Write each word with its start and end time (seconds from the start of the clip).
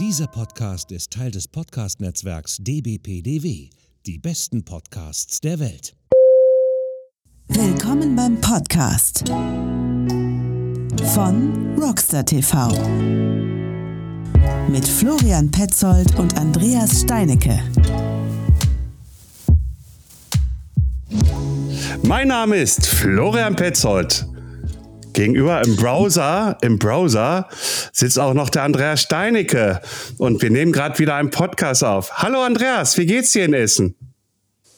Dieser 0.00 0.26
Podcast 0.26 0.90
ist 0.90 1.12
Teil 1.12 1.30
des 1.30 1.46
Podcast-Netzwerks 1.46 2.56
dbpdw, 2.58 3.70
die 4.06 4.18
besten 4.18 4.64
Podcasts 4.64 5.40
der 5.40 5.60
Welt. 5.60 5.94
Willkommen 7.46 8.16
beim 8.16 8.40
Podcast 8.40 9.22
von 11.14 11.78
Rockstar 11.78 12.24
TV 12.24 12.70
mit 14.68 14.84
Florian 14.84 15.48
Petzold 15.52 16.18
und 16.18 16.36
Andreas 16.38 17.02
Steinecke. 17.02 17.62
Mein 22.02 22.26
Name 22.26 22.56
ist 22.56 22.84
Florian 22.88 23.54
Petzold. 23.54 24.26
Gegenüber 25.14 25.64
im 25.64 25.76
Browser, 25.76 26.58
im 26.60 26.78
Browser 26.78 27.48
sitzt 27.92 28.18
auch 28.18 28.34
noch 28.34 28.50
der 28.50 28.64
Andreas 28.64 29.00
Steinecke 29.02 29.80
und 30.18 30.42
wir 30.42 30.50
nehmen 30.50 30.72
gerade 30.72 30.98
wieder 30.98 31.14
einen 31.14 31.30
Podcast 31.30 31.82
auf. 31.84 32.12
Hallo 32.18 32.42
Andreas, 32.42 32.98
wie 32.98 33.06
geht's 33.06 33.30
dir 33.32 33.44
in 33.44 33.54
Essen? 33.54 33.94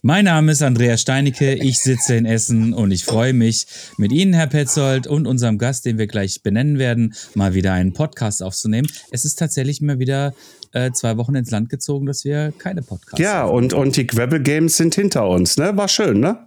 Mein 0.02 0.26
Name 0.26 0.52
ist 0.52 0.62
Andreas 0.62 1.00
Steinecke, 1.00 1.54
ich 1.54 1.80
sitze 1.80 2.14
in 2.16 2.26
Essen 2.26 2.74
und 2.74 2.90
ich 2.92 3.04
freue 3.04 3.32
mich, 3.32 3.66
mit 3.96 4.12
Ihnen, 4.12 4.34
Herr 4.34 4.46
Petzold, 4.46 5.06
und 5.06 5.26
unserem 5.26 5.58
Gast, 5.58 5.84
den 5.86 5.98
wir 5.98 6.06
gleich 6.06 6.42
benennen 6.42 6.78
werden, 6.78 7.14
mal 7.34 7.54
wieder 7.54 7.72
einen 7.72 7.92
Podcast 7.94 8.42
aufzunehmen. 8.42 8.88
Es 9.10 9.24
ist 9.24 9.36
tatsächlich 9.36 9.80
immer 9.80 9.98
wieder 9.98 10.32
äh, 10.72 10.92
zwei 10.92 11.16
Wochen 11.16 11.34
ins 11.34 11.50
Land 11.50 11.70
gezogen, 11.70 12.06
dass 12.06 12.24
wir 12.24 12.52
keine 12.58 12.82
Podcasts 12.82 13.18
Ja, 13.18 13.34
haben. 13.38 13.52
und, 13.52 13.72
und 13.72 13.96
die 13.96 14.06
Gravel 14.06 14.40
Games 14.42 14.76
sind 14.76 14.94
hinter 14.94 15.26
uns, 15.28 15.56
ne? 15.56 15.76
War 15.76 15.88
schön, 15.88 16.20
ne? 16.20 16.45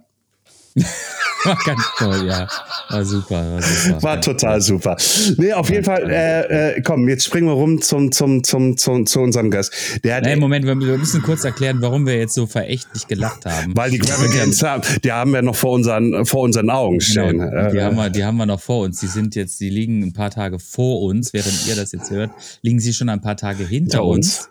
War 1.44 1.58
ganz 1.64 1.82
toll, 1.96 2.26
ja. 2.28 2.46
War 2.90 3.04
super. 3.04 3.52
War, 3.54 3.62
super. 3.62 4.02
War 4.02 4.20
total 4.20 4.60
super. 4.60 4.96
Nee, 5.38 5.52
auf 5.54 5.70
jeden 5.70 5.84
Fall, 5.84 6.10
äh, 6.10 6.74
äh, 6.76 6.82
komm, 6.82 7.08
jetzt 7.08 7.24
springen 7.24 7.46
wir 7.46 7.54
rum 7.54 7.80
zum, 7.80 8.12
zum, 8.12 8.44
zum, 8.44 8.76
zum, 8.76 9.06
zu 9.06 9.20
unserem 9.20 9.50
Gast. 9.50 9.72
Der 10.04 10.16
hat, 10.16 10.24
Nein, 10.24 10.38
Moment, 10.38 10.66
wir 10.66 10.74
müssen 10.74 11.22
kurz 11.22 11.44
erklären, 11.44 11.78
warum 11.80 12.06
wir 12.06 12.18
jetzt 12.18 12.34
so 12.34 12.46
verächtlich 12.46 13.06
gelacht 13.06 13.46
haben. 13.46 13.74
weil 13.74 13.90
die 13.90 13.98
Gravel 13.98 14.28
Games 14.30 14.62
haben, 14.62 14.82
die 15.02 15.12
haben 15.12 15.32
wir 15.32 15.40
noch 15.42 15.56
vor 15.56 15.72
unseren, 15.72 16.26
vor 16.26 16.42
unseren 16.42 16.68
Augen 16.68 17.00
stehen. 17.00 17.38
Genau, 17.38 17.70
die, 17.70 17.78
Äh, 17.78 17.82
haben 17.84 17.96
wir, 17.96 18.10
die 18.10 18.24
haben 18.24 18.36
wir 18.36 18.46
noch 18.46 18.60
vor 18.60 18.84
uns. 18.84 19.00
Die 19.00 19.06
sind 19.06 19.34
jetzt, 19.34 19.60
die 19.60 19.70
liegen 19.70 20.02
ein 20.02 20.12
paar 20.12 20.30
Tage 20.30 20.58
vor 20.58 21.00
uns, 21.02 21.32
während 21.32 21.66
ihr 21.66 21.74
das 21.76 21.92
jetzt 21.92 22.10
hört, 22.10 22.30
liegen 22.62 22.80
sie 22.80 22.92
schon 22.92 23.08
ein 23.08 23.20
paar 23.22 23.36
Tage 23.36 23.64
hinter 23.64 23.70
Hinter 23.70 24.04
uns. 24.04 24.38
uns. 24.46 24.48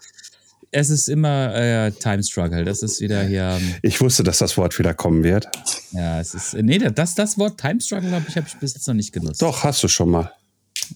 Es 0.71 0.89
ist 0.91 1.07
immer 1.07 1.55
äh, 1.55 1.91
Time 1.91 2.21
Struggle. 2.21 2.63
Das 2.63 2.83
ist 2.83 3.01
wieder 3.01 3.23
hier. 3.23 3.57
ähm, 3.59 3.75
ich 3.81 3.99
wusste, 4.01 4.23
dass 4.23 4.37
das 4.37 4.55
Wort 4.57 4.77
wieder 4.77 4.93
kommen 4.93 5.23
wird. 5.23 5.47
Ja, 5.91 6.19
es 6.19 6.35
ist. 6.35 6.53
Nee, 6.53 6.77
das, 6.77 7.15
das 7.15 7.37
Wort 7.39 7.59
Time 7.59 7.81
Struggle 7.81 8.11
habe 8.11 8.25
ich, 8.27 8.37
hab 8.37 8.45
ich 8.47 8.55
bis 8.57 8.75
jetzt 8.75 8.87
noch 8.87 8.93
nicht 8.93 9.11
genutzt. 9.11 9.41
Doch, 9.41 9.63
hast 9.63 9.81
du 9.83 9.87
schon 9.87 10.09
mal. 10.11 10.31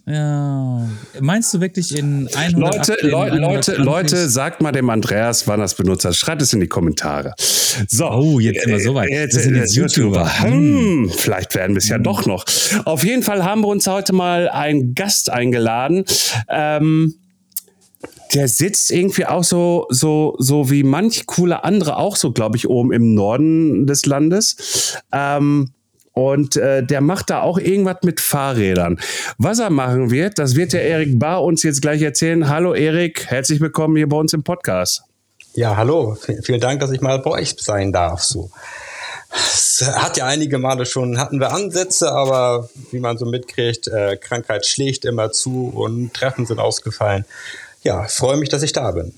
Ja. 0.05 0.87
Meinst 1.19 1.53
du 1.53 1.61
wirklich 1.61 1.95
in 1.97 2.27
100 2.33 2.53
Leute, 2.53 3.07
Leute, 3.07 3.35
Leute, 3.37 3.75
Leute, 3.75 4.29
sagt 4.29 4.61
mal 4.61 4.71
dem 4.71 4.89
Andreas, 4.89 5.47
wann 5.47 5.59
das 5.59 5.75
benutzt 5.75 6.05
hat. 6.05 6.15
Schreibt 6.15 6.41
es 6.41 6.53
in 6.53 6.59
die 6.59 6.67
Kommentare. 6.67 7.33
So. 7.87 8.09
Oh, 8.09 8.39
jetzt 8.39 8.63
sind 8.63 8.71
wir 8.71 8.79
so 8.79 8.93
weit. 8.95 9.09
Jetzt, 9.09 9.35
Wir 9.35 9.41
sind 9.43 9.55
jetzt 9.55 9.75
jetzt 9.75 9.95
YouTuber. 9.95 10.41
Hm, 10.41 11.11
vielleicht 11.15 11.55
werden 11.55 11.73
wir 11.75 11.79
es 11.79 11.89
ja 11.89 11.97
doch 11.97 12.25
noch. 12.25 12.45
Auf 12.85 13.03
jeden 13.03 13.23
Fall 13.23 13.43
haben 13.43 13.61
wir 13.61 13.67
uns 13.67 13.87
heute 13.87 14.13
mal 14.13 14.49
einen 14.49 14.93
Gast 14.95 15.29
eingeladen. 15.31 16.05
Ähm, 16.49 17.15
der 18.33 18.47
sitzt 18.47 18.91
irgendwie 18.91 19.25
auch 19.25 19.43
so, 19.43 19.85
so, 19.89 20.35
so 20.39 20.69
wie 20.69 20.83
manch 20.83 21.25
coole 21.25 21.63
andere 21.63 21.97
auch 21.97 22.15
so, 22.15 22.31
glaube 22.31 22.57
ich, 22.57 22.67
oben 22.67 22.91
im 22.91 23.13
Norden 23.13 23.85
des 23.85 24.05
Landes. 24.05 24.97
Ähm, 25.11 25.71
und 26.13 26.57
äh, 26.57 26.85
der 26.85 27.01
macht 27.01 27.31
da 27.31 27.41
auch 27.41 27.57
irgendwas 27.57 27.97
mit 28.03 28.21
Fahrrädern. 28.21 28.99
Was 29.37 29.59
er 29.59 29.71
machen 29.71 30.11
wird, 30.11 30.37
das 30.37 30.55
wird 30.55 30.73
der 30.73 30.83
Erik 30.83 31.17
Bar 31.17 31.43
uns 31.43 31.63
jetzt 31.63 31.81
gleich 31.81 32.01
erzählen. 32.01 32.49
Hallo 32.49 32.73
Erik, 32.73 33.25
herzlich 33.27 33.59
willkommen 33.59 33.95
hier 33.95 34.07
bei 34.07 34.17
uns 34.17 34.33
im 34.33 34.43
Podcast. 34.43 35.03
Ja, 35.55 35.75
hallo. 35.75 36.17
Vielen 36.43 36.59
Dank, 36.59 36.79
dass 36.79 36.91
ich 36.91 37.01
mal 37.01 37.19
bei 37.19 37.31
euch 37.31 37.55
sein 37.59 37.91
darf. 37.91 38.23
So. 38.23 38.49
Es 39.35 39.83
hat 39.95 40.17
ja 40.17 40.27
einige 40.27 40.59
Male 40.59 40.85
schon, 40.85 41.17
hatten 41.17 41.39
wir 41.39 41.51
Ansätze, 41.51 42.11
aber 42.11 42.69
wie 42.91 42.99
man 42.99 43.17
so 43.17 43.25
mitkriegt, 43.25 43.87
äh, 43.87 44.17
Krankheit 44.17 44.67
schlägt 44.67 45.05
immer 45.05 45.31
zu 45.31 45.71
und 45.73 46.13
Treffen 46.13 46.45
sind 46.45 46.59
ausgefallen. 46.59 47.25
Ja, 47.83 48.07
freue 48.07 48.37
mich, 48.37 48.49
dass 48.49 48.63
ich 48.63 48.71
da 48.71 48.91
bin. 48.91 49.13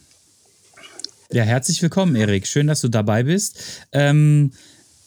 Ja, 1.32 1.44
herzlich 1.44 1.82
willkommen, 1.82 2.16
Erik. 2.16 2.48
Schön, 2.48 2.68
dass 2.68 2.82
du 2.82 2.88
dabei 2.88 3.24
bist. 3.24 3.60
Ähm, 3.92 4.52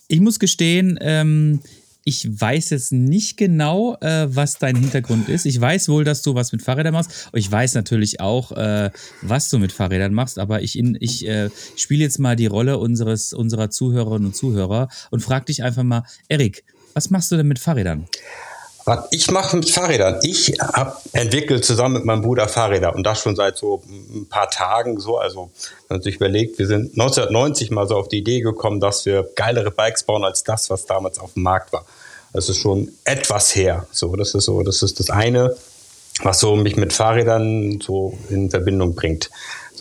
ich 0.06 0.20
muss 0.20 0.38
gestehen, 0.38 0.98
ähm, 1.00 1.60
ich 2.04 2.40
weiß 2.40 2.70
jetzt 2.70 2.92
nicht 2.92 3.36
genau, 3.36 3.96
äh, 4.00 4.34
was 4.34 4.58
dein 4.58 4.76
Hintergrund 4.76 5.28
ist. 5.28 5.44
Ich 5.44 5.60
weiß 5.60 5.88
wohl, 5.88 6.04
dass 6.04 6.22
du 6.22 6.34
was 6.34 6.52
mit 6.52 6.62
Fahrrädern 6.62 6.94
machst. 6.94 7.28
Ich 7.32 7.50
weiß 7.50 7.74
natürlich 7.74 8.20
auch, 8.20 8.52
äh, 8.52 8.90
was 9.22 9.48
du 9.48 9.58
mit 9.58 9.72
Fahrrädern 9.72 10.14
machst, 10.14 10.38
aber 10.38 10.62
ich, 10.62 10.78
ich 10.78 11.26
äh, 11.26 11.50
spiele 11.76 12.04
jetzt 12.04 12.18
mal 12.18 12.36
die 12.36 12.46
Rolle 12.46 12.78
unseres, 12.78 13.32
unserer 13.32 13.70
Zuhörerinnen 13.70 14.28
und 14.28 14.36
Zuhörer 14.36 14.88
und 15.10 15.20
frage 15.20 15.46
dich 15.46 15.64
einfach 15.64 15.82
mal, 15.82 16.04
Erik, 16.28 16.64
was 16.94 17.10
machst 17.10 17.30
du 17.32 17.36
denn 17.36 17.48
mit 17.48 17.58
Fahrrädern? 17.58 18.06
Was 18.88 19.06
ich 19.10 19.30
mache 19.30 19.54
mit 19.54 19.68
Fahrrädern, 19.68 20.18
ich 20.22 20.54
habe 20.62 20.96
entwickelt 21.12 21.62
zusammen 21.62 21.96
mit 21.96 22.06
meinem 22.06 22.22
Bruder 22.22 22.48
Fahrräder 22.48 22.94
und 22.94 23.02
das 23.02 23.20
schon 23.20 23.36
seit 23.36 23.58
so 23.58 23.82
ein 23.86 24.26
paar 24.30 24.48
Tagen 24.48 24.98
so. 24.98 25.18
Also 25.18 25.50
wenn 25.88 25.96
man 25.96 26.02
sich 26.02 26.16
überlegt, 26.16 26.58
wir 26.58 26.66
sind 26.66 26.92
1990 26.98 27.70
mal 27.70 27.86
so 27.86 27.96
auf 27.96 28.08
die 28.08 28.16
Idee 28.16 28.40
gekommen, 28.40 28.80
dass 28.80 29.04
wir 29.04 29.28
geilere 29.36 29.70
Bikes 29.70 30.04
bauen 30.04 30.24
als 30.24 30.42
das, 30.42 30.70
was 30.70 30.86
damals 30.86 31.18
auf 31.18 31.34
dem 31.34 31.42
Markt 31.42 31.70
war. 31.70 31.84
Das 32.32 32.48
ist 32.48 32.60
schon 32.60 32.90
etwas 33.04 33.54
her. 33.54 33.86
So, 33.92 34.16
das 34.16 34.34
ist 34.34 34.46
so, 34.46 34.62
das 34.62 34.82
ist 34.82 34.98
das 35.00 35.10
eine, 35.10 35.54
was 36.22 36.40
so 36.40 36.56
mich 36.56 36.76
mit 36.76 36.94
Fahrrädern 36.94 37.82
so 37.82 38.16
in 38.30 38.48
Verbindung 38.48 38.94
bringt. 38.94 39.28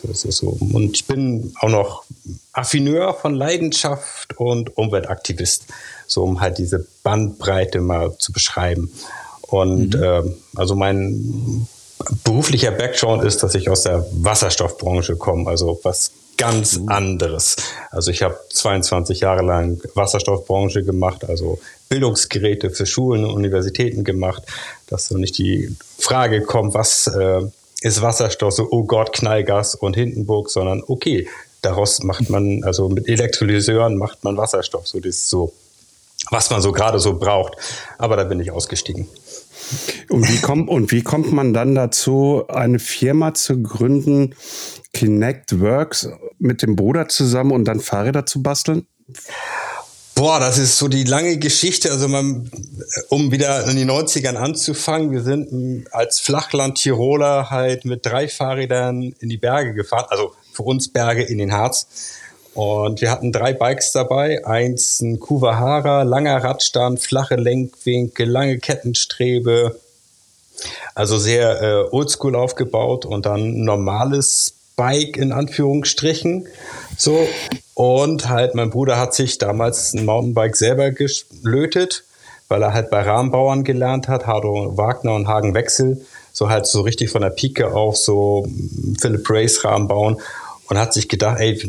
Das 0.02 0.24
ist 0.24 0.38
so. 0.38 0.56
Und 0.60 0.96
ich 0.96 1.06
bin 1.06 1.52
auch 1.60 1.68
noch 1.68 2.04
Affineur 2.52 3.14
von 3.14 3.34
Leidenschaft 3.34 4.38
und 4.38 4.76
Umweltaktivist, 4.76 5.64
so 6.06 6.24
um 6.24 6.40
halt 6.40 6.58
diese 6.58 6.86
Bandbreite 7.02 7.80
mal 7.80 8.16
zu 8.18 8.32
beschreiben. 8.32 8.90
Und 9.42 9.94
ähm, 9.94 10.36
also 10.56 10.74
mein 10.74 11.66
beruflicher 12.24 12.70
Background 12.70 13.24
ist, 13.24 13.42
dass 13.42 13.54
ich 13.54 13.70
aus 13.70 13.82
der 13.82 14.06
Wasserstoffbranche 14.12 15.16
komme, 15.16 15.48
also 15.48 15.80
was 15.82 16.12
ganz 16.36 16.80
anderes. 16.86 17.56
Also 17.90 18.10
ich 18.10 18.22
habe 18.22 18.38
22 18.50 19.20
Jahre 19.20 19.42
lang 19.42 19.82
Wasserstoffbranche 19.94 20.84
gemacht, 20.84 21.28
also 21.28 21.58
Bildungsgeräte 21.88 22.70
für 22.70 22.86
Schulen 22.86 23.24
und 23.24 23.32
Universitäten 23.32 24.04
gemacht, 24.04 24.44
dass 24.86 25.08
so 25.08 25.18
nicht 25.18 25.36
die 25.38 25.74
Frage 25.98 26.42
kommt, 26.42 26.74
was 26.74 27.08
äh, 27.08 27.42
ist 27.82 28.02
Wasserstoff, 28.02 28.54
so 28.54 28.68
oh 28.70 28.84
Gott, 28.84 29.12
Knallgas 29.12 29.74
und 29.74 29.94
Hindenburg, 29.94 30.50
sondern 30.50 30.82
okay, 30.86 31.28
daraus 31.62 32.02
macht 32.02 32.30
man, 32.30 32.64
also 32.64 32.88
mit 32.88 33.08
Elektrolyseuren 33.08 33.96
macht 33.96 34.24
man 34.24 34.36
Wasserstoff, 34.36 34.86
so 34.86 34.98
das 34.98 35.16
ist 35.16 35.30
so, 35.30 35.52
was 36.30 36.50
man 36.50 36.60
so 36.60 36.72
gerade 36.72 36.98
so 36.98 37.18
braucht. 37.18 37.56
Aber 37.98 38.16
da 38.16 38.24
bin 38.24 38.40
ich 38.40 38.50
ausgestiegen. 38.50 39.08
Und 40.08 40.28
wie, 40.28 40.40
kommt, 40.40 40.68
und 40.68 40.92
wie 40.92 41.02
kommt 41.02 41.32
man 41.32 41.52
dann 41.52 41.74
dazu, 41.74 42.44
eine 42.48 42.78
Firma 42.78 43.34
zu 43.34 43.62
gründen, 43.62 44.34
Kinect 44.92 45.60
Works, 45.60 46.08
mit 46.38 46.62
dem 46.62 46.76
Bruder 46.76 47.08
zusammen 47.08 47.52
und 47.52 47.64
dann 47.64 47.80
Fahrräder 47.80 48.24
zu 48.24 48.42
basteln? 48.42 48.86
Boah, 50.18 50.40
das 50.40 50.58
ist 50.58 50.78
so 50.78 50.88
die 50.88 51.04
lange 51.04 51.38
Geschichte. 51.38 51.92
Also 51.92 52.08
man, 52.08 52.50
um 53.08 53.30
wieder 53.30 53.68
in 53.68 53.76
die 53.76 53.84
90ern 53.84 54.34
anzufangen, 54.34 55.12
wir 55.12 55.22
sind 55.22 55.52
m, 55.52 55.86
als 55.92 56.18
Flachland-Tiroler 56.18 57.50
halt 57.50 57.84
mit 57.84 58.04
drei 58.04 58.26
Fahrrädern 58.26 59.14
in 59.20 59.28
die 59.28 59.36
Berge 59.36 59.74
gefahren. 59.74 60.06
Also 60.08 60.32
für 60.52 60.64
uns 60.64 60.88
Berge 60.88 61.22
in 61.22 61.38
den 61.38 61.52
Harz. 61.52 61.86
Und 62.54 63.00
wir 63.00 63.12
hatten 63.12 63.30
drei 63.30 63.52
Bikes 63.52 63.92
dabei. 63.92 64.44
Eins 64.44 65.00
ein 65.00 65.20
Kuwahara, 65.20 66.02
langer 66.02 66.42
Radstand, 66.42 66.98
flache 66.98 67.36
Lenkwinkel, 67.36 68.28
lange 68.28 68.58
Kettenstrebe. 68.58 69.78
Also 70.96 71.16
sehr 71.16 71.62
äh, 71.62 71.94
oldschool 71.94 72.34
aufgebaut 72.34 73.06
und 73.06 73.24
dann 73.24 73.60
ein 73.60 73.62
normales 73.62 74.57
Bike 74.78 75.16
in 75.16 75.32
Anführungsstrichen. 75.32 76.46
So. 76.96 77.28
Und 77.74 78.28
halt, 78.28 78.54
mein 78.54 78.70
Bruder 78.70 78.96
hat 78.96 79.12
sich 79.12 79.36
damals 79.36 79.92
ein 79.92 80.06
Mountainbike 80.06 80.56
selber 80.56 80.90
gelötet, 80.92 82.04
weil 82.48 82.62
er 82.62 82.72
halt 82.72 82.88
bei 82.88 83.02
Rahmenbauern 83.02 83.64
gelernt 83.64 84.08
hat, 84.08 84.26
Hardo 84.26 84.76
Wagner 84.78 85.14
und 85.14 85.28
Hagen 85.28 85.52
Wechsel. 85.52 86.00
So 86.32 86.48
halt 86.48 86.66
so 86.66 86.82
richtig 86.82 87.10
von 87.10 87.22
der 87.22 87.30
Pike 87.30 87.72
auf 87.72 87.96
so 87.96 88.46
Philip 89.00 89.28
Race 89.28 89.64
Rahmen 89.64 89.88
bauen 89.88 90.20
und 90.68 90.78
hat 90.78 90.94
sich 90.94 91.08
gedacht, 91.08 91.40
ey, 91.40 91.60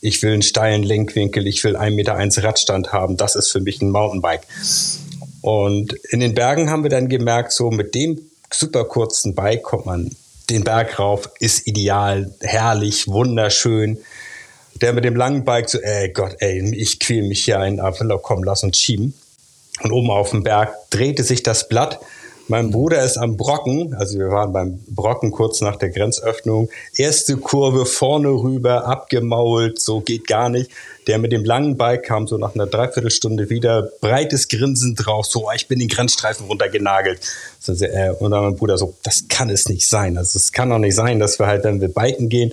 ich 0.00 0.22
will 0.22 0.32
einen 0.32 0.42
steilen 0.42 0.84
Lenkwinkel, 0.84 1.46
ich 1.46 1.64
will 1.64 1.76
1,1 1.76 1.90
Meter 1.90 2.44
Radstand 2.44 2.92
haben, 2.92 3.16
das 3.16 3.34
ist 3.34 3.50
für 3.50 3.60
mich 3.60 3.82
ein 3.82 3.90
Mountainbike. 3.90 4.46
Und 5.40 5.94
in 6.10 6.20
den 6.20 6.34
Bergen 6.34 6.70
haben 6.70 6.84
wir 6.84 6.90
dann 6.90 7.08
gemerkt, 7.08 7.52
so 7.52 7.70
mit 7.70 7.94
dem 7.94 8.20
super 8.52 8.84
kurzen 8.84 9.34
Bike 9.34 9.62
kommt 9.62 9.86
man 9.86 10.10
den 10.50 10.64
Berg 10.64 10.98
rauf, 10.98 11.30
ist 11.38 11.66
ideal, 11.66 12.32
herrlich, 12.40 13.08
wunderschön. 13.08 13.98
Der 14.80 14.92
mit 14.92 15.04
dem 15.04 15.16
langen 15.16 15.44
Bike 15.44 15.68
so, 15.68 15.78
ey 15.78 16.08
Gott, 16.10 16.36
ey, 16.40 16.74
ich 16.74 16.98
quäl 16.98 17.22
mich 17.22 17.44
hier 17.44 17.60
ein, 17.60 17.78
aber 17.78 18.18
komm, 18.18 18.42
lass 18.42 18.64
uns 18.64 18.78
schieben. 18.78 19.14
Und 19.82 19.92
oben 19.92 20.10
auf 20.10 20.30
dem 20.30 20.42
Berg 20.42 20.74
drehte 20.90 21.24
sich 21.24 21.42
das 21.42 21.68
Blatt 21.68 22.00
Mein 22.48 22.70
Bruder 22.70 23.04
ist 23.04 23.16
am 23.16 23.36
Brocken, 23.36 23.94
also 23.94 24.18
wir 24.18 24.28
waren 24.30 24.52
beim 24.52 24.80
Brocken 24.88 25.30
kurz 25.30 25.60
nach 25.60 25.76
der 25.76 25.90
Grenzöffnung. 25.90 26.68
Erste 26.96 27.36
Kurve 27.36 27.86
vorne 27.86 28.28
rüber, 28.28 28.84
abgemault, 28.86 29.80
so 29.80 30.00
geht 30.00 30.26
gar 30.26 30.48
nicht. 30.48 30.70
Der 31.06 31.18
mit 31.18 31.32
dem 31.32 31.44
langen 31.44 31.76
Bike 31.76 32.04
kam 32.04 32.26
so 32.26 32.38
nach 32.38 32.54
einer 32.54 32.66
Dreiviertelstunde 32.66 33.48
wieder, 33.48 33.90
breites 34.00 34.48
Grinsen 34.48 34.94
drauf, 34.94 35.26
so, 35.26 35.48
ich 35.54 35.68
bin 35.68 35.78
den 35.78 35.88
Grenzstreifen 35.88 36.46
runtergenagelt. 36.46 37.20
Äh, 37.68 38.10
und 38.10 38.30
dann 38.32 38.42
mein 38.42 38.56
Bruder 38.56 38.76
so, 38.76 38.94
das 39.02 39.24
kann 39.28 39.48
es 39.48 39.68
nicht 39.68 39.86
sein. 39.86 40.18
Also 40.18 40.36
es 40.36 40.52
kann 40.52 40.70
doch 40.70 40.78
nicht 40.78 40.94
sein, 40.94 41.20
dass 41.20 41.38
wir 41.38 41.46
halt, 41.46 41.64
wenn 41.64 41.80
wir 41.80 41.88
biken 41.88 42.28
gehen, 42.28 42.52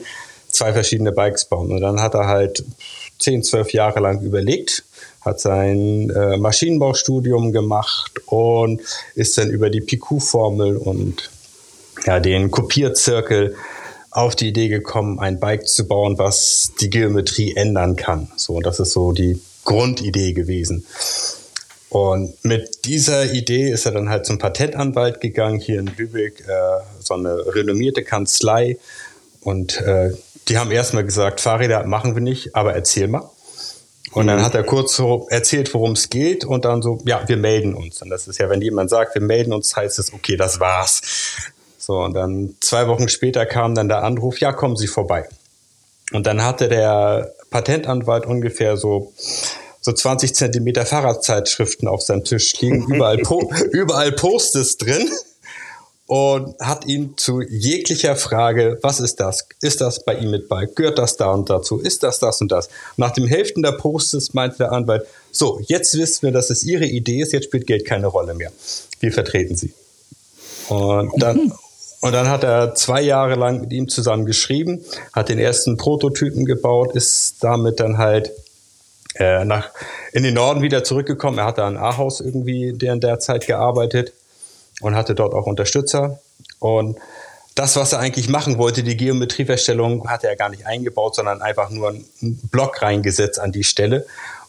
zwei 0.49 0.73
verschiedene 0.73 1.11
Bikes 1.11 1.45
bauen. 1.45 1.71
Und 1.71 1.81
dann 1.81 2.01
hat 2.01 2.13
er 2.13 2.27
halt 2.27 2.63
zehn, 3.17 3.43
zwölf 3.43 3.73
Jahre 3.73 3.99
lang 3.99 4.21
überlegt, 4.21 4.83
hat 5.29 5.39
sein 5.39 6.09
äh, 6.09 6.37
Maschinenbaustudium 6.37 7.51
gemacht 7.51 8.11
und 8.25 8.81
ist 9.15 9.37
dann 9.37 9.49
über 9.49 9.69
die 9.69 9.81
PQ-Formel 9.81 10.77
und 10.77 11.29
ja, 12.05 12.19
den 12.19 12.51
Kopierzirkel 12.51 13.55
auf 14.11 14.35
die 14.35 14.49
Idee 14.49 14.69
gekommen, 14.69 15.19
ein 15.19 15.39
Bike 15.39 15.67
zu 15.67 15.87
bauen, 15.87 16.17
was 16.17 16.71
die 16.81 16.89
Geometrie 16.89 17.55
ändern 17.55 17.95
kann. 17.95 18.31
So, 18.35 18.59
das 18.59 18.79
ist 18.79 18.93
so 18.93 19.11
die 19.11 19.39
Grundidee 19.65 20.33
gewesen. 20.33 20.85
Und 21.89 22.33
mit 22.43 22.85
dieser 22.85 23.31
Idee 23.31 23.71
ist 23.71 23.85
er 23.85 23.93
dann 23.93 24.09
halt 24.09 24.25
zum 24.25 24.37
Patentanwalt 24.37 25.21
gegangen, 25.21 25.59
hier 25.59 25.79
in 25.79 25.91
Lübeck, 25.97 26.41
äh, 26.41 26.81
so 26.99 27.15
eine 27.15 27.35
renommierte 27.53 28.03
Kanzlei. 28.03 28.77
Und 29.41 29.79
äh, 29.81 30.11
die 30.47 30.57
haben 30.57 30.71
erstmal 30.71 31.03
gesagt, 31.03 31.41
Fahrräder 31.41 31.85
machen 31.85 32.15
wir 32.15 32.21
nicht, 32.21 32.55
aber 32.55 32.73
erzähl 32.73 33.07
mal. 33.07 33.29
Und 34.11 34.27
dann 34.27 34.41
hat 34.41 34.55
er 34.55 34.63
kurz 34.63 34.95
so 34.95 35.27
erzählt, 35.29 35.73
worum 35.73 35.91
es 35.91 36.09
geht 36.09 36.43
und 36.43 36.65
dann 36.65 36.81
so, 36.81 36.99
ja, 37.05 37.27
wir 37.27 37.37
melden 37.37 37.75
uns. 37.75 38.01
Und 38.01 38.09
das 38.09 38.27
ist 38.27 38.39
ja, 38.39 38.49
wenn 38.49 38.61
jemand 38.61 38.89
sagt, 38.89 39.13
wir 39.13 39.21
melden 39.21 39.53
uns, 39.53 39.75
heißt 39.75 39.99
es, 39.99 40.13
okay, 40.13 40.35
das 40.35 40.59
war's. 40.59 41.01
So, 41.77 41.99
und 41.99 42.13
dann 42.13 42.55
zwei 42.59 42.87
Wochen 42.87 43.07
später 43.09 43.45
kam 43.45 43.75
dann 43.75 43.87
der 43.87 44.03
Anruf, 44.03 44.39
ja, 44.39 44.51
kommen 44.51 44.75
Sie 44.75 44.87
vorbei. 44.87 45.27
Und 46.11 46.25
dann 46.25 46.43
hatte 46.43 46.67
der 46.67 47.33
Patentanwalt 47.51 48.25
ungefähr 48.25 48.77
so, 48.77 49.13
so 49.79 49.91
20 49.91 50.35
Zentimeter 50.35 50.85
Fahrradzeitschriften 50.85 51.87
auf 51.87 52.01
seinem 52.01 52.23
Tisch 52.23 52.59
liegen, 52.61 52.85
überall, 52.93 53.19
po 53.19 53.51
überall 53.71 54.11
Postes 54.11 54.77
drin 54.77 55.09
und 56.09 56.59
hat 56.59 56.87
ihn 56.87 57.13
zu 57.17 57.39
jeglicher 57.39 58.15
Frage, 58.15 58.79
was 58.81 58.99
ist 58.99 59.19
das? 59.19 59.47
Ist 59.61 59.79
das 59.79 60.03
bei 60.03 60.15
ihm 60.15 60.31
mit 60.31 60.49
bei? 60.49 60.65
Gehört 60.65 60.97
das 60.97 61.17
da 61.17 61.31
und 61.31 61.51
dazu? 61.51 61.77
Ist 61.77 62.01
das 62.01 62.17
das 62.17 62.41
und 62.41 62.51
das? 62.51 62.67
Nach 62.97 63.11
dem 63.11 63.27
Hälften 63.27 63.61
der 63.61 63.73
Posts 63.73 64.33
meinte 64.33 64.57
der 64.57 64.71
Anwalt, 64.71 65.05
so, 65.31 65.61
jetzt 65.67 65.95
wissen 65.95 66.23
wir, 66.23 66.31
dass 66.31 66.49
es 66.49 66.63
Ihre 66.63 66.85
Idee 66.85 67.21
ist, 67.21 67.31
jetzt 67.31 67.43
spielt 67.43 67.67
Geld 67.67 67.85
keine 67.85 68.07
Rolle 68.07 68.33
mehr. 68.33 68.51
Wir 68.99 69.11
vertreten 69.11 69.55
Sie. 69.55 69.71
Und 70.69 71.11
dann, 71.21 71.53
und 72.01 72.11
dann 72.11 72.27
hat 72.27 72.43
er 72.43 72.73
zwei 72.73 73.01
Jahre 73.01 73.35
lang 73.35 73.61
mit 73.61 73.71
ihm 73.71 73.87
zusammen 73.87 74.25
geschrieben, 74.25 74.83
hat 75.13 75.29
den 75.29 75.37
ersten 75.37 75.77
Prototypen 75.77 76.45
gebaut, 76.45 76.95
ist 76.95 77.35
damit 77.41 77.79
dann 77.79 77.99
halt 77.99 78.31
äh, 79.13 79.45
nach, 79.45 79.69
in 80.11 80.23
den 80.23 80.33
Norden 80.33 80.63
wieder 80.63 80.83
zurückgekommen. 80.83 81.37
Er 81.37 81.45
hat 81.45 81.59
da 81.59 81.67
in 81.67 81.77
Ahaus 81.77 82.19
irgendwie 82.19 82.69
in 82.69 82.99
der 82.99 83.19
Zeit 83.19 83.45
gearbeitet 83.45 84.13
und 84.81 84.95
hatte 84.95 85.15
dort 85.15 85.33
auch 85.33 85.45
Unterstützer. 85.45 86.19
Und 86.59 86.97
das, 87.55 87.75
was 87.75 87.93
er 87.93 87.99
eigentlich 87.99 88.29
machen 88.29 88.57
wollte, 88.57 88.83
die 88.83 88.95
Geometrieverstellung, 88.95 90.07
hatte 90.09 90.27
er 90.27 90.35
gar 90.35 90.49
nicht 90.49 90.65
eingebaut, 90.65 91.15
sondern 91.15 91.41
einfach 91.41 91.69
nur 91.69 91.89
einen 91.89 92.39
Block 92.51 92.81
reingesetzt 92.81 93.39
an 93.39 93.51
die 93.51 93.63
Stelle. 93.63 94.05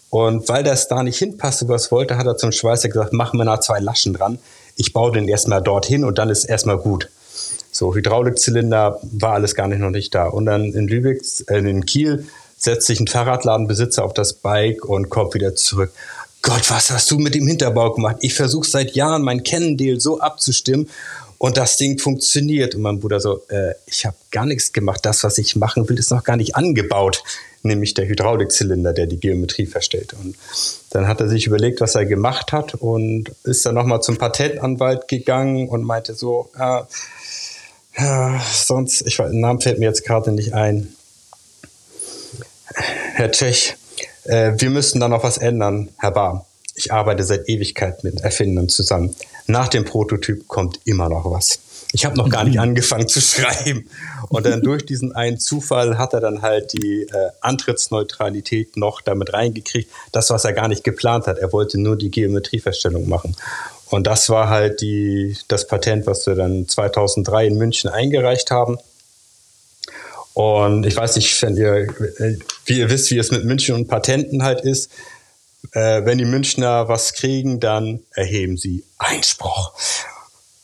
Und 0.09 0.47
weil 0.49 0.63
das 0.63 0.87
da 0.87 1.03
nicht 1.03 1.17
hinpasste, 1.17 1.67
was 1.67 1.91
wollte, 1.91 2.17
hat 2.17 2.27
er 2.27 2.37
zum 2.37 2.51
Schweißer 2.51 2.89
gesagt, 2.89 3.13
machen 3.13 3.37
wir 3.37 3.45
da 3.45 3.61
zwei 3.61 3.79
Laschen 3.79 4.13
dran. 4.13 4.39
Ich 4.75 4.93
baue 4.93 5.11
den 5.11 5.27
erstmal 5.27 5.61
dorthin 5.61 6.03
und 6.03 6.17
dann 6.17 6.29
ist 6.29 6.45
erstmal 6.45 6.77
gut. 6.77 7.09
So, 7.71 7.95
Hydraulikzylinder 7.95 8.99
war 9.03 9.33
alles 9.33 9.55
gar 9.55 9.67
nicht 9.67 9.79
noch 9.79 9.89
nicht 9.89 10.13
da. 10.13 10.27
Und 10.27 10.45
dann 10.45 10.65
in 10.73 10.87
Lübeck, 10.87 11.21
äh, 11.47 11.59
in 11.59 11.85
Kiel, 11.85 12.27
setzt 12.57 12.87
sich 12.87 12.99
ein 12.99 13.07
Fahrradladenbesitzer 13.07 14.03
auf 14.03 14.13
das 14.13 14.33
Bike 14.33 14.85
und 14.85 15.09
kommt 15.09 15.33
wieder 15.33 15.55
zurück. 15.55 15.91
Gott, 16.41 16.69
was 16.71 16.89
hast 16.89 17.11
du 17.11 17.19
mit 17.19 17.35
dem 17.35 17.47
Hinterbau 17.47 17.93
gemacht? 17.93 18.17
Ich 18.21 18.33
versuche 18.33 18.67
seit 18.67 18.95
Jahren 18.95 19.21
mein 19.21 19.43
Kennendeal 19.43 19.99
so 19.99 20.19
abzustimmen 20.19 20.89
und 21.37 21.57
das 21.57 21.77
Ding 21.77 21.99
funktioniert. 21.99 22.75
Und 22.75 22.81
mein 22.81 22.99
Bruder 22.99 23.19
so, 23.19 23.41
äh, 23.49 23.73
ich 23.85 24.05
habe 24.05 24.15
gar 24.31 24.45
nichts 24.45 24.73
gemacht. 24.73 25.05
Das, 25.05 25.23
was 25.23 25.37
ich 25.37 25.55
machen 25.55 25.87
will, 25.87 25.99
ist 25.99 26.11
noch 26.11 26.23
gar 26.23 26.37
nicht 26.37 26.55
angebaut. 26.55 27.23
Nämlich 27.63 27.93
der 27.93 28.07
Hydraulikzylinder, 28.07 28.91
der 28.91 29.05
die 29.05 29.19
Geometrie 29.19 29.67
verstellt. 29.67 30.13
Und 30.13 30.35
dann 30.89 31.07
hat 31.07 31.21
er 31.21 31.29
sich 31.29 31.45
überlegt, 31.45 31.79
was 31.79 31.93
er 31.93 32.05
gemacht 32.05 32.51
hat 32.51 32.73
und 32.73 33.31
ist 33.43 33.65
dann 33.65 33.75
nochmal 33.75 34.01
zum 34.01 34.17
Patentanwalt 34.17 35.07
gegangen 35.07 35.69
und 35.69 35.83
meinte 35.83 36.15
so, 36.15 36.49
äh, 36.57 36.81
ja, 37.97 38.41
sonst, 38.51 39.05
ich 39.05 39.19
weiß, 39.19 39.31
Namen 39.33 39.61
fällt 39.61 39.79
mir 39.79 39.85
jetzt 39.85 40.05
gerade 40.05 40.31
nicht 40.31 40.53
ein. 40.53 40.95
Herr 42.73 43.31
Tschech, 43.31 43.75
äh, 44.23 44.53
wir 44.57 44.69
müssen 44.69 44.99
da 44.99 45.07
noch 45.07 45.23
was 45.23 45.37
ändern, 45.37 45.89
Herr 45.97 46.11
Bahr. 46.11 46.45
Ich 46.75 46.93
arbeite 46.93 47.23
seit 47.23 47.49
Ewigkeit 47.49 48.03
mit 48.03 48.21
Erfindern 48.21 48.69
zusammen. 48.69 49.15
Nach 49.47 49.67
dem 49.67 49.85
Prototyp 49.85 50.47
kommt 50.47 50.79
immer 50.85 51.09
noch 51.09 51.29
was. 51.29 51.59
Ich 51.93 52.05
habe 52.05 52.17
noch 52.17 52.29
gar 52.29 52.45
nicht 52.45 52.59
angefangen 52.59 53.07
zu 53.07 53.19
schreiben. 53.19 53.89
Und 54.29 54.45
dann 54.45 54.61
durch 54.61 54.85
diesen 54.85 55.13
einen 55.13 55.39
Zufall 55.39 55.97
hat 55.97 56.13
er 56.13 56.21
dann 56.21 56.41
halt 56.41 56.73
die 56.73 57.03
äh, 57.03 57.29
Antrittsneutralität 57.41 58.77
noch 58.77 59.01
damit 59.01 59.33
reingekriegt. 59.33 59.91
Das, 60.11 60.29
was 60.29 60.45
er 60.45 60.53
gar 60.53 60.69
nicht 60.69 60.83
geplant 60.83 61.27
hat. 61.27 61.37
Er 61.37 61.51
wollte 61.51 61.79
nur 61.79 61.97
die 61.97 62.09
Geometrieverstellung 62.09 63.09
machen. 63.09 63.35
Und 63.89 64.07
das 64.07 64.29
war 64.29 64.47
halt 64.47 64.79
die, 64.79 65.35
das 65.49 65.67
Patent, 65.67 66.07
was 66.07 66.25
wir 66.25 66.35
dann 66.35 66.67
2003 66.67 67.47
in 67.47 67.57
München 67.57 67.89
eingereicht 67.89 68.49
haben. 68.49 68.77
Und 70.33 70.85
ich 70.85 70.95
weiß 70.95 71.15
nicht, 71.17 71.41
wenn 71.41 71.57
ihr, 71.57 71.87
wie 72.65 72.79
ihr 72.79 72.89
wisst, 72.89 73.11
wie 73.11 73.17
es 73.17 73.31
mit 73.31 73.43
München 73.43 73.75
und 73.75 73.87
Patenten 73.87 74.43
halt 74.43 74.61
ist. 74.61 74.91
Äh, 75.73 76.05
wenn 76.05 76.17
die 76.17 76.25
Münchner 76.25 76.87
was 76.87 77.13
kriegen, 77.13 77.59
dann 77.59 78.01
erheben 78.11 78.57
sie 78.57 78.83
Einspruch 78.97 79.73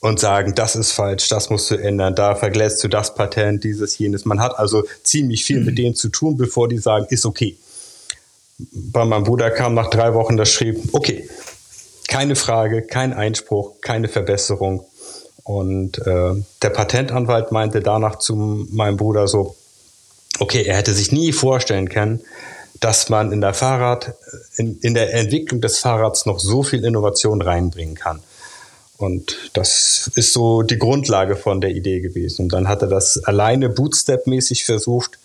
und 0.00 0.20
sagen, 0.20 0.54
das 0.54 0.76
ist 0.76 0.92
falsch, 0.92 1.28
das 1.28 1.50
musst 1.50 1.70
du 1.70 1.74
ändern, 1.74 2.14
da 2.14 2.34
verglätst 2.34 2.82
du 2.84 2.88
das 2.88 3.14
Patent, 3.14 3.64
dieses, 3.64 3.98
jenes. 3.98 4.24
Man 4.24 4.40
hat 4.40 4.58
also 4.58 4.84
ziemlich 5.02 5.44
viel 5.44 5.60
mit 5.60 5.78
denen 5.78 5.94
zu 5.94 6.08
tun, 6.08 6.36
bevor 6.36 6.68
die 6.68 6.78
sagen, 6.78 7.06
ist 7.10 7.26
okay. 7.26 7.56
Bei 8.58 9.04
meinem 9.04 9.24
Bruder 9.24 9.50
kam 9.50 9.74
nach 9.74 9.90
drei 9.90 10.14
Wochen 10.14 10.36
das 10.36 10.50
schrieb, 10.50 10.78
okay, 10.92 11.28
keine 12.08 12.36
Frage, 12.36 12.82
kein 12.82 13.12
Einspruch, 13.12 13.80
keine 13.80 14.08
Verbesserung. 14.08 14.84
Und 15.48 16.06
äh, 16.06 16.34
der 16.60 16.68
Patentanwalt 16.68 17.52
meinte 17.52 17.80
danach 17.80 18.18
zu 18.18 18.66
meinem 18.70 18.98
Bruder 18.98 19.26
so, 19.28 19.56
okay, 20.40 20.62
er 20.64 20.76
hätte 20.76 20.92
sich 20.92 21.10
nie 21.10 21.32
vorstellen 21.32 21.88
können, 21.88 22.20
dass 22.80 23.08
man 23.08 23.32
in 23.32 23.40
der 23.40 23.54
Fahrrad, 23.54 24.12
in, 24.56 24.78
in 24.80 24.92
der 24.92 25.14
Entwicklung 25.14 25.62
des 25.62 25.78
Fahrrads 25.78 26.26
noch 26.26 26.38
so 26.38 26.62
viel 26.62 26.84
Innovation 26.84 27.40
reinbringen 27.40 27.94
kann. 27.94 28.20
Und 28.98 29.38
das 29.54 30.10
ist 30.16 30.34
so 30.34 30.60
die 30.60 30.78
Grundlage 30.78 31.34
von 31.34 31.62
der 31.62 31.70
Idee 31.70 32.00
gewesen. 32.00 32.42
Und 32.42 32.52
dann 32.52 32.68
hat 32.68 32.82
er 32.82 32.88
das 32.88 33.24
alleine 33.24 33.70
Bootstep-mäßig 33.70 34.66
versucht 34.66 35.17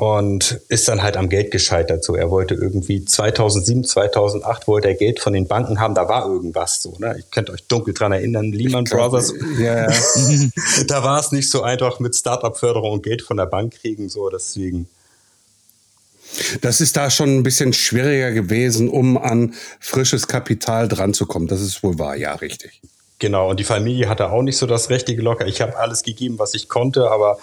und 0.00 0.62
ist 0.68 0.88
dann 0.88 1.02
halt 1.02 1.18
am 1.18 1.28
Geld 1.28 1.50
gescheitert. 1.50 2.02
So, 2.02 2.14
er 2.14 2.30
wollte 2.30 2.54
irgendwie 2.54 3.04
2007, 3.04 3.84
2008 3.84 4.66
wollte 4.66 4.88
er 4.88 4.94
Geld 4.94 5.20
von 5.20 5.34
den 5.34 5.46
Banken 5.46 5.78
haben. 5.78 5.94
Da 5.94 6.08
war 6.08 6.26
irgendwas 6.26 6.80
so. 6.80 6.96
Ne? 6.98 7.16
Ich 7.18 7.30
könnt 7.30 7.50
euch 7.50 7.64
dunkel 7.64 7.92
dran 7.92 8.10
erinnern. 8.10 8.50
Lehman 8.50 8.86
glaub, 8.86 9.10
Brothers. 9.10 9.34
Ja, 9.58 9.90
ja. 9.90 9.96
da 10.88 11.04
war 11.04 11.20
es 11.20 11.32
nicht 11.32 11.50
so 11.50 11.62
einfach 11.62 12.00
mit 12.00 12.16
Startup-Förderung 12.16 12.92
und 12.92 13.02
Geld 13.02 13.20
von 13.20 13.36
der 13.36 13.44
Bank 13.44 13.74
kriegen. 13.74 14.08
So, 14.08 14.30
deswegen. 14.30 14.88
Das 16.62 16.80
ist 16.80 16.96
da 16.96 17.10
schon 17.10 17.36
ein 17.36 17.42
bisschen 17.42 17.74
schwieriger 17.74 18.32
gewesen, 18.32 18.88
um 18.88 19.18
an 19.18 19.52
frisches 19.80 20.28
Kapital 20.28 20.88
dran 20.88 21.12
zu 21.12 21.26
kommen. 21.26 21.46
Das 21.46 21.60
ist 21.60 21.82
wohl 21.82 21.98
wahr, 21.98 22.16
ja, 22.16 22.36
richtig. 22.36 22.80
Genau. 23.18 23.50
Und 23.50 23.60
die 23.60 23.64
Familie 23.64 24.08
hatte 24.08 24.30
auch 24.30 24.40
nicht 24.40 24.56
so 24.56 24.64
das 24.64 24.88
richtige 24.88 25.20
Locker. 25.20 25.46
Ich 25.46 25.60
habe 25.60 25.76
alles 25.76 26.04
gegeben, 26.04 26.38
was 26.38 26.54
ich 26.54 26.70
konnte, 26.70 27.10
aber 27.10 27.38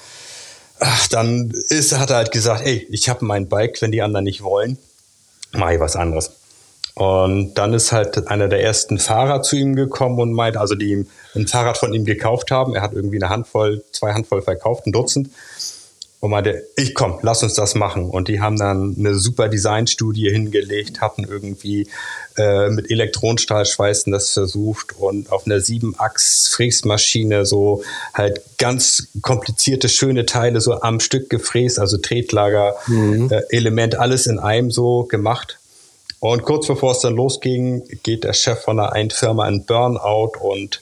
ach, 0.80 1.08
dann 1.08 1.52
ist, 1.70 1.98
hat 1.98 2.10
er 2.10 2.18
halt 2.18 2.32
gesagt, 2.32 2.66
ey, 2.66 2.88
ich 2.90 3.10
habe 3.10 3.26
mein 3.26 3.48
Bike, 3.48 3.82
wenn 3.82 3.92
die 3.92 4.02
anderen 4.02 4.26
nicht 4.26 4.44
wollen, 4.44 4.78
mache 5.54 5.76
ich 5.76 5.80
was 5.80 5.96
anderes. 5.96 6.32
Und 6.96 7.54
dann 7.56 7.74
ist 7.74 7.92
halt 7.92 8.28
einer 8.28 8.48
der 8.48 8.64
ersten 8.64 8.98
Fahrer 8.98 9.44
zu 9.44 9.56
ihm 9.56 9.76
gekommen 9.76 10.20
und 10.20 10.34
meint, 10.34 10.58
also 10.58 10.74
die 10.74 10.92
ihm 10.92 11.08
ein 11.36 11.48
Fahrrad 11.48 11.78
von 11.78 11.94
ihm 11.94 12.06
gekauft 12.06 12.50
haben. 12.50 12.74
Er 12.74 12.82
hat 12.82 12.94
irgendwie 12.94 13.18
eine 13.18 13.30
Handvoll, 13.30 13.84
zwei 13.92 14.14
Handvoll 14.14 14.42
verkauft, 14.42 14.88
ein 14.88 14.94
Dutzend 14.94 15.30
und 16.20 16.32
meinte, 16.32 16.68
ich 16.76 16.96
komm, 16.96 17.20
lass 17.22 17.44
uns 17.44 17.54
das 17.54 17.76
machen. 17.76 18.10
Und 18.10 18.28
die 18.28 18.42
haben 18.42 18.58
dann 18.58 18.96
eine 18.98 19.16
super 19.16 19.50
Designstudie 19.50 20.30
hingelegt, 20.32 21.00
hatten 21.00 21.24
irgendwie 21.24 21.88
äh, 22.38 22.70
mit 22.70 22.90
Elektronenstahlschweißen 22.90 24.12
das 24.12 24.32
versucht 24.32 24.96
und 24.98 25.32
auf 25.32 25.46
einer 25.46 25.58
7-Achs-Fräsmaschine 25.58 27.46
so 27.46 27.84
halt 28.16 28.42
ganz 28.58 29.10
komplizierte, 29.22 29.90
schöne 29.90 30.26
Teile 30.26 30.60
so 30.60 30.82
am 30.82 31.00
Stück 31.00 31.30
gefräst, 31.30 31.78
also 31.78 31.98
Tretlager, 31.98 32.76
mhm. 32.88 33.30
äh, 33.32 33.42
Element, 33.50 34.00
alles 34.00 34.26
in 34.26 34.40
einem 34.40 34.72
so 34.72 35.04
gemacht. 35.04 35.60
Und 36.20 36.42
kurz 36.42 36.66
bevor 36.66 36.94
es 36.94 37.00
dann 37.00 37.16
losging, 37.16 37.84
geht 38.02 38.24
der 38.24 38.34
Chef 38.34 38.62
von 38.64 38.80
einer 38.80 39.10
Firma 39.12 39.48
in 39.48 39.66
Burnout 39.66 40.32
und 40.40 40.82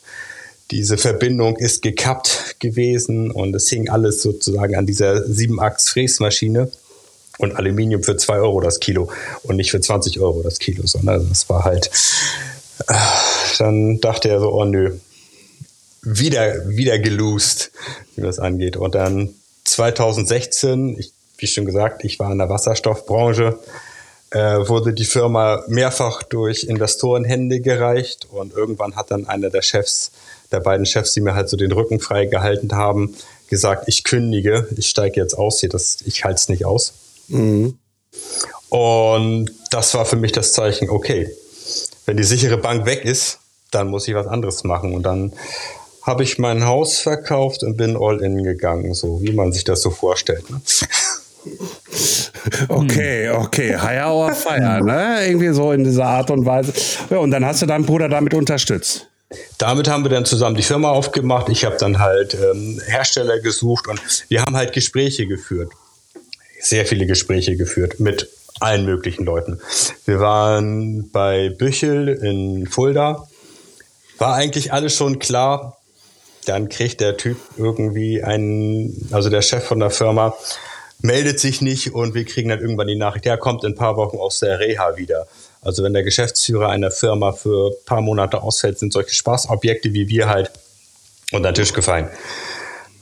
diese 0.71 0.97
Verbindung 0.97 1.57
ist 1.57 1.81
gekappt 1.81 2.55
gewesen 2.59 3.31
und 3.31 3.55
es 3.55 3.69
hing 3.69 3.89
alles 3.89 4.21
sozusagen 4.21 4.75
an 4.75 4.85
dieser 4.85 5.17
7-Achs-Fräsmaschine 5.17 6.71
und 7.37 7.55
Aluminium 7.55 8.03
für 8.03 8.17
2 8.17 8.37
Euro 8.37 8.61
das 8.61 8.79
Kilo 8.79 9.11
und 9.43 9.57
nicht 9.57 9.71
für 9.71 9.81
20 9.81 10.19
Euro 10.19 10.41
das 10.41 10.59
Kilo, 10.59 10.85
sondern 10.87 11.29
das 11.29 11.49
war 11.49 11.65
halt, 11.65 11.91
äh, 12.87 12.93
dann 13.59 13.99
dachte 13.99 14.29
er 14.29 14.39
so, 14.39 14.51
oh 14.51 14.65
nö, 14.65 14.97
wieder, 16.01 16.67
wieder 16.67 16.99
gelost, 16.99 17.71
wie 18.15 18.21
das 18.21 18.39
angeht. 18.39 18.77
Und 18.77 18.95
dann 18.95 19.35
2016, 19.65 20.97
ich, 20.99 21.11
wie 21.37 21.47
schon 21.47 21.65
gesagt, 21.65 22.03
ich 22.03 22.19
war 22.19 22.31
in 22.31 22.37
der 22.37 22.49
Wasserstoffbranche, 22.49 23.59
äh, 24.31 24.67
wurde 24.67 24.93
die 24.93 25.05
Firma 25.05 25.63
mehrfach 25.67 26.23
durch 26.23 26.63
Investorenhände 26.63 27.59
gereicht 27.59 28.27
und 28.31 28.53
irgendwann 28.53 28.95
hat 28.95 29.11
dann 29.11 29.27
einer 29.27 29.49
der 29.49 29.61
Chefs, 29.61 30.11
der 30.51 30.59
beiden 30.59 30.85
Chefs, 30.85 31.13
die 31.13 31.21
mir 31.21 31.35
halt 31.35 31.49
so 31.49 31.57
den 31.57 31.71
Rücken 31.71 31.99
frei 31.99 32.25
gehalten 32.25 32.73
haben, 32.73 33.15
gesagt, 33.49 33.85
ich 33.87 34.03
kündige, 34.03 34.67
ich 34.75 34.87
steige 34.87 35.19
jetzt 35.19 35.37
aus 35.37 35.59
hier, 35.59 35.69
das, 35.69 35.97
ich 36.05 36.23
halte 36.23 36.35
es 36.35 36.49
nicht 36.49 36.65
aus. 36.65 36.93
Mhm. 37.27 37.77
Und 38.69 39.51
das 39.71 39.93
war 39.93 40.05
für 40.05 40.15
mich 40.15 40.31
das 40.31 40.53
Zeichen, 40.53 40.89
okay, 40.89 41.29
wenn 42.05 42.17
die 42.17 42.23
sichere 42.23 42.57
Bank 42.57 42.85
weg 42.85 43.05
ist, 43.05 43.39
dann 43.71 43.89
muss 43.89 44.07
ich 44.07 44.15
was 44.15 44.27
anderes 44.27 44.63
machen. 44.63 44.93
Und 44.93 45.03
dann 45.03 45.33
habe 46.01 46.23
ich 46.23 46.37
mein 46.37 46.65
Haus 46.65 46.99
verkauft 46.99 47.63
und 47.63 47.77
bin 47.77 47.97
all 47.97 48.21
in 48.21 48.43
gegangen, 48.43 48.93
so 48.93 49.21
wie 49.21 49.31
man 49.31 49.51
sich 49.51 49.63
das 49.63 49.81
so 49.81 49.89
vorstellt. 49.89 50.49
Ne? 50.49 50.61
Okay, 52.67 53.29
okay, 53.29 53.75
Higher 53.75 54.13
or 54.13 54.31
Fire, 54.31 54.83
ne? 54.83 55.27
Irgendwie 55.27 55.53
so 55.53 55.71
in 55.71 55.83
dieser 55.83 56.05
Art 56.05 56.31
und 56.31 56.45
Weise. 56.45 56.73
Ja, 57.09 57.17
und 57.17 57.31
dann 57.31 57.45
hast 57.45 57.61
du 57.61 57.65
deinen 57.65 57.85
Bruder 57.85 58.07
damit 58.09 58.33
unterstützt. 58.33 59.07
Damit 59.57 59.87
haben 59.87 60.03
wir 60.03 60.09
dann 60.09 60.25
zusammen 60.25 60.55
die 60.55 60.63
Firma 60.63 60.89
aufgemacht. 60.89 61.49
Ich 61.49 61.65
habe 61.65 61.77
dann 61.77 61.99
halt 61.99 62.33
ähm, 62.33 62.81
Hersteller 62.85 63.39
gesucht 63.39 63.87
und 63.87 64.01
wir 64.29 64.41
haben 64.41 64.55
halt 64.55 64.73
Gespräche 64.73 65.27
geführt. 65.27 65.71
Sehr 66.59 66.85
viele 66.85 67.05
Gespräche 67.05 67.55
geführt 67.55 67.99
mit 67.99 68.29
allen 68.59 68.85
möglichen 68.85 69.25
Leuten. 69.25 69.59
Wir 70.05 70.19
waren 70.19 71.09
bei 71.11 71.49
Büchel 71.49 72.09
in 72.09 72.67
Fulda. 72.67 73.27
War 74.17 74.35
eigentlich 74.35 74.71
alles 74.71 74.95
schon 74.95 75.19
klar. 75.19 75.77
Dann 76.45 76.69
kriegt 76.69 77.01
der 77.01 77.17
Typ 77.17 77.37
irgendwie 77.57 78.23
einen, 78.23 79.09
also 79.11 79.29
der 79.29 79.41
Chef 79.41 79.63
von 79.63 79.79
der 79.79 79.89
Firma, 79.89 80.35
meldet 81.01 81.39
sich 81.39 81.61
nicht 81.61 81.93
und 81.93 82.13
wir 82.13 82.25
kriegen 82.25 82.49
dann 82.49 82.59
irgendwann 82.59 82.87
die 82.87 82.95
Nachricht, 82.95 83.25
er 83.25 83.37
kommt 83.37 83.63
in 83.63 83.71
ein 83.71 83.75
paar 83.75 83.97
Wochen 83.97 84.17
aus 84.17 84.39
der 84.39 84.59
Reha 84.59 84.97
wieder. 84.97 85.27
Also 85.65 85.83
wenn 85.83 85.93
der 85.93 86.03
Geschäftsführer 86.03 86.69
einer 86.69 86.91
Firma 86.91 87.31
für 87.31 87.71
ein 87.71 87.85
paar 87.85 88.01
Monate 88.01 88.43
ausfällt, 88.43 88.77
sind 88.77 88.93
solche 88.93 89.15
Spaßobjekte 89.15 89.93
wie 89.93 90.07
wir 90.07 90.29
halt 90.29 90.51
unter 91.31 91.51
den 91.51 91.55
Tisch 91.55 91.73
gefallen. 91.73 92.07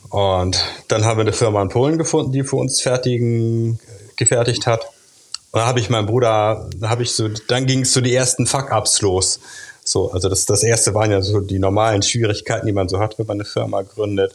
Und 0.08 0.64
dann 0.88 1.04
haben 1.04 1.18
wir 1.18 1.22
eine 1.22 1.34
Firma 1.34 1.60
in 1.60 1.68
Polen 1.68 1.98
gefunden, 1.98 2.32
die 2.32 2.42
für 2.42 2.56
uns 2.56 2.80
fertigen, 2.80 3.78
gefertigt 4.16 4.66
hat. 4.66 4.86
Und 5.52 5.60
da 5.60 5.66
habe 5.66 5.78
ich 5.78 5.90
meinen 5.90 6.06
Bruder, 6.06 6.70
da 6.76 6.88
habe 6.88 7.02
ich 7.02 7.12
so, 7.12 7.28
dann 7.48 7.66
ging 7.66 7.82
es 7.82 7.92
so 7.92 8.00
die 8.00 8.14
ersten 8.14 8.46
Fuck-Ups 8.46 9.02
los. 9.02 9.40
So, 9.84 10.10
also 10.12 10.30
das, 10.30 10.46
das 10.46 10.62
erste 10.62 10.94
waren 10.94 11.10
ja 11.10 11.20
so 11.20 11.40
die 11.40 11.58
normalen 11.58 12.00
Schwierigkeiten, 12.00 12.66
die 12.66 12.72
man 12.72 12.88
so 12.88 12.98
hat, 12.98 13.18
wenn 13.18 13.26
man 13.26 13.36
eine 13.36 13.44
Firma 13.44 13.82
gründet. 13.82 14.34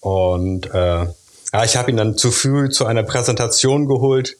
Und 0.00 0.66
äh, 0.74 1.06
ja, 1.52 1.64
ich 1.64 1.76
habe 1.76 1.92
ihn 1.92 1.96
dann 1.96 2.16
zu 2.16 2.32
früh 2.32 2.70
zu 2.70 2.86
einer 2.86 3.04
Präsentation 3.04 3.86
geholt 3.86 4.36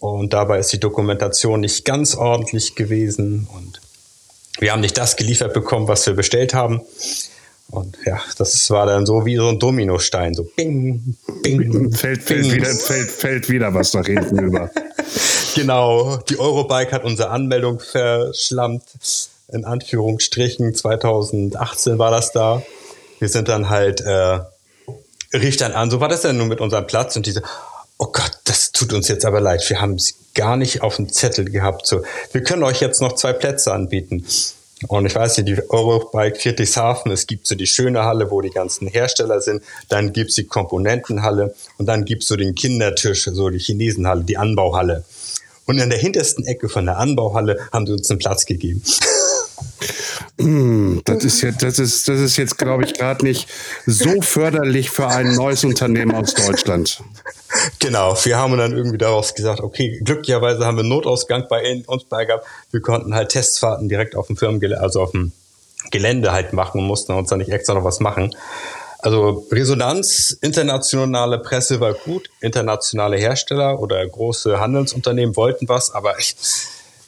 und 0.00 0.32
dabei 0.32 0.58
ist 0.58 0.72
die 0.72 0.80
Dokumentation 0.80 1.60
nicht 1.60 1.84
ganz 1.84 2.16
ordentlich 2.16 2.74
gewesen 2.74 3.46
und 3.54 3.80
wir 4.58 4.72
haben 4.72 4.80
nicht 4.80 4.98
das 4.98 5.16
geliefert 5.16 5.54
bekommen, 5.54 5.88
was 5.88 6.06
wir 6.06 6.14
bestellt 6.14 6.54
haben. 6.54 6.82
Und 7.70 7.96
ja, 8.04 8.20
das 8.36 8.68
war 8.70 8.86
dann 8.86 9.06
so 9.06 9.24
wie 9.24 9.36
so 9.36 9.48
ein 9.48 9.58
Dominostein, 9.58 10.34
so 10.34 10.44
bing, 10.56 11.16
bing. 11.42 11.92
Fällt, 11.92 12.22
fällt, 12.22 12.42
bing. 12.42 12.52
Wieder, 12.52 12.66
fällt, 12.66 13.10
fällt 13.10 13.48
wieder 13.48 13.72
was 13.72 13.94
nach 13.94 14.06
hinten 14.06 14.38
über. 14.38 14.70
Genau, 15.56 16.16
die 16.28 16.38
Eurobike 16.38 16.92
hat 16.92 17.02
unsere 17.02 17.30
Anmeldung 17.30 17.80
verschlammt, 17.80 18.84
in 19.48 19.64
Anführungsstrichen. 19.64 20.76
2018 20.76 21.98
war 21.98 22.12
das 22.12 22.30
da. 22.30 22.62
Wir 23.18 23.28
sind 23.28 23.48
dann 23.48 23.68
halt, 23.68 24.00
äh, 24.00 24.38
rief 25.34 25.56
dann 25.56 25.72
an, 25.72 25.90
so 25.90 25.98
war 25.98 26.08
das 26.08 26.22
denn 26.22 26.36
nun 26.36 26.46
mit 26.46 26.60
unserem 26.60 26.86
Platz? 26.86 27.16
Und 27.16 27.26
diese, 27.26 27.42
oh 27.98 28.06
Gott, 28.12 28.39
tut 28.80 28.94
uns 28.94 29.08
jetzt 29.08 29.26
aber 29.26 29.40
leid. 29.40 29.62
Wir 29.68 29.80
haben 29.80 29.94
es 29.94 30.14
gar 30.34 30.56
nicht 30.56 30.82
auf 30.82 30.96
dem 30.96 31.12
Zettel 31.12 31.44
gehabt. 31.44 31.86
So, 31.86 32.02
wir 32.32 32.42
können 32.42 32.62
euch 32.62 32.80
jetzt 32.80 33.02
noch 33.02 33.14
zwei 33.14 33.34
Plätze 33.34 33.72
anbieten. 33.72 34.24
Und 34.88 35.04
ich 35.04 35.14
weiß 35.14 35.36
nicht, 35.36 35.48
die 35.48 35.70
Eurobike 35.70 36.40
Friedrichshafen, 36.40 37.12
es 37.12 37.26
gibt 37.26 37.46
so 37.46 37.54
die 37.54 37.66
schöne 37.66 38.04
Halle, 38.04 38.30
wo 38.30 38.40
die 38.40 38.48
ganzen 38.48 38.88
Hersteller 38.88 39.42
sind, 39.42 39.62
dann 39.90 40.14
gibt's 40.14 40.36
die 40.36 40.44
Komponentenhalle 40.44 41.54
und 41.76 41.84
dann 41.84 42.06
gibt's 42.06 42.28
so 42.28 42.36
den 42.36 42.54
Kindertisch, 42.54 43.24
so 43.24 43.50
die 43.50 43.58
Chinesenhalle, 43.58 44.24
die 44.24 44.38
Anbauhalle. 44.38 45.04
Und 45.66 45.78
in 45.78 45.90
der 45.90 45.98
hintersten 45.98 46.46
Ecke 46.46 46.70
von 46.70 46.86
der 46.86 46.96
Anbauhalle 46.96 47.58
haben 47.72 47.86
sie 47.86 47.92
uns 47.92 48.10
einen 48.10 48.20
Platz 48.20 48.46
gegeben. 48.46 48.82
Hm, 50.38 51.02
das 51.04 51.24
ist 51.24 51.42
jetzt, 51.42 51.62
das 51.62 51.78
ist, 51.78 52.08
das 52.08 52.18
ist 52.18 52.38
jetzt, 52.38 52.56
glaube 52.56 52.84
ich, 52.84 52.94
gerade 52.94 53.22
nicht 53.26 53.46
so 53.84 54.22
förderlich 54.22 54.88
für 54.88 55.08
ein 55.08 55.34
neues 55.34 55.64
Unternehmen 55.64 56.14
aus 56.14 56.32
Deutschland. 56.32 57.02
Genau, 57.80 58.16
wir 58.24 58.38
haben 58.38 58.56
dann 58.56 58.72
irgendwie 58.76 58.98
daraus 58.98 59.34
gesagt, 59.34 59.60
okay, 59.60 60.00
glücklicherweise 60.04 60.64
haben 60.64 60.76
wir 60.76 60.84
Notausgang 60.84 61.46
bei 61.48 61.82
uns 61.86 62.04
bei 62.04 62.24
gehabt. 62.24 62.46
Wir 62.70 62.80
konnten 62.80 63.14
halt 63.14 63.30
Testfahrten 63.30 63.88
direkt 63.88 64.14
auf 64.14 64.28
dem 64.28 64.36
Firmengelände, 64.36 64.82
also 64.82 65.02
auf 65.02 65.10
dem 65.10 65.32
Gelände 65.90 66.32
halt 66.32 66.52
machen 66.52 66.80
und 66.80 66.86
mussten 66.86 67.12
uns 67.12 67.30
da 67.30 67.36
nicht 67.36 67.50
extra 67.50 67.74
noch 67.74 67.84
was 67.84 68.00
machen. 68.00 68.34
Also 68.98 69.46
Resonanz, 69.50 70.36
internationale 70.42 71.38
Presse 71.38 71.80
war 71.80 71.94
gut, 71.94 72.28
internationale 72.40 73.16
Hersteller 73.16 73.80
oder 73.80 74.06
große 74.06 74.60
Handelsunternehmen 74.60 75.36
wollten 75.36 75.68
was, 75.68 75.90
aber 75.90 76.18
ich, 76.18 76.36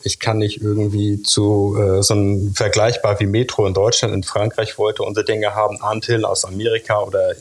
ich 0.02 0.18
kann 0.18 0.38
nicht 0.38 0.62
irgendwie 0.62 1.22
zu 1.22 1.76
äh, 1.78 2.02
so 2.02 2.14
einem 2.14 2.54
vergleichbar 2.54 3.20
wie 3.20 3.26
Metro 3.26 3.66
in 3.66 3.74
Deutschland, 3.74 4.14
in 4.14 4.22
Frankreich 4.22 4.78
wollte 4.78 5.02
unsere 5.02 5.26
Dinge 5.26 5.54
haben, 5.54 5.82
Antillen 5.82 6.24
aus 6.24 6.46
Amerika 6.46 7.02
oder 7.02 7.34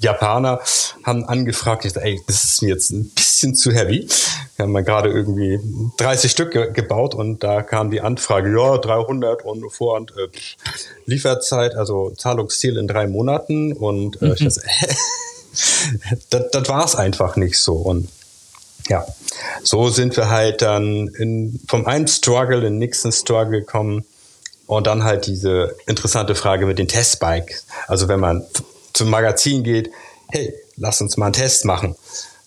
Japaner 0.00 0.60
haben 1.04 1.24
angefragt, 1.24 1.84
ich 1.84 1.92
dachte, 1.92 2.06
ey, 2.06 2.20
das 2.26 2.44
ist 2.44 2.62
mir 2.62 2.70
jetzt 2.70 2.90
ein 2.90 3.10
bisschen 3.10 3.54
zu 3.54 3.70
heavy. 3.70 4.08
Wir 4.56 4.64
haben 4.64 4.72
mal 4.72 4.82
gerade 4.82 5.10
irgendwie 5.10 5.60
30 5.98 6.30
Stück 6.30 6.52
ge 6.52 6.72
gebaut 6.72 7.14
und 7.14 7.44
da 7.44 7.62
kam 7.62 7.90
die 7.90 8.00
Anfrage, 8.00 8.50
ja, 8.50 8.78
300 8.78 9.44
und 9.44 9.70
Vorhand 9.70 10.12
äh, 10.16 10.28
Lieferzeit, 11.04 11.74
also 11.74 12.10
Zahlungsziel 12.10 12.78
in 12.78 12.88
drei 12.88 13.06
Monaten 13.06 13.72
und 13.72 14.20
äh, 14.22 14.26
mhm. 14.26 14.32
ich 14.32 14.44
dachte, 14.44 14.62
äh, 16.10 16.16
das, 16.30 16.50
das 16.50 16.68
war 16.68 16.84
es 16.84 16.94
einfach 16.94 17.36
nicht 17.36 17.58
so 17.58 17.74
und 17.74 18.08
ja, 18.88 19.06
so 19.62 19.88
sind 19.90 20.16
wir 20.16 20.30
halt 20.30 20.62
dann 20.62 21.08
in, 21.08 21.60
vom 21.68 21.86
einen 21.86 22.08
Struggle 22.08 22.58
in 22.58 22.64
den 22.64 22.78
nächsten 22.78 23.12
Struggle 23.12 23.60
gekommen 23.60 24.04
und 24.66 24.86
dann 24.86 25.04
halt 25.04 25.26
diese 25.26 25.76
interessante 25.86 26.34
Frage 26.34 26.64
mit 26.64 26.78
den 26.78 26.88
Testbikes. 26.88 27.66
Also 27.86 28.08
wenn 28.08 28.20
man 28.20 28.46
zum 29.00 29.08
Magazin 29.08 29.64
geht, 29.64 29.90
hey, 30.28 30.52
lass 30.76 31.00
uns 31.00 31.16
mal 31.16 31.26
einen 31.26 31.32
Test 31.32 31.64
machen. 31.64 31.96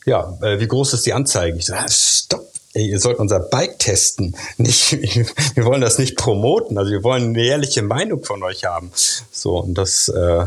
Ja, 0.06 0.38
äh, 0.44 0.60
wie 0.60 0.68
groß 0.68 0.94
ist 0.94 1.04
die 1.04 1.14
Anzeige? 1.14 1.58
Ich 1.58 1.66
so, 1.66 1.74
ah, 1.74 1.90
stopp, 1.90 2.48
ey, 2.74 2.90
ihr 2.90 3.00
sollt 3.00 3.18
unser 3.18 3.40
Bike 3.40 3.80
testen. 3.80 4.36
Nicht, 4.58 4.92
wir 4.92 5.66
wollen 5.66 5.82
das 5.82 5.98
nicht 5.98 6.16
promoten, 6.16 6.78
also 6.78 6.92
wir 6.92 7.04
wollen 7.04 7.30
eine 7.30 7.44
ehrliche 7.44 7.82
Meinung 7.82 8.24
von 8.24 8.44
euch 8.44 8.66
haben. 8.66 8.92
So, 9.32 9.58
und 9.58 9.74
das, 9.74 10.10
äh, 10.10 10.46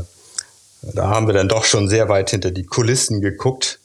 da 0.82 1.08
haben 1.08 1.26
wir 1.26 1.34
dann 1.34 1.48
doch 1.48 1.64
schon 1.64 1.88
sehr 1.88 2.08
weit 2.08 2.30
hinter 2.30 2.52
die 2.52 2.64
Kulissen 2.64 3.20
geguckt. 3.20 3.80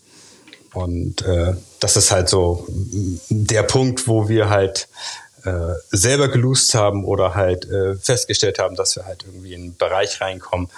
Und 0.73 1.23
äh, 1.23 1.55
das 1.79 1.97
ist 1.97 2.11
halt 2.11 2.29
so 2.29 2.67
der 3.29 3.63
Punkt, 3.63 4.07
wo 4.07 4.29
wir 4.29 4.49
halt 4.49 4.87
äh, 5.43 5.73
selber 5.89 6.27
geloost 6.27 6.75
haben 6.75 7.03
oder 7.03 7.33
halt 7.33 7.65
äh, 7.65 7.95
festgestellt 7.95 8.59
haben, 8.59 8.75
dass 8.75 8.95
wir 8.95 9.05
halt 9.05 9.23
irgendwie 9.25 9.55
in 9.55 9.61
einen 9.61 9.75
Bereich 9.75 10.21
reinkommen. 10.21 10.69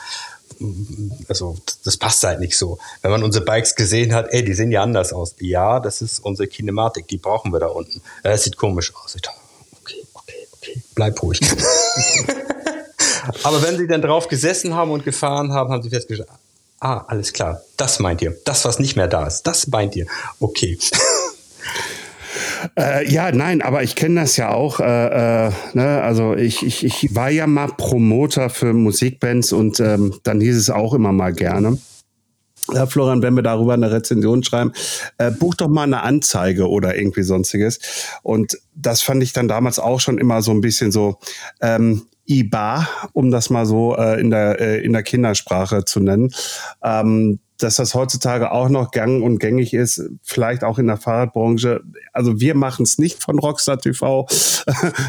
Also 1.28 1.58
das 1.84 1.98
passt 1.98 2.24
halt 2.24 2.40
nicht 2.40 2.58
so. 2.58 2.78
Wenn 3.02 3.12
man 3.12 3.24
unsere 3.24 3.44
Bikes 3.46 3.76
gesehen 3.76 4.14
hat, 4.14 4.28
ey, 4.32 4.44
die 4.44 4.54
sehen 4.54 4.72
ja 4.72 4.84
anders 4.84 5.14
aus. 5.14 5.36
Ja, 5.40 5.80
das 5.80 6.02
ist 6.02 6.20
unsere 6.20 6.48
Kinematik, 6.48 7.08
die 7.08 7.18
brauchen 7.18 7.52
wir 7.52 7.60
da 7.60 7.68
unten. 7.68 8.02
Es 8.24 8.42
äh, 8.42 8.44
sieht 8.44 8.58
komisch 8.58 8.94
aus. 8.96 9.16
Ich 9.16 9.22
dachte, 9.22 9.40
okay, 9.82 10.04
okay, 10.14 10.48
okay, 10.54 10.84
bleib 10.96 11.22
ruhig. 11.22 11.40
Aber 13.44 13.62
wenn 13.62 13.78
sie 13.78 13.88
dann 13.88 14.02
drauf 14.02 14.28
gesessen 14.28 14.74
haben 14.74 14.92
und 14.92 15.06
gefahren 15.06 15.54
haben, 15.54 15.72
haben 15.72 15.84
sie 15.84 15.90
festgestellt, 15.90 16.30
Ah, 16.84 17.06
alles 17.08 17.32
klar. 17.32 17.62
Das 17.78 18.00
meint 18.00 18.22
ihr. 18.22 18.38
Das, 18.44 18.66
was 18.66 18.78
nicht 18.78 18.98
mehr 18.98 19.08
da 19.08 19.26
ist. 19.26 19.44
Das 19.44 19.68
meint 19.68 19.96
ihr. 19.96 20.06
Okay. 20.42 20.78
Äh, 22.78 23.12
ja, 23.12 23.32
nein, 23.32 23.62
aber 23.62 23.84
ich 23.84 23.96
kenne 23.96 24.22
das 24.22 24.38
ja 24.38 24.50
auch. 24.52 24.80
Äh, 24.80 25.48
äh, 25.48 25.52
ne? 25.74 26.02
Also 26.02 26.36
ich, 26.36 26.64
ich, 26.66 26.84
ich 26.84 27.16
war 27.16 27.30
ja 27.30 27.48
mal 27.48 27.68
Promoter 27.68 28.50
für 28.50 28.74
Musikbands 28.74 29.54
und 29.54 29.80
ähm, 29.80 30.16
dann 30.24 30.42
hieß 30.42 30.58
es 30.58 30.70
auch 30.70 30.94
immer 30.94 31.12
mal 31.12 31.34
gerne. 31.34 31.78
Ja, 32.72 32.86
Florian, 32.86 33.22
wenn 33.22 33.36
wir 33.36 33.44
darüber 33.44 33.74
eine 33.74 33.92
Rezension 33.92 34.42
schreiben, 34.42 34.72
äh, 35.18 35.32
buch 35.32 35.56
doch 35.56 35.68
mal 35.68 35.84
eine 35.84 36.02
Anzeige 36.02 36.70
oder 36.70 36.96
irgendwie 36.98 37.24
sonstiges. 37.24 37.80
Und 38.22 38.58
das 38.74 39.02
fand 39.02 39.22
ich 39.22 39.34
dann 39.34 39.50
damals 39.50 39.80
auch 39.80 40.00
schon 40.00 40.18
immer 40.18 40.42
so 40.42 40.52
ein 40.52 40.62
bisschen 40.62 40.92
so, 40.92 41.20
ähm, 41.62 42.04
IBA, 42.26 42.88
um 43.14 43.32
das 43.32 43.50
mal 43.50 43.66
so 43.66 43.96
äh, 43.98 44.20
in, 44.20 44.30
der, 44.30 44.60
äh, 44.60 44.84
in 44.84 44.94
der 44.94 45.04
Kindersprache 45.04 45.86
zu 45.86 46.00
nennen. 46.00 46.34
Ähm, 46.82 47.40
dass 47.64 47.78
das 47.78 47.94
heutzutage 47.94 48.52
auch 48.52 48.70
noch 48.70 48.92
gang 48.92 49.24
und 49.24 49.40
gängig 49.40 49.74
ist, 49.74 50.02
vielleicht 50.22 50.64
auch 50.64 50.78
in 50.78 50.88
der 50.88 50.98
Fahrradbranche. 50.98 51.82
Also 52.12 52.40
wir 52.40 52.56
machen 52.56 52.84
es 52.84 52.98
nicht 52.98 53.24
von 53.24 53.40
Rockstar 53.40 53.80
TV. 53.80 54.28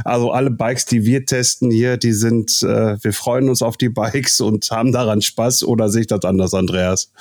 Also 0.05 0.33
alle 0.33 0.51
Bikes, 0.51 0.87
die 0.87 1.05
wir 1.05 1.25
testen 1.25 1.71
hier, 1.71 1.97
die 1.97 2.13
sind, 2.13 2.63
äh, 2.63 3.03
wir 3.03 3.13
freuen 3.13 3.49
uns 3.49 3.63
auf 3.63 3.77
die 3.77 3.89
Bikes 3.89 4.41
und 4.41 4.71
haben 4.71 4.93
daran 4.93 5.23
Spaß 5.23 5.65
oder 5.65 5.89
sehe 5.89 6.03
ich 6.03 6.07
das 6.07 6.25
anders, 6.25 6.55
Andreas? 6.55 7.13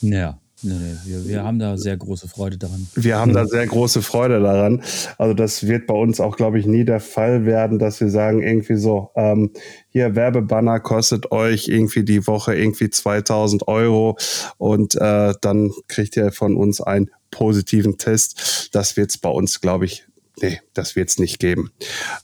Ja, 0.00 0.38
Nee, 0.62 0.74
nee, 0.74 0.96
wir, 1.04 1.26
wir 1.26 1.44
haben 1.44 1.58
da 1.58 1.76
sehr 1.78 1.96
große 1.96 2.28
Freude 2.28 2.58
daran. 2.58 2.86
Wir 2.94 3.18
haben 3.18 3.32
da 3.32 3.46
sehr 3.46 3.66
große 3.66 4.02
Freude 4.02 4.40
daran. 4.40 4.82
Also 5.16 5.32
das 5.32 5.66
wird 5.66 5.86
bei 5.86 5.94
uns 5.94 6.20
auch, 6.20 6.36
glaube 6.36 6.58
ich, 6.58 6.66
nie 6.66 6.84
der 6.84 7.00
Fall 7.00 7.46
werden, 7.46 7.78
dass 7.78 8.00
wir 8.00 8.10
sagen, 8.10 8.42
irgendwie 8.42 8.76
so, 8.76 9.10
ähm, 9.16 9.52
hier 9.88 10.14
Werbebanner 10.14 10.80
kostet 10.80 11.32
euch 11.32 11.68
irgendwie 11.68 12.04
die 12.04 12.26
Woche 12.26 12.54
irgendwie 12.54 12.90
2000 12.90 13.68
Euro 13.68 14.18
und 14.58 14.96
äh, 14.96 15.32
dann 15.40 15.70
kriegt 15.88 16.16
ihr 16.16 16.30
von 16.30 16.56
uns 16.56 16.80
einen 16.80 17.10
positiven 17.30 17.96
Test. 17.96 18.68
Das 18.72 18.96
wird 18.96 19.10
es 19.10 19.18
bei 19.18 19.30
uns, 19.30 19.60
glaube 19.60 19.86
ich, 19.86 20.06
nee, 20.42 20.60
das 20.74 20.96
wird 20.96 21.08
es 21.10 21.18
nicht 21.18 21.38
geben. 21.38 21.70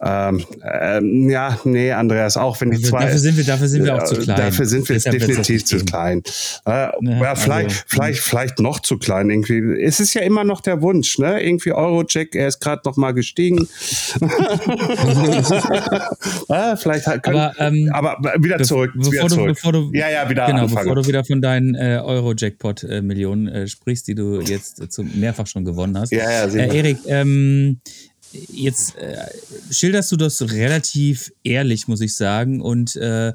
Ähm, 0.00 0.44
ähm, 0.62 1.28
ja, 1.30 1.58
nee, 1.64 1.92
Andreas, 1.92 2.36
auch 2.36 2.60
wenn 2.60 2.70
die 2.70 2.76
dafür, 2.78 2.90
zwei. 2.90 3.04
Dafür 3.04 3.18
sind 3.18 3.36
wir, 3.36 3.44
dafür 3.44 3.68
sind 3.68 3.84
wir 3.84 3.94
auch 3.96 4.04
zu 4.04 4.16
klein. 4.16 4.36
Dafür 4.36 4.66
sind 4.66 4.88
wir 4.88 4.94
Deshalb 4.96 5.18
definitiv 5.18 5.64
zu 5.64 5.78
klein. 5.84 6.22
Äh, 6.66 6.70
Ja, 6.70 6.92
ja, 7.02 7.34
vielleicht, 7.34 7.70
also, 7.70 7.82
vielleicht, 7.86 8.20
vielleicht 8.20 8.58
noch 8.60 8.80
zu 8.80 8.98
klein 8.98 9.30
irgendwie. 9.30 9.80
Es 9.82 10.00
ist 10.00 10.14
ja 10.14 10.22
immer 10.22 10.44
noch 10.44 10.60
der 10.60 10.82
Wunsch, 10.82 11.18
ne? 11.18 11.42
Irgendwie 11.42 11.72
Eurocheck, 11.72 12.34
er 12.34 12.48
ist 12.48 12.60
gerade 12.60 12.82
noch 12.84 12.96
mal 12.96 13.12
gestiegen. 13.12 13.68
ja, 16.48 16.76
vielleicht 16.76 17.06
halt 17.06 17.22
können, 17.22 17.36
Aber, 17.38 17.54
ähm, 17.60 17.90
aber 17.92 18.18
wieder 18.38 18.58
zurück. 18.62 18.92
bevor 18.94 19.12
wieder 19.12 19.22
du- 19.28 19.34
zurück. 19.34 19.48
bevor 19.54 19.72
du- 19.72 19.90
ja, 19.92 20.10
ja, 20.10 20.28
wieder 20.28 20.46
Genau, 20.46 20.62
anfangen. 20.62 20.84
bevor 20.88 21.02
du 21.02 21.06
wieder 21.08 21.24
von 21.24 21.40
deinen 21.42 21.74
äh, 21.74 22.00
Euro-Jackpot-Millionen 22.04 23.48
äh, 23.48 23.66
sprichst, 23.68 24.08
die 24.08 24.14
du 24.14 24.40
jetzt 24.40 24.80
äh, 24.80 24.88
zum, 24.88 25.10
mehrfach 25.18 25.46
schon 25.46 25.64
gewonnen 25.64 25.98
hast. 25.98 26.12
Ja, 26.12 26.30
ja, 26.30 26.44
äh, 26.46 26.76
Erik, 26.76 26.98
ähm, 27.06 27.80
jetzt 28.32 28.96
äh, 28.96 29.26
schilderst 29.70 30.12
du 30.12 30.16
das 30.16 30.40
relativ 30.52 31.32
ehrlich, 31.44 31.88
muss 31.88 32.00
ich 32.00 32.14
sagen, 32.14 32.60
und 32.60 32.96
äh, 32.96 33.32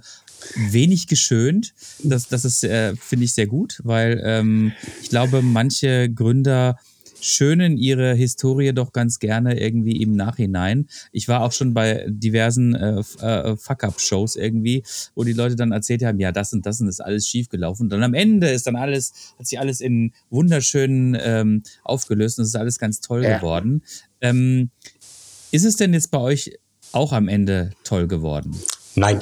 wenig 0.55 1.07
geschönt. 1.07 1.73
Das, 2.03 2.27
das 2.27 2.45
ist, 2.45 2.63
äh, 2.63 2.95
finde 2.95 3.25
ich, 3.25 3.33
sehr 3.33 3.47
gut, 3.47 3.79
weil 3.83 4.21
ähm, 4.23 4.73
ich 5.01 5.09
glaube, 5.09 5.41
manche 5.41 6.09
Gründer 6.09 6.77
schönen 7.23 7.77
ihre 7.77 8.15
Historie 8.15 8.73
doch 8.73 8.93
ganz 8.93 9.19
gerne 9.19 9.59
irgendwie 9.59 10.01
im 10.01 10.15
Nachhinein. 10.15 10.87
Ich 11.11 11.27
war 11.27 11.43
auch 11.43 11.51
schon 11.51 11.75
bei 11.75 12.05
diversen 12.09 12.73
äh, 12.73 13.03
äh, 13.21 13.55
Fuck-Up-Shows 13.57 14.35
irgendwie, 14.35 14.83
wo 15.13 15.23
die 15.23 15.33
Leute 15.33 15.55
dann 15.55 15.71
erzählt 15.71 16.03
haben, 16.03 16.19
ja, 16.19 16.31
das 16.31 16.51
und 16.51 16.65
das 16.65 16.79
und 16.79 16.87
das 16.87 16.95
ist 16.95 17.01
alles 17.01 17.27
schiefgelaufen. 17.27 17.83
Und 17.85 17.89
dann 17.91 18.01
am 18.01 18.15
Ende 18.15 18.49
ist 18.49 18.65
dann 18.65 18.75
alles, 18.75 19.13
hat 19.37 19.45
sich 19.45 19.59
alles 19.59 19.81
in 19.81 20.13
wunderschönen 20.31 21.15
ähm, 21.21 21.61
aufgelöst 21.83 22.39
und 22.39 22.43
es 22.43 22.49
ist 22.49 22.55
alles 22.55 22.79
ganz 22.79 23.01
toll 23.01 23.23
Ja. 23.23 23.37
geworden. 23.37 23.83
Ähm, 24.21 24.71
ist 25.51 25.65
es 25.65 25.75
denn 25.75 25.93
jetzt 25.93 26.11
bei 26.11 26.19
euch 26.19 26.57
auch 26.91 27.13
am 27.13 27.27
Ende 27.27 27.71
toll 27.83 28.07
geworden? 28.07 28.61
Nein. 28.95 29.19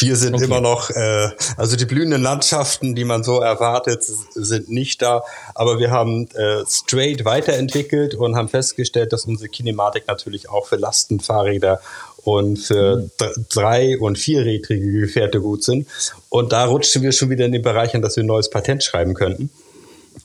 Wir 0.00 0.14
sind 0.14 0.34
Okay. 0.36 0.44
immer 0.44 0.60
noch, 0.60 0.90
äh, 0.90 1.30
also 1.56 1.74
die 1.74 1.84
blühenden 1.84 2.22
Landschaften, 2.22 2.94
die 2.94 3.02
man 3.04 3.24
so 3.24 3.40
erwartet, 3.40 4.04
sind 4.04 4.68
nicht 4.70 5.02
da. 5.02 5.24
Aber 5.56 5.80
wir 5.80 5.90
haben 5.90 6.28
äh, 6.36 6.62
straight 6.68 7.24
weiterentwickelt 7.24 8.14
und 8.14 8.36
haben 8.36 8.48
festgestellt, 8.48 9.12
dass 9.12 9.24
unsere 9.24 9.48
Kinematik 9.48 10.04
natürlich 10.06 10.48
auch 10.50 10.68
für 10.68 10.76
Lastenfahrräder 10.76 11.80
und 12.22 12.58
für 12.60 13.10
dr- 13.18 13.34
drei- 13.48 13.98
und 13.98 14.18
vierrädrige 14.18 14.92
Gefährte 15.00 15.40
gut 15.40 15.64
sind. 15.64 15.88
Und 16.28 16.52
da 16.52 16.66
rutschen 16.66 17.02
wir 17.02 17.10
schon 17.10 17.30
wieder 17.30 17.46
in 17.46 17.52
den 17.52 17.62
Bereich, 17.62 17.92
an 17.96 18.02
dass 18.02 18.14
wir 18.14 18.22
ein 18.22 18.26
neues 18.28 18.50
Patent 18.50 18.84
schreiben 18.84 19.14
könnten. 19.14 19.50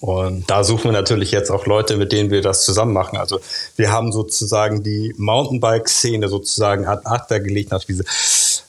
Und 0.04 0.50
da 0.50 0.66
suchen 0.66 0.84
wir 0.84 0.92
natürlich 0.92 1.32
jetzt 1.32 1.50
auch 1.50 1.66
Leute, 1.66 1.96
mit 1.96 2.12
denen 2.12 2.30
wir 2.30 2.42
das 2.42 2.66
zusammen 2.66 2.92
machen. 2.92 3.16
Also 3.16 3.40
wir 3.78 3.90
haben 3.90 4.12
sozusagen 4.12 4.84
die 4.84 5.16
Mountainbike-Szene 5.16 6.28
sozusagen 6.28 6.86
ad 6.86 7.04
acta 7.06 7.38
gelegt 7.38 7.72
nach 7.72 7.86
diese, 7.86 8.04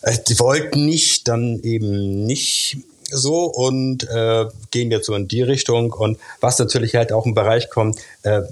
äh, 0.03 0.17
die 0.29 0.39
wollten 0.39 0.87
nicht, 0.87 1.27
dann 1.27 1.59
eben 1.65 2.25
nicht 2.25 2.77
so 3.11 3.47
und 3.47 4.09
äh, 4.09 4.47
gehen 4.71 4.93
jetzt 4.93 5.07
so 5.07 5.15
in 5.17 5.27
die 5.27 5.43
Richtung. 5.43 5.93
Und 5.93 6.21
was 6.41 6.61
natürlich 6.61 6.95
halt 6.95 7.13
auch 7.13 7.27
im 7.27 7.35
Bereich 7.35 7.69
kommt, 7.69 7.99
äh, 8.23 8.43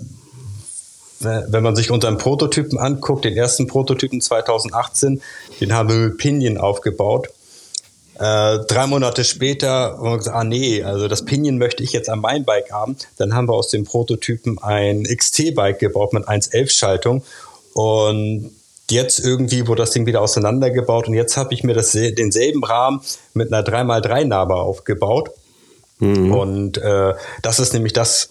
wenn 1.21 1.62
man 1.62 1.77
sich 1.77 1.92
unseren 1.92 2.18
Prototypen 2.18 2.79
anguckt, 2.79 3.25
den 3.25 3.37
ersten 3.37 3.68
Prototypen 3.68 4.21
2018, 4.21 5.23
den 5.61 5.73
haben 5.73 5.88
wir 5.88 5.97
mit 6.09 6.18
Pinion 6.18 6.59
aufgebaut. 6.59 7.29
Äh, 8.23 8.65
drei 8.67 8.87
Monate 8.87 9.25
später 9.25 9.97
haben 9.97 10.05
wir 10.05 10.19
gesagt, 10.19 10.37
ah 10.37 10.45
nee, 10.45 10.85
also 10.85 11.09
das 11.09 11.25
Pinion 11.25 11.59
möchte 11.59 11.83
ich 11.83 11.93
jetzt 11.93 12.09
an 12.09 12.21
meinem 12.21 12.45
Bike 12.45 12.71
haben. 12.71 12.97
Dann 13.17 13.35
haben 13.35 13.49
wir 13.49 13.55
aus 13.55 13.69
dem 13.69 13.83
Prototypen 13.83 14.63
ein 14.63 15.03
XT-Bike 15.03 15.81
gebaut 15.81 16.13
mit 16.13 16.29
1.11-Schaltung 16.29 17.25
und 17.75 18.53
jetzt 18.89 19.19
irgendwie 19.19 19.67
wurde 19.67 19.83
das 19.83 19.91
Ding 19.91 20.07
wieder 20.07 20.21
auseinandergebaut 20.21 21.09
und 21.09 21.15
jetzt 21.15 21.37
habe 21.37 21.53
ich 21.53 21.65
mir 21.65 21.75
das, 21.75 21.91
denselben 21.91 22.63
Rahmen 22.63 23.01
mit 23.35 23.53
einer 23.53 23.67
3x3-Narbe 23.67 24.55
aufgebaut. 24.55 25.31
Und 26.33 26.79
äh, 26.79 27.15
das 27.43 27.59
ist 27.59 27.73
nämlich 27.73 27.93
das, 27.93 28.29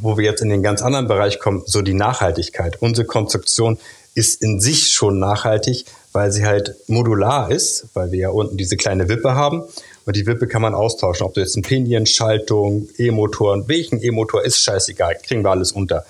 wo 0.00 0.16
wir 0.16 0.24
jetzt 0.24 0.40
in 0.40 0.48
den 0.48 0.62
ganz 0.62 0.80
anderen 0.80 1.06
Bereich 1.06 1.38
kommen, 1.38 1.64
so 1.66 1.82
die 1.82 1.94
Nachhaltigkeit. 1.94 2.80
Unsere 2.80 3.06
Konstruktion 3.06 3.78
ist 4.14 4.42
in 4.42 4.58
sich 4.60 4.92
schon 4.92 5.18
nachhaltig, 5.18 5.84
weil 6.14 6.30
sie 6.30 6.46
halt 6.46 6.76
modular 6.86 7.50
ist, 7.50 7.88
weil 7.92 8.12
wir 8.12 8.18
ja 8.20 8.28
unten 8.30 8.56
diese 8.56 8.76
kleine 8.76 9.08
Wippe 9.08 9.34
haben. 9.34 9.64
Und 10.06 10.16
die 10.16 10.26
Wippe 10.26 10.46
kann 10.46 10.62
man 10.62 10.72
austauschen. 10.72 11.26
Ob 11.26 11.34
du 11.34 11.40
jetzt 11.40 11.56
ein 11.56 11.62
Pinion, 11.62 12.06
Schaltung, 12.06 12.88
E-Motor, 12.96 13.66
welchen 13.68 14.00
E-Motor 14.00 14.44
ist 14.44 14.62
scheißegal, 14.62 15.16
kriegen 15.22 15.42
wir 15.42 15.50
alles 15.50 15.72
unter. 15.72 16.04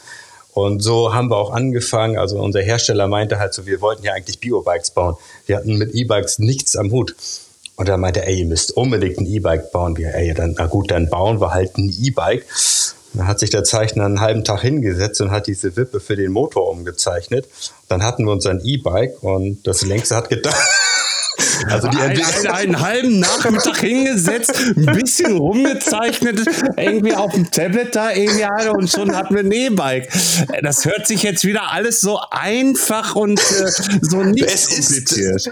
Und 0.52 0.82
so 0.82 1.14
haben 1.14 1.30
wir 1.30 1.38
auch 1.38 1.52
angefangen. 1.52 2.18
Also 2.18 2.38
unser 2.38 2.60
Hersteller 2.60 3.08
meinte 3.08 3.38
halt 3.38 3.54
so, 3.54 3.66
wir 3.66 3.80
wollten 3.80 4.04
ja 4.04 4.12
eigentlich 4.12 4.38
Biobikes 4.40 4.90
bauen. 4.90 5.16
Wir 5.46 5.56
hatten 5.56 5.78
mit 5.78 5.94
E-Bikes 5.94 6.38
nichts 6.38 6.76
am 6.76 6.92
Hut. 6.92 7.16
Und 7.76 7.88
er 7.88 7.96
meinte, 7.96 8.26
ey, 8.26 8.40
ihr 8.40 8.46
müsst 8.46 8.76
unbedingt 8.76 9.18
ein 9.18 9.26
E-Bike 9.26 9.72
bauen. 9.72 9.96
Wir, 9.96 10.14
ey, 10.14 10.34
dann, 10.34 10.54
na 10.58 10.66
gut, 10.66 10.90
dann 10.90 11.08
bauen 11.08 11.40
wir 11.40 11.54
halt 11.54 11.78
ein 11.78 11.92
E-Bike. 11.98 12.44
Dann 13.14 13.26
hat 13.26 13.38
sich 13.38 13.50
der 13.50 13.64
Zeichner 13.64 14.04
einen 14.04 14.20
halben 14.20 14.44
Tag 14.44 14.60
hingesetzt 14.62 15.20
und 15.20 15.30
hat 15.30 15.46
diese 15.46 15.76
Wippe 15.76 16.00
für 16.00 16.16
den 16.16 16.32
Motor 16.32 16.68
umgezeichnet. 16.70 17.48
Dann 17.88 18.02
hatten 18.02 18.24
wir 18.24 18.32
unser 18.32 18.52
E-Bike 18.62 19.22
und 19.22 19.66
das 19.66 19.82
längste 19.82 20.16
hat 20.16 20.28
gedacht. 20.28 20.56
Also 21.68 21.88
die 21.88 21.96
ein, 21.98 22.20
ein, 22.20 22.46
einen 22.46 22.80
halben 22.80 23.18
Nachmittag 23.20 23.78
hingesetzt, 23.78 24.52
ein 24.76 24.86
bisschen 24.86 25.36
rumgezeichnet, 25.36 26.40
irgendwie 26.76 27.14
auf 27.14 27.32
dem 27.32 27.50
Tablet 27.50 27.94
da 27.96 28.12
irgendwie 28.12 28.44
alle 28.44 28.72
und 28.72 28.88
schon 28.88 29.16
hatten 29.16 29.34
wir 29.34 29.42
ein 29.42 29.50
E-Bike. 29.50 30.08
Das 30.62 30.84
hört 30.84 31.06
sich 31.08 31.22
jetzt 31.22 31.44
wieder 31.44 31.72
alles 31.72 32.00
so 32.00 32.20
einfach 32.30 33.16
und 33.16 33.40
äh, 33.40 33.70
so 34.00 34.22
nicht 34.22 34.44
Es 34.44 34.66
ist- 34.66 35.06
kompliziert. 35.06 35.50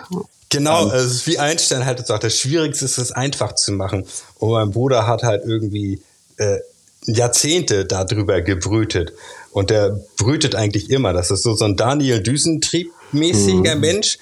Genau, 0.51 0.87
also 0.89 1.07
es 1.07 1.13
ist 1.15 1.27
wie 1.27 1.39
Einstein 1.39 1.85
halt 1.87 2.07
sagt, 2.07 2.25
das 2.25 2.37
Schwierigste 2.37 2.85
ist 2.85 2.99
es 2.99 3.11
einfach 3.11 3.55
zu 3.55 3.73
machen. 3.73 4.05
Und 4.39 4.51
mein 4.51 4.71
Bruder 4.71 5.07
hat 5.07 5.23
halt 5.25 5.43
irgendwie 5.47 6.01
äh, 6.37 6.59
Jahrzehnte 7.07 7.85
darüber 7.85 8.41
gebrütet. 8.41 9.13
Und 9.53 9.71
der 9.71 10.01
brütet 10.17 10.55
eigentlich 10.55 10.91
immer. 10.91 11.13
Das 11.13 11.31
ist 11.31 11.43
so, 11.43 11.55
so 11.55 11.65
ein 11.65 11.77
Daniel 11.77 12.19
Düsentrieb-mäßiger 12.21 13.75
Mensch, 13.75 14.19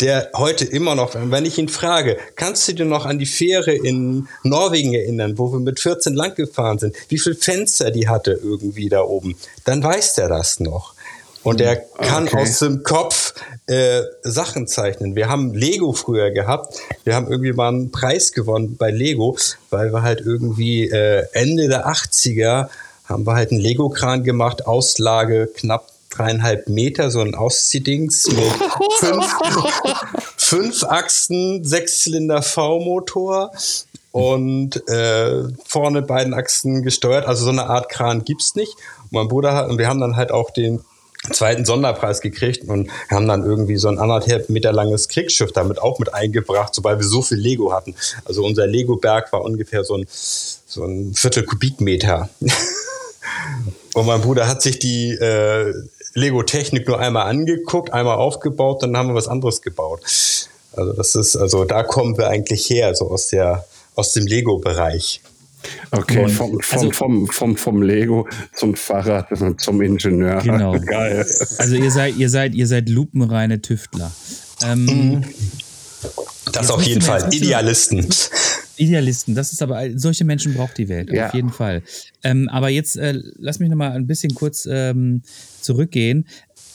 der 0.00 0.30
heute 0.34 0.64
immer 0.64 0.94
noch, 0.94 1.14
wenn 1.14 1.44
ich 1.44 1.58
ihn 1.58 1.68
frage, 1.68 2.16
kannst 2.36 2.66
du 2.68 2.72
dir 2.72 2.86
noch 2.86 3.04
an 3.04 3.18
die 3.18 3.26
Fähre 3.26 3.72
in 3.72 4.28
Norwegen 4.42 4.94
erinnern, 4.94 5.36
wo 5.36 5.52
wir 5.52 5.60
mit 5.60 5.78
14 5.78 6.14
lang 6.14 6.34
gefahren 6.34 6.78
sind, 6.78 6.96
wie 7.08 7.18
viel 7.18 7.34
Fenster 7.34 7.90
die 7.90 8.08
hatte 8.08 8.32
irgendwie 8.32 8.88
da 8.88 9.02
oben, 9.02 9.36
dann 9.64 9.82
weiß 9.82 10.14
der 10.14 10.28
das 10.28 10.60
noch. 10.60 10.94
Und 11.42 11.60
er 11.60 11.76
kann 11.76 12.24
Okay. 12.24 12.42
aus 12.42 12.58
dem 12.58 12.82
Kopf 12.82 13.34
äh, 13.66 14.02
Sachen 14.22 14.66
zeichnen. 14.66 15.16
Wir 15.16 15.28
haben 15.28 15.54
Lego 15.54 15.92
früher 15.92 16.30
gehabt. 16.30 16.78
Wir 17.04 17.14
haben 17.14 17.30
irgendwie 17.30 17.52
mal 17.52 17.68
einen 17.68 17.90
Preis 17.90 18.32
gewonnen 18.32 18.76
bei 18.76 18.90
Lego, 18.90 19.36
weil 19.70 19.92
wir 19.92 20.02
halt 20.02 20.20
irgendwie 20.20 20.90
äh, 20.90 21.24
Ende 21.32 21.68
der 21.68 21.86
80er 21.88 22.68
haben 23.04 23.26
wir 23.26 23.34
halt 23.34 23.50
einen 23.50 23.60
Lego-Kran 23.60 24.22
gemacht, 24.22 24.66
Auslage 24.66 25.48
knapp 25.56 25.88
dreieinhalb 26.10 26.68
Meter, 26.68 27.10
so 27.10 27.20
ein 27.20 27.34
Ausziehdings 27.34 28.26
mit 28.28 28.52
fünf, 28.98 29.26
fünf 30.36 30.84
Achsen, 30.84 31.64
Sechszylinder 31.64 32.42
V-Motor 32.42 33.52
und 34.12 34.88
äh, 34.88 35.44
vorne 35.64 36.02
beiden 36.02 36.34
Achsen 36.34 36.82
gesteuert. 36.82 37.26
Also 37.26 37.44
so 37.44 37.50
eine 37.50 37.66
Art 37.66 37.88
Kran 37.88 38.24
gibt's 38.24 38.54
nicht. 38.54 38.74
Und 39.04 39.12
mein 39.12 39.28
Bruder 39.28 39.54
hat, 39.54 39.68
und 39.70 39.78
wir 39.78 39.88
haben 39.88 40.00
dann 40.00 40.16
halt 40.16 40.32
auch 40.32 40.50
den 40.50 40.80
zweiten 41.32 41.64
Sonderpreis 41.64 42.20
gekriegt 42.20 42.66
und 42.66 42.90
haben 43.10 43.28
dann 43.28 43.44
irgendwie 43.44 43.76
so 43.76 43.88
ein 43.88 43.98
anderthalb 43.98 44.48
Meter 44.48 44.72
langes 44.72 45.08
Kriegsschiff 45.08 45.52
damit 45.52 45.80
auch 45.80 45.98
mit 45.98 46.14
eingebracht, 46.14 46.74
sobald 46.74 46.98
wir 46.98 47.06
so 47.06 47.22
viel 47.22 47.38
Lego 47.38 47.72
hatten. 47.72 47.94
Also 48.24 48.44
unser 48.44 48.66
Lego-Berg 48.66 49.32
war 49.32 49.42
ungefähr 49.42 49.84
so 49.84 49.96
ein, 49.96 50.06
so 50.08 50.84
ein 50.84 51.12
Viertel 51.14 51.44
Kubikmeter. 51.44 52.30
und 53.94 54.06
mein 54.06 54.22
Bruder 54.22 54.48
hat 54.48 54.62
sich 54.62 54.78
die 54.78 55.10
äh, 55.10 55.74
Lego-Technik 56.14 56.88
nur 56.88 56.98
einmal 56.98 57.26
angeguckt, 57.26 57.92
einmal 57.92 58.16
aufgebaut, 58.16 58.82
dann 58.82 58.96
haben 58.96 59.08
wir 59.08 59.14
was 59.14 59.28
anderes 59.28 59.60
gebaut. 59.60 60.00
Also 60.72 60.92
das 60.94 61.14
ist, 61.14 61.36
also 61.36 61.64
da 61.64 61.82
kommen 61.82 62.16
wir 62.16 62.28
eigentlich 62.28 62.68
her, 62.70 62.94
so 62.94 63.10
aus 63.10 63.28
der, 63.28 63.66
aus 63.94 64.12
dem 64.14 64.26
Lego-Bereich. 64.26 65.20
Okay, 65.90 66.28
vom, 66.28 66.60
vom, 66.60 66.60
also, 66.70 66.90
vom, 66.90 67.26
vom, 67.28 67.56
vom 67.56 67.82
Lego 67.82 68.28
zum 68.54 68.74
Fahrrad 68.74 69.28
zum 69.60 69.82
Ingenieur. 69.82 70.40
Genau. 70.42 70.78
Geil. 70.86 71.26
Also 71.58 71.76
ihr 71.76 71.90
seid, 71.90 72.16
ihr 72.16 72.28
seid, 72.28 72.54
ihr 72.54 72.66
seid 72.66 72.88
lupenreine 72.88 73.60
Tüftler. 73.60 74.12
Ähm, 74.62 74.84
mhm. 74.84 75.24
das 76.52 76.70
auf 76.70 76.82
jeden 76.82 77.02
Fall. 77.02 77.32
Idealisten. 77.32 78.06
Idealisten, 78.76 79.34
das 79.34 79.52
ist 79.52 79.62
aber, 79.62 79.86
solche 79.94 80.24
Menschen 80.24 80.54
braucht 80.54 80.78
die 80.78 80.88
Welt, 80.88 81.12
ja. 81.12 81.28
auf 81.28 81.34
jeden 81.34 81.50
Fall. 81.50 81.82
Ähm, 82.24 82.48
aber 82.48 82.70
jetzt 82.70 82.96
äh, 82.96 83.20
lass 83.36 83.58
mich 83.58 83.68
nochmal 83.68 83.92
ein 83.92 84.06
bisschen 84.06 84.34
kurz 84.34 84.66
ähm, 84.70 85.22
zurückgehen. 85.60 86.26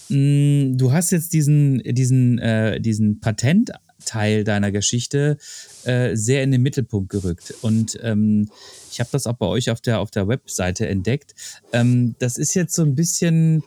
Mm, 0.10 0.78
du 0.78 0.92
hast 0.92 1.12
jetzt 1.12 1.34
diesen, 1.34 1.82
diesen, 1.84 2.38
äh, 2.38 2.80
diesen 2.80 3.20
Patentteil 3.20 4.44
deiner 4.44 4.72
Geschichte 4.72 5.38
äh, 5.86 6.16
sehr 6.16 6.44
in 6.44 6.52
den 6.52 6.62
Mittelpunkt 6.62 7.10
gerückt. 7.10 7.54
Und 7.62 7.98
ähm, 8.02 8.50
ich 8.92 9.00
habe 9.00 9.10
das 9.12 9.28
auch 9.28 9.36
bei 9.36 9.48
euch 9.48 9.70
auf 9.70 9.82
der, 9.82 10.00
auf 10.00 10.12
der 10.12 10.28
Webseite 10.28 10.88
entdeckt. 10.88 11.36
Ähm, 11.74 12.16
das 12.20 12.38
ist 12.38 12.54
jetzt 12.54 12.74
so 12.74 12.84
ein 12.84 12.96
bisschen 12.96 13.64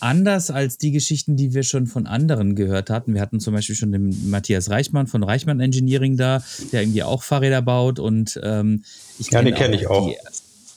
anders 0.00 0.50
als 0.50 0.78
die 0.78 0.92
Geschichten, 0.92 1.36
die 1.36 1.54
wir 1.54 1.62
schon 1.62 1.86
von 1.86 2.06
anderen 2.06 2.54
gehört 2.54 2.90
hatten. 2.90 3.14
Wir 3.14 3.20
hatten 3.20 3.40
zum 3.40 3.54
Beispiel 3.54 3.76
schon 3.76 3.92
den 3.92 4.30
Matthias 4.30 4.70
Reichmann 4.70 5.06
von 5.06 5.22
Reichmann 5.22 5.60
Engineering 5.60 6.16
da, 6.16 6.42
der 6.72 6.82
irgendwie 6.82 7.02
auch 7.02 7.22
Fahrräder 7.22 7.62
baut 7.62 7.98
und 7.98 8.40
ähm, 8.42 8.84
ich 9.18 9.30
Ja, 9.30 9.42
kenne 9.42 9.76
ich 9.76 9.86
auch. 9.86 10.08
Die, 10.08 10.16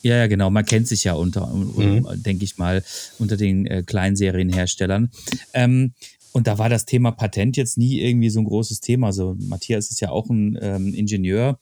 ja, 0.03 0.17
ja, 0.17 0.27
genau. 0.27 0.49
Man 0.49 0.65
kennt 0.65 0.87
sich 0.87 1.05
ja 1.05 1.13
unter, 1.13 1.47
mhm. 1.47 2.05
denke 2.15 2.43
ich 2.43 2.57
mal, 2.57 2.83
unter 3.19 3.37
den 3.37 3.65
äh, 3.65 3.83
Kleinserienherstellern. 3.83 5.09
Ähm, 5.53 5.93
und 6.33 6.47
da 6.47 6.57
war 6.57 6.67
das 6.67 6.85
Thema 6.85 7.11
Patent 7.11 7.55
jetzt 7.57 7.77
nie 7.77 8.01
irgendwie 8.01 8.29
so 8.29 8.39
ein 8.39 8.45
großes 8.45 8.79
Thema. 8.81 9.07
Also 9.07 9.35
Matthias 9.39 9.91
ist 9.91 10.01
ja 10.01 10.09
auch 10.09 10.29
ein 10.29 10.57
ähm, 10.61 10.93
Ingenieur 10.93 11.59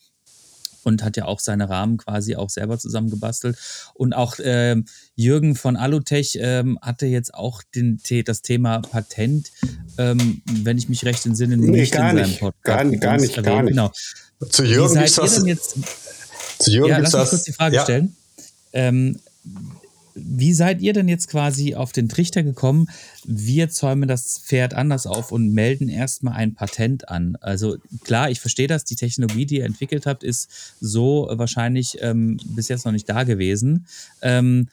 und 0.83 1.03
hat 1.03 1.17
ja 1.17 1.25
auch 1.25 1.39
seine 1.39 1.69
Rahmen 1.69 1.97
quasi 1.97 2.35
auch 2.35 2.49
selber 2.49 2.79
zusammengebastelt. 2.79 3.57
Und 3.93 4.13
auch 4.13 4.35
ähm, 4.41 4.85
Jürgen 5.15 5.55
von 5.55 5.75
Alutech 5.75 6.37
ähm, 6.41 6.79
hatte 6.81 7.05
jetzt 7.05 7.33
auch 7.33 7.61
den, 7.75 8.01
das 8.25 8.41
Thema 8.41 8.79
Patent, 8.79 9.51
ähm, 9.97 10.41
wenn 10.63 10.77
ich 10.77 10.89
mich 10.89 11.05
recht 11.05 11.25
entsinne, 11.25 11.57
nee, 11.57 11.69
nicht 11.69 11.93
gar 11.93 12.11
in 12.11 12.17
seinem 12.17 12.37
Podcast. 12.37 12.63
Gar, 12.63 12.85
gar 12.97 13.17
nicht, 13.17 13.37
erwähnt. 13.37 13.45
gar 13.45 13.63
nicht. 13.63 13.71
Genau. 13.71 13.91
Zu 14.49 14.63
Jürgen 14.63 14.97
ist 15.01 15.17
das. 15.17 15.45
Jetzt, 15.45 15.75
zu 16.59 16.71
Jürgen 16.71 16.89
ja, 16.89 16.97
lass 16.97 17.13
mich 17.13 17.29
kurz 17.29 17.43
die 17.43 17.53
Frage 17.53 17.75
ja. 17.75 17.83
stellen. 17.83 18.15
Ähm, 18.73 19.19
wie 20.15 20.53
seid 20.53 20.81
ihr 20.81 20.93
denn 20.93 21.07
jetzt 21.07 21.27
quasi 21.27 21.75
auf 21.75 21.91
den 21.91 22.09
Trichter 22.09 22.43
gekommen? 22.43 22.87
Wir 23.25 23.69
zäumen 23.69 24.07
das 24.07 24.39
Pferd 24.39 24.73
anders 24.73 25.07
auf 25.07 25.31
und 25.31 25.53
melden 25.53 25.89
erstmal 25.89 26.33
ein 26.33 26.53
Patent 26.53 27.09
an. 27.09 27.37
Also 27.41 27.77
klar, 28.03 28.29
ich 28.29 28.39
verstehe 28.39 28.67
das, 28.67 28.83
die 28.83 28.95
Technologie, 28.95 29.45
die 29.45 29.57
ihr 29.57 29.65
entwickelt 29.65 30.05
habt, 30.05 30.23
ist 30.23 30.75
so 30.79 31.29
wahrscheinlich 31.31 31.97
ähm, 32.01 32.39
bis 32.45 32.67
jetzt 32.67 32.85
noch 32.85 32.91
nicht 32.91 33.09
da 33.09 33.23
gewesen. 33.23 33.85
Ähm, 34.21 34.67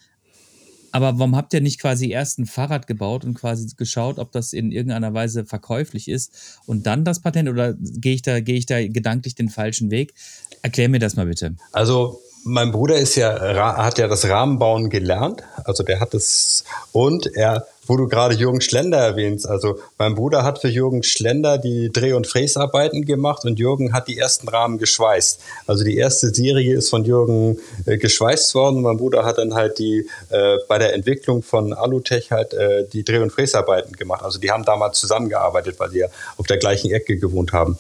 aber 0.91 1.19
warum 1.19 1.37
habt 1.37 1.53
ihr 1.53 1.61
nicht 1.61 1.81
quasi 1.81 2.11
erst 2.11 2.39
ein 2.39 2.47
Fahrrad 2.47 2.87
gebaut 2.87 3.25
und 3.25 3.35
quasi 3.35 3.69
geschaut, 3.77 4.19
ob 4.19 4.33
das 4.33 4.53
in 4.53 4.73
irgendeiner 4.73 5.13
Weise 5.13 5.45
verkäuflich 5.45 6.09
ist 6.09 6.61
und 6.67 6.87
dann 6.87 7.05
das 7.05 7.21
Patent 7.21 7.49
oder 7.49 7.75
gehe 7.75 8.15
ich 8.15 8.23
da, 8.23 8.41
gehe 8.41 8.57
ich 8.57 8.67
da 8.67 8.87
gedanklich 8.87 9.35
den 9.35 9.51
falschen 9.51 9.91
Weg? 9.91 10.15
Erklär 10.63 10.89
mir 10.89 10.99
das 10.99 11.17
mal 11.17 11.27
bitte. 11.27 11.57
Also 11.73 12.21
mein 12.45 12.73
Bruder 12.73 12.97
ist 12.97 13.17
ja, 13.17 13.77
hat 13.77 13.99
ja 13.99 14.09
das 14.09 14.29
Rahmenbauen 14.29 14.91
gelernt. 14.91 15.43
Also 15.65 15.83
der 15.83 16.01
hat 16.01 16.15
es 16.15 16.65
und 16.93 17.27
er, 17.37 17.67
wo 17.87 17.97
du 17.97 18.07
gerade 18.07 18.35
Jürgen 18.35 18.61
Schlender 18.61 18.99
erwähnst, 18.99 19.49
also 19.49 19.79
mein 19.99 20.15
Bruder 20.15 20.45
hat 20.45 20.59
für 20.59 20.69
Jürgen 20.69 21.03
Schlender 21.03 21.59
die 21.59 21.91
Dreh- 21.91 22.13
und 22.13 22.27
Fräsarbeiten 22.27 23.05
gemacht 23.05 23.45
und 23.45 23.59
Jürgen 23.59 23.93
hat 23.93 24.09
die 24.09 24.19
ersten 24.19 24.49
Rahmen 24.49 24.79
geschweißt. 24.79 25.41
Also 25.67 25.85
die 25.85 25.97
erste 25.97 26.35
Serie 26.35 26.77
ist 26.77 26.91
von 26.91 27.05
Jürgen 27.05 27.59
äh, 27.87 27.97
geschweißt 27.97 28.55
worden. 28.55 28.83
Mein 28.83 28.99
Bruder 28.99 29.25
hat 29.25 29.39
dann 29.39 29.55
halt 29.55 29.79
die 29.79 30.09
äh, 30.31 30.57
bei 30.69 30.79
der 30.79 30.95
Entwicklung 30.95 31.43
von 31.43 31.73
Alutech 31.73 32.31
halt 32.31 32.55
äh, 32.55 32.87
die 32.93 33.05
Dreh- 33.05 33.19
und 33.19 33.31
Fräsarbeiten 33.31 33.95
gemacht. 33.95 34.23
Also 34.23 34.39
die 34.39 34.51
haben 34.51 34.65
damals 34.65 34.99
zusammengearbeitet, 34.99 35.79
weil 35.79 35.91
sie 35.91 36.01
ja 36.01 36.07
auf 36.37 36.47
der 36.47 36.59
gleichen 36.59 36.91
Ecke 36.91 37.17
gewohnt 37.17 37.53
haben. 37.53 37.79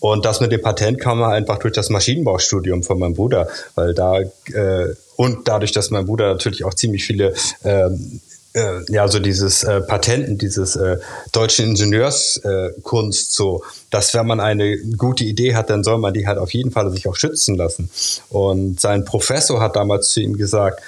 Und 0.00 0.24
das 0.24 0.40
mit 0.40 0.52
dem 0.52 0.62
Patent 0.62 1.00
kam 1.00 1.22
einfach 1.22 1.58
durch 1.58 1.74
das 1.74 1.90
Maschinenbaustudium 1.90 2.82
von 2.82 2.98
meinem 2.98 3.14
Bruder, 3.14 3.48
weil 3.74 3.94
da 3.94 4.20
äh, 4.20 4.94
und 5.16 5.48
dadurch, 5.48 5.72
dass 5.72 5.90
mein 5.90 6.06
Bruder 6.06 6.28
natürlich 6.28 6.64
auch 6.64 6.74
ziemlich 6.74 7.04
viele 7.04 7.34
ähm, 7.64 8.20
äh, 8.54 8.80
ja, 8.88 9.08
so 9.08 9.18
dieses 9.18 9.62
äh, 9.64 9.80
Patenten, 9.80 10.38
dieses 10.38 10.76
äh, 10.76 10.98
deutschen 11.32 11.70
Ingenieurskunst, 11.70 13.30
äh, 13.30 13.34
so, 13.34 13.62
dass 13.90 14.14
wenn 14.14 14.26
man 14.26 14.40
eine 14.40 14.78
gute 14.78 15.24
Idee 15.24 15.54
hat, 15.54 15.70
dann 15.70 15.84
soll 15.84 15.98
man 15.98 16.14
die 16.14 16.26
halt 16.26 16.38
auf 16.38 16.52
jeden 16.52 16.70
Fall 16.70 16.90
sich 16.90 17.06
auch 17.08 17.16
schützen 17.16 17.56
lassen. 17.56 17.90
Und 18.30 18.80
sein 18.80 19.04
Professor 19.04 19.60
hat 19.60 19.76
damals 19.76 20.12
zu 20.12 20.20
ihm 20.20 20.36
gesagt, 20.36 20.80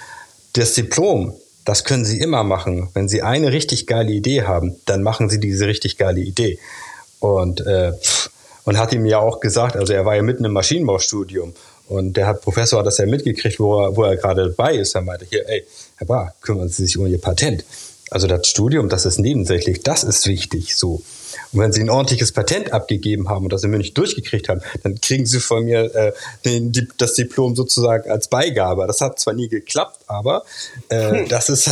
das 0.54 0.74
Diplom, 0.74 1.34
das 1.64 1.84
können 1.84 2.04
Sie 2.04 2.18
immer 2.18 2.44
machen. 2.44 2.88
Wenn 2.94 3.08
Sie 3.08 3.22
eine 3.22 3.52
richtig 3.52 3.86
geile 3.86 4.10
Idee 4.10 4.42
haben, 4.42 4.76
dann 4.86 5.02
machen 5.02 5.28
Sie 5.28 5.38
diese 5.38 5.66
richtig 5.66 5.98
geile 5.98 6.20
Idee. 6.20 6.58
Und 7.20 7.60
äh, 7.60 7.92
pff, 7.92 8.30
und 8.64 8.78
hat 8.78 8.92
ihm 8.92 9.06
ja 9.06 9.18
auch 9.18 9.40
gesagt, 9.40 9.76
also 9.76 9.92
er 9.92 10.04
war 10.04 10.16
ja 10.16 10.22
mitten 10.22 10.44
im 10.44 10.52
Maschinenbaustudium 10.52 11.54
und 11.90 12.16
der 12.16 12.28
hat, 12.28 12.42
Professor 12.42 12.78
hat 12.78 12.86
das 12.86 12.98
ja 12.98 13.06
mitgekriegt, 13.06 13.58
wo 13.58 13.82
er, 13.82 13.96
wo 13.96 14.04
er 14.04 14.16
gerade 14.16 14.48
bei 14.50 14.76
ist. 14.76 14.94
Er 14.94 15.02
meinte, 15.02 15.26
hier, 15.28 15.48
ey, 15.48 15.66
Herr 15.96 16.06
Bar, 16.06 16.34
kümmern 16.40 16.68
Sie 16.68 16.86
sich 16.86 16.96
um 16.96 17.06
Ihr 17.06 17.20
Patent. 17.20 17.64
Also 18.10 18.26
das 18.26 18.46
Studium, 18.46 18.88
das 18.88 19.06
ist 19.06 19.18
nebensächlich, 19.18 19.82
das 19.82 20.04
ist 20.04 20.26
wichtig, 20.26 20.76
so. 20.76 21.02
Und 21.52 21.60
wenn 21.60 21.72
Sie 21.72 21.80
ein 21.80 21.90
ordentliches 21.90 22.30
Patent 22.30 22.72
abgegeben 22.72 23.28
haben 23.28 23.44
und 23.44 23.52
das 23.52 23.64
in 23.64 23.70
München 23.70 23.94
durchgekriegt 23.94 24.48
haben, 24.48 24.60
dann 24.82 25.00
kriegen 25.00 25.26
Sie 25.26 25.40
von 25.40 25.64
mir 25.64 25.94
äh, 25.94 26.12
den, 26.44 26.70
die, 26.70 26.86
das 26.96 27.14
Diplom 27.14 27.56
sozusagen 27.56 28.08
als 28.08 28.28
Beigabe. 28.28 28.86
Das 28.86 29.00
hat 29.00 29.18
zwar 29.18 29.34
nie 29.34 29.48
geklappt, 29.48 30.00
aber 30.06 30.44
äh, 30.90 31.26
das 31.26 31.48
ist 31.48 31.70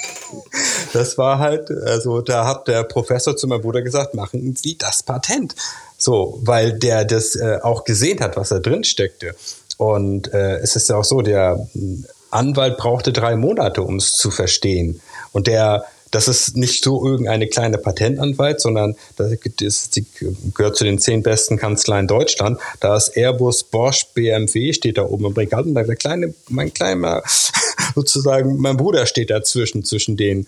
das 0.92 1.16
war 1.16 1.38
halt, 1.38 1.70
also 1.70 2.20
da 2.20 2.46
hat 2.46 2.68
der 2.68 2.82
Professor 2.84 3.36
zu 3.36 3.46
meinem 3.46 3.62
Bruder 3.62 3.82
gesagt, 3.82 4.14
machen 4.14 4.54
Sie 4.54 4.76
das 4.76 5.02
Patent. 5.02 5.54
So, 5.98 6.38
weil 6.42 6.72
der 6.78 7.04
das 7.04 7.36
äh, 7.36 7.58
auch 7.62 7.84
gesehen 7.84 8.20
hat, 8.20 8.36
was 8.36 8.50
da 8.50 8.58
drin 8.58 8.84
steckte. 8.84 9.34
Und 9.78 10.32
äh, 10.32 10.56
es 10.58 10.76
ist 10.76 10.88
ja 10.88 10.96
auch 10.96 11.04
so, 11.04 11.22
der 11.22 11.66
Anwalt 12.30 12.76
brauchte 12.76 13.12
drei 13.12 13.36
Monate, 13.36 13.82
um 13.82 13.96
es 13.96 14.12
zu 14.12 14.30
verstehen. 14.30 15.00
Und 15.32 15.46
der, 15.46 15.84
das 16.10 16.28
ist 16.28 16.56
nicht 16.56 16.84
so 16.84 17.04
irgendeine 17.04 17.46
kleine 17.46 17.78
Patentanwalt, 17.78 18.60
sondern 18.60 18.96
das, 19.16 19.32
das 19.60 19.90
die 19.90 20.06
gehört 20.54 20.76
zu 20.76 20.84
den 20.84 20.98
zehn 20.98 21.22
besten 21.22 21.56
Kanzleien 21.56 22.06
Deutschland. 22.06 22.58
Da 22.80 22.96
ist 22.96 23.16
Airbus, 23.16 23.64
Bosch, 23.64 24.06
BMW 24.14 24.72
steht 24.72 24.98
da 24.98 25.02
oben 25.02 25.26
im 25.26 25.32
Regal 25.32 25.62
und 25.62 25.74
der 25.74 25.96
kleine, 25.96 26.34
mein 26.48 26.72
kleiner, 26.72 27.22
sozusagen, 27.94 28.56
mein 28.58 28.76
Bruder 28.76 29.06
steht 29.06 29.30
dazwischen, 29.30 29.84
zwischen 29.84 30.16
den 30.16 30.46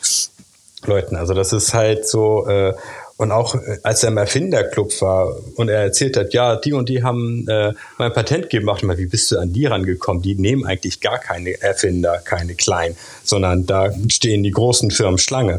Leuten. 0.84 1.16
Also 1.16 1.34
das 1.34 1.52
ist 1.52 1.74
halt 1.74 2.06
so, 2.08 2.46
äh, 2.46 2.74
und 3.18 3.32
auch 3.32 3.56
äh, 3.56 3.78
als 3.82 4.02
er 4.02 4.08
im 4.08 4.16
Erfinderclub 4.16 4.98
war 5.02 5.36
und 5.56 5.68
er 5.68 5.82
erzählt 5.82 6.16
hat, 6.16 6.32
ja, 6.32 6.56
die 6.56 6.72
und 6.72 6.88
die 6.88 7.02
haben 7.02 7.46
äh, 7.48 7.74
mein 7.98 8.12
Patent 8.12 8.48
gemacht, 8.48 8.82
mal, 8.84 8.96
wie 8.96 9.06
bist 9.06 9.30
du 9.30 9.38
an 9.38 9.52
die 9.52 9.66
rangekommen? 9.66 10.22
Die 10.22 10.36
nehmen 10.36 10.64
eigentlich 10.64 11.00
gar 11.00 11.18
keine 11.18 11.60
Erfinder, 11.60 12.18
keine 12.24 12.54
kleinen, 12.54 12.96
sondern 13.24 13.66
da 13.66 13.92
stehen 14.08 14.42
die 14.42 14.52
großen 14.52 14.90
Firmen 14.90 15.18
Schlange, 15.18 15.58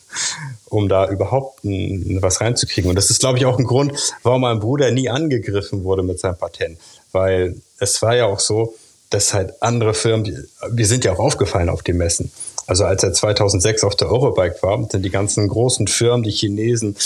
um 0.66 0.88
da 0.88 1.08
überhaupt 1.08 1.64
ein, 1.64 2.18
was 2.22 2.40
reinzukriegen. 2.40 2.88
Und 2.88 2.96
das 2.96 3.10
ist, 3.10 3.20
glaube 3.20 3.38
ich, 3.38 3.44
auch 3.44 3.58
ein 3.58 3.66
Grund, 3.66 3.92
warum 4.22 4.40
mein 4.40 4.58
Bruder 4.58 4.90
nie 4.90 5.10
angegriffen 5.10 5.84
wurde 5.84 6.02
mit 6.02 6.18
seinem 6.18 6.38
Patent. 6.38 6.78
Weil 7.12 7.56
es 7.78 8.00
war 8.00 8.16
ja 8.16 8.24
auch 8.24 8.40
so, 8.40 8.74
dass 9.10 9.34
halt 9.34 9.62
andere 9.62 9.92
Firmen, 9.92 10.48
wir 10.70 10.86
sind 10.86 11.04
ja 11.04 11.12
auch 11.12 11.18
aufgefallen 11.18 11.68
auf 11.68 11.82
den 11.82 11.98
Messen. 11.98 12.32
Also 12.66 12.84
als 12.84 13.02
er 13.02 13.12
2006 13.12 13.84
auf 13.84 13.94
der 13.94 14.10
Eurobike 14.10 14.62
war, 14.62 14.88
sind 14.90 15.04
die 15.04 15.10
ganzen 15.10 15.48
großen 15.48 15.86
Firmen, 15.86 16.22
die 16.22 16.30
Chinesen, 16.30 16.96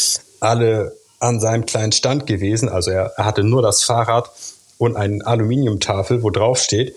alle 0.41 0.97
an 1.19 1.39
seinem 1.39 1.67
kleinen 1.67 1.93
Stand 1.93 2.27
gewesen. 2.27 2.69
Also 2.69 2.91
er, 2.91 3.13
er 3.17 3.25
hatte 3.27 3.45
nur 3.45 3.61
das 3.61 3.83
Fahrrad 3.83 4.31
und 4.79 4.97
eine 4.97 5.25
Aluminiumtafel, 5.27 6.23
wo 6.23 6.31
drauf 6.31 6.59
steht. 6.59 6.95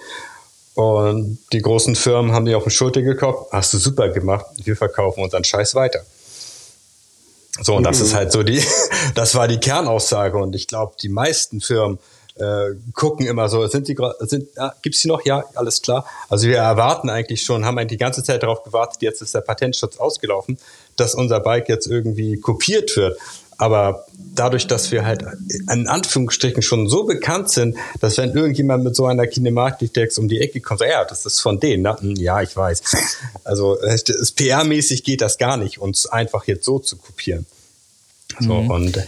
Und 0.75 1.39
die 1.51 1.61
großen 1.61 1.95
Firmen 1.95 2.31
haben 2.31 2.45
die 2.45 2.55
auf 2.55 2.63
den 2.63 2.71
Schulter 2.71 3.01
gekauft. 3.01 3.51
Hast 3.51 3.73
du 3.73 3.77
super 3.77 4.09
gemacht. 4.09 4.45
Wir 4.63 4.75
verkaufen 4.75 5.23
unseren 5.23 5.43
Scheiß 5.43 5.75
weiter. 5.75 6.03
So, 7.61 7.75
und 7.75 7.83
das 7.83 7.99
ist 7.99 8.15
halt 8.15 8.31
so 8.31 8.41
die, 8.41 8.63
das 9.15 9.35
war 9.35 9.47
die 9.47 9.59
Kernaussage. 9.59 10.37
Und 10.37 10.55
ich 10.55 10.67
glaube, 10.67 10.95
die 11.01 11.09
meisten 11.09 11.61
Firmen 11.61 11.99
äh, 12.35 12.71
gucken 12.93 13.25
immer 13.27 13.47
so, 13.49 13.65
sind 13.67 13.87
die 13.87 13.97
sind 14.21 14.47
ah, 14.57 14.73
gibt's 14.81 15.01
die 15.01 15.07
noch? 15.07 15.23
Ja, 15.25 15.43
alles 15.55 15.81
klar. 15.81 16.05
Also 16.29 16.47
wir 16.47 16.57
erwarten 16.57 17.09
eigentlich 17.09 17.43
schon, 17.43 17.65
haben 17.65 17.77
eigentlich 17.77 17.89
die 17.89 17.97
ganze 17.97 18.23
Zeit 18.23 18.43
darauf 18.43 18.63
gewartet, 18.63 19.01
jetzt 19.01 19.21
ist 19.21 19.35
der 19.35 19.41
Patentschutz 19.41 19.97
ausgelaufen, 19.97 20.57
dass 20.95 21.15
unser 21.15 21.39
Bike 21.39 21.69
jetzt 21.69 21.87
irgendwie 21.87 22.37
kopiert 22.37 22.95
wird. 22.97 23.17
Aber 23.57 24.05
dadurch, 24.17 24.67
dass 24.67 24.91
wir 24.91 25.05
halt 25.05 25.23
in 25.71 25.87
Anführungsstrichen 25.87 26.63
schon 26.63 26.89
so 26.89 27.03
bekannt 27.03 27.49
sind, 27.49 27.77
dass 28.01 28.17
wenn 28.17 28.33
irgendjemand 28.33 28.83
mit 28.83 28.95
so 28.95 29.05
einer 29.05 29.27
Kinematik-Dex 29.27 30.17
um 30.17 30.27
die 30.27 30.41
Ecke 30.41 30.59
kommt, 30.59 30.81
ja, 30.81 31.05
das 31.05 31.25
ist 31.25 31.39
von 31.39 31.59
denen. 31.59 31.83
Ne? 31.83 31.95
Hm, 31.99 32.15
ja, 32.15 32.41
ich 32.41 32.55
weiß. 32.55 32.81
Also 33.43 33.77
PR-mäßig 33.79 35.03
geht 35.03 35.21
das 35.21 35.37
gar 35.37 35.57
nicht, 35.57 35.79
uns 35.79 36.07
einfach 36.07 36.45
jetzt 36.47 36.65
so 36.65 36.79
zu 36.79 36.97
kopieren. 36.97 37.45
So, 38.39 38.53
mhm. 38.53 38.71
und 38.71 39.07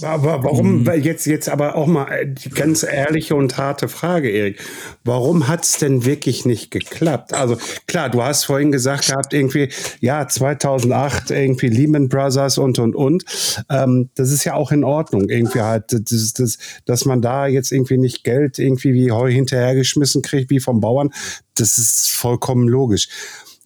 Aber 0.00 0.42
warum, 0.42 0.82
mhm. 0.82 0.92
jetzt, 1.02 1.26
jetzt 1.26 1.48
aber 1.48 1.76
auch 1.76 1.86
mal 1.86 2.10
äh, 2.10 2.26
die 2.26 2.48
ganz 2.48 2.82
ehrliche 2.82 3.34
und 3.36 3.58
harte 3.58 3.88
Frage, 3.88 4.30
Erik. 4.30 4.58
Warum 5.04 5.48
hat's 5.48 5.78
denn 5.78 6.06
wirklich 6.06 6.46
nicht 6.46 6.70
geklappt? 6.70 7.34
Also 7.34 7.58
klar, 7.86 8.08
du 8.08 8.22
hast 8.22 8.44
vorhin 8.44 8.72
gesagt 8.72 9.08
gehabt, 9.08 9.34
irgendwie, 9.34 9.68
ja, 10.00 10.26
2008, 10.26 11.30
irgendwie 11.30 11.68
Lehman 11.68 12.08
Brothers 12.08 12.56
und, 12.56 12.78
und, 12.78 12.96
und. 12.96 13.24
Ähm, 13.68 14.08
das 14.14 14.30
ist 14.30 14.44
ja 14.44 14.54
auch 14.54 14.72
in 14.72 14.82
Ordnung, 14.82 15.28
irgendwie 15.28 15.60
halt, 15.60 15.84
das, 15.92 16.32
das, 16.32 16.58
dass 16.86 17.04
man 17.04 17.20
da 17.20 17.46
jetzt 17.46 17.70
irgendwie 17.70 17.98
nicht 17.98 18.24
Geld 18.24 18.58
irgendwie 18.58 18.94
wie 18.94 19.12
Heu 19.12 19.30
hinterhergeschmissen 19.30 20.22
kriegt, 20.22 20.50
wie 20.50 20.60
vom 20.60 20.80
Bauern. 20.80 21.10
Das 21.54 21.76
ist 21.76 22.10
vollkommen 22.12 22.66
logisch. 22.66 23.08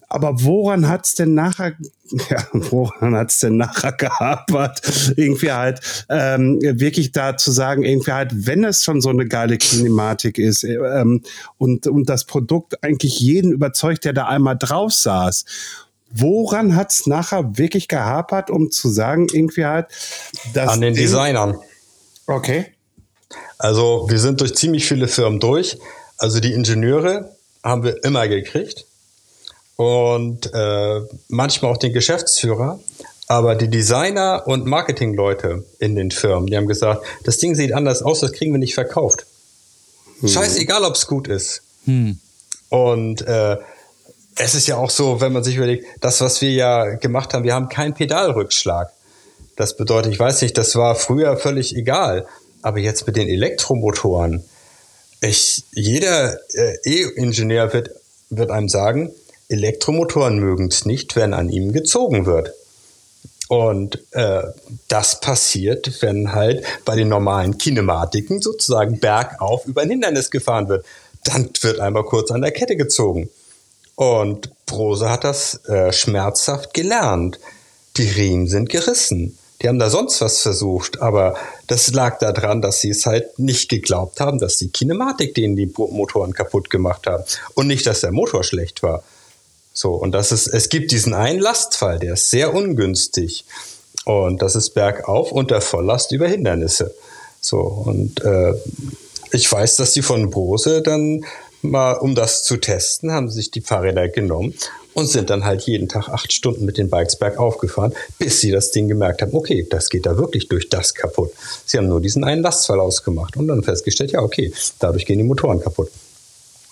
Aber 0.09 0.41
woran 0.43 0.87
hat's 0.87 1.15
denn 1.15 1.33
nachher, 1.33 1.73
ja, 2.29 2.47
woran 2.53 3.15
hat's 3.15 3.39
denn 3.39 3.57
nachher 3.57 3.91
gehapert? 3.91 4.81
Irgendwie 5.17 5.51
halt 5.51 5.81
ähm, 6.09 6.59
wirklich 6.61 7.11
da 7.11 7.35
zu 7.35 7.51
sagen, 7.51 7.83
irgendwie 7.83 8.13
halt, 8.13 8.31
wenn 8.33 8.63
es 8.63 8.83
schon 8.83 9.01
so 9.01 9.09
eine 9.09 9.25
geile 9.25 9.57
Kinematik 9.57 10.37
ist 10.37 10.63
ähm, 10.63 11.23
und, 11.57 11.87
und 11.87 12.09
das 12.09 12.23
Produkt 12.23 12.81
eigentlich 12.83 13.19
jeden 13.19 13.51
überzeugt, 13.51 14.05
der 14.05 14.13
da 14.13 14.27
einmal 14.27 14.57
drauf 14.57 14.93
saß. 14.93 15.43
Woran 16.09 16.77
hat's 16.77 17.05
nachher 17.05 17.57
wirklich 17.57 17.89
gehapert, 17.89 18.49
um 18.49 18.71
zu 18.71 18.87
sagen, 18.89 19.27
irgendwie 19.29 19.65
halt, 19.65 19.87
dass. 20.53 20.69
An 20.69 20.79
den 20.79 20.93
Designern. 20.93 21.57
Okay. 22.27 22.67
Also, 23.57 24.05
wir 24.09 24.19
sind 24.19 24.39
durch 24.39 24.55
ziemlich 24.55 24.85
viele 24.85 25.09
Firmen 25.09 25.41
durch. 25.41 25.77
Also, 26.17 26.39
die 26.39 26.53
Ingenieure 26.53 27.35
haben 27.61 27.83
wir 27.83 28.05
immer 28.05 28.29
gekriegt 28.29 28.86
und 29.77 30.51
äh, 30.53 31.01
manchmal 31.29 31.71
auch 31.71 31.77
den 31.77 31.93
Geschäftsführer. 31.93 32.79
Aber 33.29 33.55
die 33.55 33.69
Designer 33.69 34.43
und 34.45 34.65
Marketingleute 34.65 35.65
in 35.79 35.95
den 35.95 36.11
Firmen, 36.11 36.47
die 36.47 36.57
haben 36.57 36.67
gesagt, 36.67 37.05
das 37.23 37.37
Ding 37.37 37.55
sieht 37.55 37.73
anders 37.73 38.01
aus, 38.01 38.21
das 38.21 38.31
kriegen 38.31 38.53
wir 38.53 38.59
nicht 38.59 38.73
verkauft. 38.73 39.25
Hm. 40.21 40.29
Scheißegal, 40.29 40.83
ob 40.83 40.95
es 40.95 41.07
gut 41.07 41.27
ist. 41.27 41.61
Hm. 41.85 42.19
Und 42.69 43.21
äh, 43.27 43.57
es 44.35 44.55
ist 44.55 44.67
ja 44.67 44.77
auch 44.77 44.89
so, 44.89 45.19
wenn 45.19 45.33
man 45.33 45.43
sich 45.43 45.57
überlegt, 45.57 45.85
das, 46.01 46.21
was 46.21 46.41
wir 46.41 46.51
ja 46.51 46.95
gemacht 46.95 47.33
haben, 47.33 47.43
wir 47.43 47.53
haben 47.53 47.69
keinen 47.69 47.93
Pedalrückschlag. 47.93 48.91
Das 49.55 49.75
bedeutet, 49.75 50.13
ich 50.13 50.19
weiß 50.19 50.41
nicht, 50.41 50.57
das 50.57 50.75
war 50.75 50.95
früher 50.95 51.37
völlig 51.37 51.75
egal. 51.75 52.25
Aber 52.61 52.79
jetzt 52.79 53.07
mit 53.07 53.15
den 53.15 53.27
Elektromotoren, 53.27 54.43
ich, 55.21 55.63
jeder 55.71 56.37
äh, 56.53 56.77
E-Ingenieur 56.83 57.73
wird, 57.73 57.91
wird 58.29 58.51
einem 58.51 58.69
sagen, 58.69 59.11
Elektromotoren 59.49 60.39
mögen 60.39 60.67
es 60.67 60.85
nicht, 60.85 61.15
wenn 61.15 61.33
an 61.33 61.49
ihm 61.49 61.71
gezogen 61.71 62.25
wird. 62.25 62.53
Und 63.47 63.99
äh, 64.11 64.43
das 64.89 65.21
passiert, 65.21 66.01
wenn 66.01 66.33
halt 66.33 66.65
bei 66.83 66.95
den 66.95 67.07
normalen 67.07 67.57
Kinematiken 67.57 68.41
sozusagen 68.41 68.99
bergauf 68.99 69.65
über 69.65 69.81
ein 69.81 69.89
Hindernis 69.89 70.31
gefahren 70.31 70.67
wird. 70.67 70.85
Dann 71.23 71.49
wird 71.61 71.79
einmal 71.79 72.03
kurz 72.03 72.29
an 72.31 72.41
der 72.41 72.51
Kette 72.51 72.75
gezogen. 72.75 73.29
Und 73.95 74.51
Brose 74.65 75.09
hat 75.09 75.23
das 75.23 75.63
äh, 75.65 75.93
schmerzhaft 75.93 76.73
gelernt. 76.73 77.39
Die 77.95 78.09
Riemen 78.09 78.47
sind 78.47 78.69
gerissen. 78.69 79.37
Die 79.61 79.67
haben 79.67 79.79
da 79.79 79.89
sonst 79.89 80.21
was 80.21 80.41
versucht, 80.41 81.01
aber 81.01 81.35
das 81.65 81.91
lag 81.91 82.19
daran, 82.19 82.61
dass 82.61 82.81
sie 82.81 82.91
es 82.91 83.07
halt 83.07 83.39
nicht 83.39 83.69
geglaubt 83.69 84.19
haben, 84.19 84.37
dass 84.37 84.57
die 84.57 84.69
Kinematik 84.69 85.33
denen 85.33 85.55
die 85.55 85.65
Motoren 85.65 86.33
kaputt 86.33 86.69
gemacht 86.69 87.07
haben. 87.07 87.23
Und 87.55 87.65
nicht, 87.65 87.87
dass 87.87 88.01
der 88.01 88.11
Motor 88.11 88.43
schlecht 88.43 88.83
war. 88.83 89.03
So, 89.77 89.91
und 89.91 90.13
das 90.13 90.31
ist, 90.31 90.47
es 90.47 90.69
gibt 90.69 90.91
diesen 90.91 91.13
einen 91.13 91.37
Lastfall, 91.39 91.99
der 91.99 92.13
ist 92.13 92.31
sehr 92.31 92.55
ungünstig. 92.55 93.45
Und 94.05 94.41
das 94.41 94.55
ist 94.55 94.71
bergauf 94.71 95.31
unter 95.31 95.61
Volllast 95.61 96.11
über 96.13 96.27
Hindernisse. 96.27 96.95
So, 97.41 97.59
und 97.59 98.19
äh, 98.25 98.55
ich 99.31 99.51
weiß, 99.51 99.75
dass 99.75 99.93
die 99.93 100.01
von 100.01 100.31
Bose 100.31 100.81
dann 100.81 101.23
mal, 101.61 101.93
um 101.93 102.15
das 102.15 102.43
zu 102.43 102.57
testen, 102.57 103.11
haben 103.11 103.29
sich 103.29 103.51
die 103.51 103.61
Fahrräder 103.61 104.09
genommen 104.09 104.55
und 104.95 105.05
sind 105.05 105.29
dann 105.29 105.45
halt 105.45 105.61
jeden 105.61 105.87
Tag 105.87 106.09
acht 106.09 106.33
Stunden 106.33 106.65
mit 106.65 106.79
den 106.79 106.89
Bikes 106.89 107.15
bergauf 107.15 107.59
gefahren, 107.59 107.93
bis 108.17 108.41
sie 108.41 108.49
das 108.49 108.71
Ding 108.71 108.87
gemerkt 108.87 109.21
haben, 109.21 109.35
okay, 109.35 109.67
das 109.69 109.91
geht 109.91 110.07
da 110.07 110.17
wirklich 110.17 110.47
durch 110.47 110.69
das 110.69 110.95
kaputt. 110.95 111.31
Sie 111.67 111.77
haben 111.77 111.87
nur 111.87 112.01
diesen 112.01 112.23
einen 112.23 112.41
Lastfall 112.41 112.79
ausgemacht 112.79 113.37
und 113.37 113.47
dann 113.47 113.61
festgestellt, 113.61 114.11
ja, 114.11 114.23
okay, 114.23 114.51
dadurch 114.79 115.05
gehen 115.05 115.19
die 115.19 115.23
Motoren 115.23 115.61
kaputt. 115.61 115.91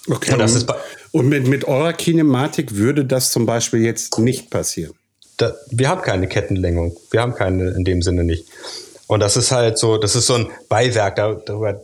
Okay. 0.08 0.34
Und, 0.34 0.40
das 0.40 0.54
ist 0.54 0.72
und 1.12 1.30
mit, 1.30 1.48
mit 1.48 1.66
eurer 1.66 1.94
Kinematik 1.94 2.76
würde 2.76 3.06
das 3.06 3.32
zum 3.32 3.46
Beispiel 3.46 3.82
jetzt 3.82 4.18
nicht 4.20 4.50
passieren? 4.50 4.94
Da, 5.38 5.54
wir 5.72 5.90
haben 5.90 6.02
keine 6.02 6.28
Kettenlängung. 6.28 6.96
Wir 7.12 7.22
haben 7.22 7.34
keine 7.34 7.72
in 7.72 7.84
dem 7.84 8.02
Sinne 8.02 8.24
nicht. 8.24 8.46
Und 9.08 9.20
das 9.20 9.38
ist 9.38 9.52
halt 9.52 9.78
so, 9.78 9.98
das 9.98 10.16
ist 10.16 10.28
so 10.28 10.36
ein 10.36 10.48
Beiwerk, 10.70 11.16
darüber 11.16 11.82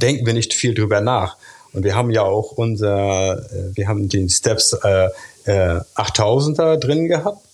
denken 0.00 0.24
wir 0.24 0.32
nicht 0.32 0.54
viel 0.54 0.74
drüber 0.74 1.00
nach. 1.00 1.36
Und 1.72 1.84
wir 1.84 1.94
haben 1.94 2.10
ja 2.10 2.22
auch 2.22 2.52
unser, 2.52 3.38
äh, 3.52 3.76
wir 3.76 3.88
haben 3.88 4.08
den 4.08 4.30
Steps 4.30 4.72
äh, 4.72 5.08
äh, 5.44 5.80
8000er 5.94 6.78
drin 6.78 7.08
gehabt. 7.08 7.44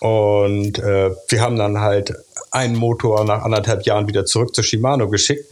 Und 0.00 0.78
äh, 0.78 1.10
wir 1.28 1.40
haben 1.40 1.56
dann 1.56 1.80
halt 1.80 2.14
einen 2.50 2.76
Motor 2.76 3.24
nach 3.24 3.42
anderthalb 3.42 3.82
Jahren 3.82 4.08
wieder 4.08 4.24
zurück 4.24 4.54
zu 4.54 4.62
Shimano 4.62 5.08
geschickt. 5.08 5.44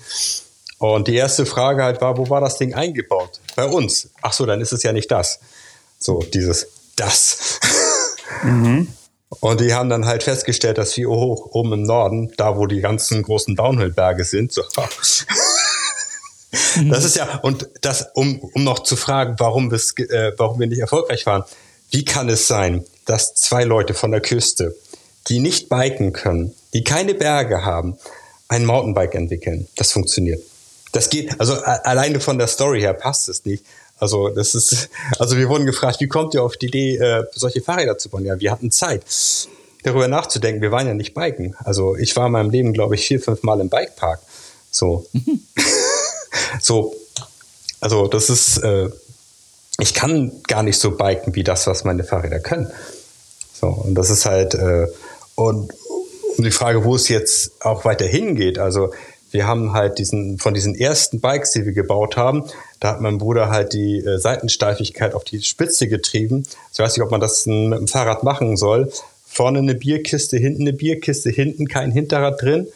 Und 0.79 1.09
die 1.09 1.17
erste 1.17 1.45
Frage 1.45 1.83
halt 1.83 2.01
war, 2.01 2.17
wo 2.17 2.31
war 2.31 2.41
das 2.41 2.57
Ding 2.57 2.75
eingebaut? 2.75 3.41
Bei 3.57 3.67
uns. 3.67 4.09
Ach 4.23 4.33
so, 4.33 4.47
dann 4.47 4.61
ist 4.61 4.73
es 4.73 4.83
ja 4.83 4.93
nicht 4.93 5.11
das. 5.11 5.41
So, 5.99 6.21
dieses 6.21 6.69
das. 6.97 7.59
Mhm. 8.43 8.89
Und 9.41 9.61
die 9.61 9.75
haben 9.75 9.91
dann 9.91 10.07
halt 10.07 10.23
festgestellt, 10.23 10.79
dass 10.79 10.97
wir 10.97 11.09
hoch 11.09 11.51
oben 11.53 11.75
im 11.75 11.83
Norden, 11.83 12.33
da 12.39 12.57
wo 12.57 12.67
die 12.67 12.81
ganzen 12.81 13.23
großen 13.23 13.57
Downhill-Berge 13.57 14.25
sind, 14.25 14.53
so. 14.53 14.63
Das 16.91 17.05
ist 17.05 17.17
ja, 17.17 17.41
und 17.43 17.69
das, 17.83 18.09
um, 18.15 18.39
um 18.41 18.65
noch 18.65 18.79
zu 18.79 18.97
fragen, 18.97 19.35
warum, 19.39 19.71
äh, 19.71 20.33
warum 20.39 20.59
wir 20.59 20.67
nicht 20.67 20.79
erfolgreich 20.79 21.27
waren. 21.27 21.45
Wie 21.91 22.07
kann 22.07 22.31
es 22.31 22.47
sein, 22.47 22.87
dass 23.05 23.35
zwei 23.35 23.65
Leute 23.65 23.93
von 23.93 24.11
der 24.13 24.23
Küste, 24.23 24.75
die 25.29 25.41
nicht 25.41 25.69
biken 25.69 26.15
können, 26.15 26.55
die 26.73 26.85
keine 26.85 27.13
Berge 27.13 27.67
haben, 27.67 27.99
ein 28.49 28.65
Mountainbike 28.65 29.15
entwickeln? 29.15 29.69
Das 29.77 29.93
funktioniert. 29.93 30.43
Das 30.93 31.11
geht, 31.11 31.41
also 31.41 31.55
alleine 31.55 32.21
von 32.21 32.39
der 32.39 32.47
Story 32.47 32.81
her 32.81 32.95
passt 32.95 33.29
es 33.29 33.45
nicht. 33.45 33.65
Also 33.99 34.29
das 34.29 34.55
ist, 34.55 34.89
also 35.19 35.37
wir 35.37 35.49
wurden 35.49 35.67
gefragt, 35.67 36.01
wie 36.01 36.09
kommt 36.09 36.35
ihr 36.35 36.43
auf 36.43 36.57
die 36.57 36.67
Idee, 36.67 36.97
äh, 36.97 37.25
solche 37.33 37.61
Fahrräder 37.61 37.99
zu 37.99 38.09
bauen? 38.09 38.25
Ja, 38.25 38.39
wir 38.39 38.51
hatten 38.51 38.71
Zeit, 38.71 39.05
darüber 39.83 40.09
nachzudenken. 40.09 40.63
Wir 40.63 40.71
waren 40.71 40.87
ja 40.87 40.95
nicht 40.95 41.15
biken. 41.15 41.57
Also 41.65 41.97
ich 41.97 42.15
war 42.17 42.27
in 42.27 42.33
meinem 42.33 42.51
Leben, 42.51 42.73
glaube 42.73 42.95
ich, 42.95 43.07
vier, 43.07 43.21
fünf 43.21 43.43
Mal 43.43 43.61
im 43.61 43.69
Bikepark. 43.69 44.21
So, 44.71 45.07
so, 46.61 46.95
also 47.81 48.07
das 48.07 48.31
ist, 48.31 48.59
äh, 48.59 48.89
ich 49.81 49.95
kann 49.95 50.43
gar 50.47 50.63
nicht 50.63 50.79
so 50.79 50.93
biken 50.93 51.35
wie 51.35 51.45
das, 51.45 51.67
was 51.67 51.85
meine 51.85 52.05
Fahrräder 52.05 52.41
können. 52.41 52.71
So 53.61 53.69
und 53.69 53.95
das 53.95 54.11
ist 54.11 54.27
halt 54.27 54.55
äh, 54.55 54.87
und 55.35 55.73
um 56.37 56.45
die 56.45 56.51
Frage, 56.51 56.85
wo 56.85 56.95
es 56.95 57.09
jetzt 57.09 57.65
auch 57.65 57.85
weiter 57.85 58.07
hingeht. 58.07 58.59
Also 58.59 58.93
wir 59.31 59.47
haben 59.47 59.73
halt 59.73 59.99
diesen, 59.99 60.39
von 60.39 60.55
diesen 60.55 60.75
ersten 60.75 61.21
Bikes, 61.21 61.53
die 61.53 61.65
wir 61.67 61.73
gebaut 61.73 62.17
haben, 62.17 62.45
da 62.81 62.91
hat 62.91 63.01
mein 63.01 63.19
Bruder 63.19 63.51
halt 63.51 63.73
die 63.73 63.99
äh, 63.99 64.19
Seitensteifigkeit 64.19 65.15
auf 65.15 65.25
die 65.25 65.43
Spitze 65.43 65.89
getrieben. 65.89 66.45
Ich 66.73 66.79
weiß 66.79 66.97
nicht, 66.97 67.05
ob 67.05 67.11
man 67.11 67.21
das 67.21 67.47
mit 67.47 67.79
dem 67.79 67.89
Fahrrad 67.89 68.23
machen 68.23 68.57
soll. 68.57 68.91
Vorne 69.27 69.59
eine 69.59 69.75
Bierkiste, 69.75 70.37
hinten 70.37 70.63
eine 70.63 70.73
Bierkiste, 70.73 71.31
hinten 71.31 71.69
kein 71.69 71.91
Hinterrad 71.91 72.41
drin, 72.41 72.69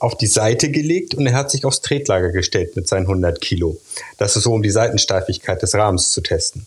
auf 0.00 0.16
die 0.16 0.26
Seite 0.26 0.70
gelegt 0.70 1.14
und 1.14 1.26
er 1.26 1.34
hat 1.34 1.50
sich 1.50 1.64
aufs 1.64 1.80
Tretlager 1.80 2.30
gestellt 2.30 2.76
mit 2.76 2.88
seinen 2.88 3.06
100 3.06 3.40
Kilo. 3.40 3.78
Das 4.16 4.36
ist 4.36 4.44
so, 4.44 4.52
um 4.52 4.62
die 4.62 4.70
Seitensteifigkeit 4.70 5.60
des 5.60 5.74
Rahmens 5.74 6.12
zu 6.12 6.20
testen 6.20 6.66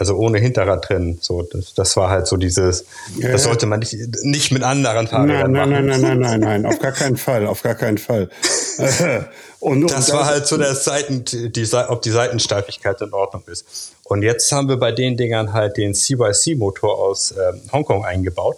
also 0.00 0.16
ohne 0.16 0.38
Hinterrad 0.38 0.88
drin. 0.88 1.18
So, 1.20 1.42
das, 1.42 1.74
das 1.74 1.94
war 1.96 2.08
halt 2.08 2.26
so 2.26 2.38
dieses, 2.38 2.86
ja, 3.18 3.30
das 3.30 3.44
sollte 3.44 3.66
man 3.66 3.80
nicht, 3.80 3.94
nicht 4.22 4.50
mit 4.50 4.62
anderen 4.62 5.06
Fahrrädern 5.06 5.52
nein, 5.52 5.68
nein, 5.68 5.86
machen. 5.86 5.86
Nein, 5.86 6.00
nein, 6.00 6.18
nein, 6.18 6.40
nein, 6.40 6.62
nein, 6.62 6.66
auf 6.66 6.78
gar 6.78 6.92
keinen 6.92 7.18
Fall, 7.18 7.46
auf 7.46 7.62
gar 7.62 7.74
keinen 7.74 7.98
Fall. 7.98 8.30
und, 9.60 9.84
und 9.84 9.90
das 9.92 10.10
war 10.10 10.24
halt 10.24 10.46
so 10.46 10.56
der 10.56 10.74
Seiten, 10.74 11.26
die, 11.26 11.68
ob 11.88 12.00
die 12.00 12.10
Seitensteifigkeit 12.10 12.98
in 13.02 13.12
Ordnung 13.12 13.42
ist. 13.46 13.92
Und 14.04 14.22
jetzt 14.22 14.50
haben 14.52 14.68
wir 14.70 14.78
bei 14.78 14.90
den 14.90 15.18
Dingern 15.18 15.52
halt 15.52 15.76
den 15.76 15.94
CYC-Motor 15.94 16.98
aus 16.98 17.32
ähm, 17.32 17.60
Hongkong 17.70 18.06
eingebaut. 18.06 18.56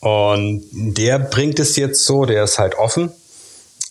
Und 0.00 0.64
der 0.72 1.20
bringt 1.20 1.60
es 1.60 1.76
jetzt 1.76 2.04
so, 2.04 2.24
der 2.24 2.42
ist 2.42 2.58
halt 2.58 2.74
offen. 2.76 3.12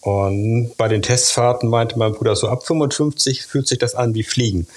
Und 0.01 0.75
bei 0.77 0.87
den 0.89 1.01
Testfahrten 1.01 1.69
meinte 1.69 1.97
mein 1.97 2.13
Bruder, 2.13 2.35
so 2.35 2.47
ab 2.49 2.65
55 2.65 3.45
fühlt 3.45 3.67
sich 3.67 3.79
das 3.79 3.95
an 3.95 4.13
wie 4.13 4.23
Fliegen. 4.23 4.67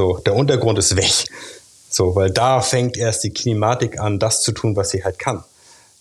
So, 0.00 0.16
der 0.16 0.34
Untergrund 0.34 0.78
ist 0.78 0.96
weg. 0.96 1.12
So, 1.90 2.14
weil 2.14 2.30
da 2.30 2.62
fängt 2.62 2.96
erst 2.96 3.22
die 3.22 3.34
Kinematik 3.34 4.00
an, 4.00 4.18
das 4.18 4.40
zu 4.40 4.52
tun, 4.52 4.74
was 4.74 4.88
sie 4.88 5.04
halt 5.04 5.18
kann. 5.18 5.44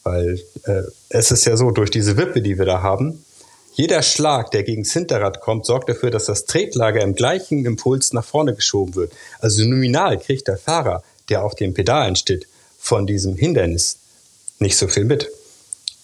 Weil 0.05 0.39
äh, 0.63 0.83
es 1.09 1.31
ist 1.31 1.43
ja 1.43 1.57
so, 1.57 1.71
durch 1.71 1.91
diese 1.91 2.15
Wippe, 2.15 2.41
die 2.41 2.57
wir 2.57 2.63
da 2.63 2.81
haben, 2.81 3.25
jeder 3.73 4.01
Schlag, 4.01 4.51
der 4.51 4.63
gegen 4.63 4.83
das 4.83 4.93
Hinterrad 4.93 5.41
kommt, 5.41 5.65
sorgt 5.65 5.89
dafür, 5.89 6.11
dass 6.11 6.23
das 6.23 6.45
Tretlager 6.45 7.01
im 7.01 7.13
gleichen 7.13 7.65
Impuls 7.65 8.13
nach 8.13 8.23
vorne 8.23 8.55
geschoben 8.55 8.95
wird. 8.95 9.11
Also 9.41 9.65
nominal 9.65 10.17
kriegt 10.17 10.47
der 10.47 10.57
Fahrer, 10.57 11.03
der 11.27 11.43
auf 11.43 11.55
den 11.55 11.73
Pedalen 11.73 12.15
steht, 12.15 12.47
von 12.79 13.05
diesem 13.05 13.35
Hindernis 13.35 13.97
nicht 14.59 14.77
so 14.77 14.87
viel 14.87 15.03
mit. 15.03 15.29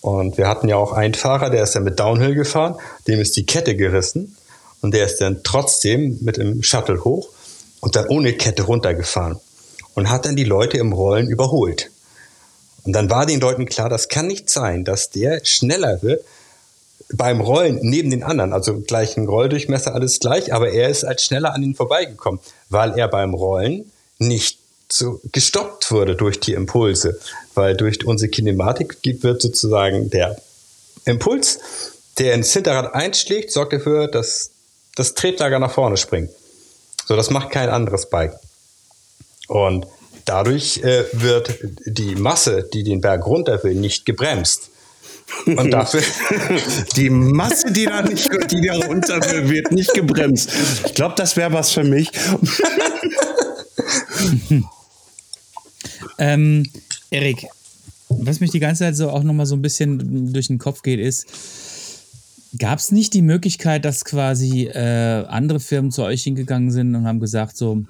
Und 0.01 0.37
wir 0.37 0.49
hatten 0.49 0.67
ja 0.67 0.75
auch 0.75 0.91
einen 0.91 1.13
Fahrer, 1.13 1.49
der 1.49 1.63
ist 1.63 1.75
ja 1.75 1.79
mit 1.79 1.97
Downhill 1.97 2.35
gefahren, 2.35 2.75
dem 3.07 3.21
ist 3.21 3.37
die 3.37 3.45
Kette 3.45 3.73
gerissen 3.77 4.35
und 4.81 4.93
der 4.93 5.05
ist 5.05 5.21
dann 5.21 5.43
trotzdem 5.43 6.17
mit 6.19 6.35
dem 6.35 6.61
Shuttle 6.61 7.05
hoch 7.05 7.29
und 7.81 7.95
dann 7.95 8.07
ohne 8.07 8.33
Kette 8.33 8.63
runtergefahren 8.63 9.39
und 9.93 10.09
hat 10.09 10.25
dann 10.25 10.35
die 10.35 10.43
Leute 10.43 10.77
im 10.77 10.93
Rollen 10.93 11.27
überholt. 11.27 11.91
Und 12.83 12.93
dann 12.93 13.09
war 13.09 13.25
den 13.25 13.39
Leuten 13.39 13.65
klar, 13.65 13.89
das 13.89 14.09
kann 14.09 14.27
nicht 14.27 14.49
sein, 14.49 14.83
dass 14.83 15.09
der 15.09 15.43
schneller 15.43 16.01
wird 16.03 16.23
beim 17.13 17.41
Rollen 17.41 17.79
neben 17.81 18.09
den 18.09 18.23
anderen, 18.23 18.53
also 18.53 18.79
gleichen 18.79 19.27
Rolldurchmesser, 19.27 19.93
alles 19.93 20.19
gleich, 20.19 20.53
aber 20.53 20.71
er 20.71 20.89
ist 20.89 21.03
als 21.03 21.23
schneller 21.23 21.53
an 21.53 21.63
ihn 21.63 21.75
vorbeigekommen, 21.75 22.39
weil 22.69 22.97
er 22.97 23.07
beim 23.07 23.33
Rollen 23.33 23.91
nicht 24.17 24.59
so 24.89 25.19
gestoppt 25.31 25.91
wurde 25.91 26.15
durch 26.15 26.39
die 26.39 26.53
Impulse, 26.53 27.19
weil 27.53 27.75
durch 27.75 28.05
unsere 28.05 28.29
Kinematik 28.29 28.97
wird 29.03 29.41
sozusagen 29.41 30.09
der 30.09 30.37
Impuls, 31.05 31.59
der 32.17 32.33
ins 32.33 32.53
Hinterrad 32.53 32.93
einschlägt, 32.93 33.51
sorgt 33.51 33.73
dafür, 33.73 34.07
dass 34.07 34.51
das 34.95 35.13
Tretlager 35.13 35.59
nach 35.59 35.71
vorne 35.71 35.97
springt. 35.97 36.29
So, 37.05 37.15
das 37.15 37.29
macht 37.29 37.51
kein 37.51 37.69
anderes 37.69 38.09
Bike. 38.09 38.33
Und 39.47 39.85
dadurch 40.25 40.77
äh, 40.77 41.05
wird 41.13 41.59
die 41.85 42.15
Masse, 42.15 42.67
die 42.73 42.83
den 42.83 43.01
Berg 43.01 43.25
runter 43.25 43.63
will, 43.63 43.75
nicht 43.75 44.05
gebremst. 44.05 44.71
Und 45.45 45.71
dafür. 45.71 46.03
Die 46.95 47.09
Masse, 47.09 47.71
die 47.71 47.85
da 47.85 48.03
nicht, 48.03 48.29
die 48.51 48.61
da 48.61 48.75
runter 48.75 49.19
will, 49.31 49.49
wird 49.49 49.71
nicht 49.71 49.91
gebremst. 49.95 50.51
Ich 50.85 50.93
glaube, 50.93 51.15
das 51.17 51.35
wäre 51.35 51.51
was 51.51 51.71
für 51.71 51.83
mich. 51.83 52.11
ähm, 56.19 56.69
Erik, 57.09 57.47
was 58.09 58.39
mich 58.39 58.51
die 58.51 58.59
ganze 58.59 58.83
Zeit 58.83 58.95
so 58.95 59.09
auch 59.09 59.23
nochmal 59.23 59.47
so 59.47 59.55
ein 59.55 59.63
bisschen 59.63 60.31
durch 60.31 60.45
den 60.47 60.59
Kopf 60.59 60.83
geht, 60.83 60.99
ist, 60.99 61.25
gab 62.57 62.79
es 62.79 62.91
nicht 62.91 63.13
die 63.13 63.21
Möglichkeit, 63.21 63.85
dass 63.85 64.05
quasi 64.05 64.65
äh, 64.65 65.25
andere 65.27 65.59
Firmen 65.59 65.91
zu 65.91 66.03
euch 66.03 66.23
hingegangen 66.23 66.71
sind 66.71 66.95
und 66.95 67.05
haben 67.05 67.19
gesagt, 67.19 67.57
so, 67.57 67.83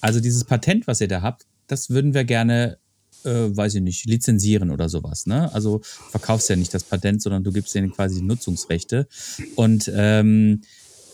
also 0.00 0.20
dieses 0.20 0.44
Patent, 0.44 0.86
was 0.86 1.00
ihr 1.00 1.08
da 1.08 1.22
habt, 1.22 1.46
das 1.66 1.90
würden 1.90 2.14
wir 2.14 2.24
gerne 2.24 2.78
äh, 3.24 3.56
weiß 3.56 3.74
ich 3.76 3.82
nicht, 3.82 4.06
lizenzieren 4.06 4.70
oder 4.70 4.88
sowas. 4.88 5.26
Ne? 5.26 5.52
Also 5.52 5.80
verkaufst 6.10 6.48
ja 6.48 6.56
nicht 6.56 6.72
das 6.72 6.84
Patent, 6.84 7.22
sondern 7.22 7.44
du 7.44 7.52
gibst 7.52 7.74
denen 7.74 7.92
quasi 7.92 8.22
Nutzungsrechte. 8.22 9.08
Und 9.56 9.90
ähm, 9.94 10.62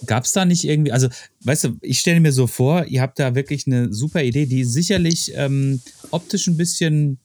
gab 0.06 0.24
es 0.24 0.32
da 0.32 0.44
nicht 0.44 0.64
irgendwie, 0.64 0.92
also 0.92 1.08
weißt 1.42 1.64
du, 1.64 1.76
ich 1.80 2.00
stelle 2.00 2.20
mir 2.20 2.32
so 2.32 2.46
vor, 2.46 2.84
ihr 2.86 3.00
habt 3.00 3.18
da 3.18 3.34
wirklich 3.34 3.66
eine 3.66 3.92
super 3.92 4.22
Idee, 4.22 4.46
die 4.46 4.64
sicherlich 4.64 5.32
ähm, 5.34 5.80
optisch 6.10 6.46
ein 6.46 6.56
bisschen 6.56 7.18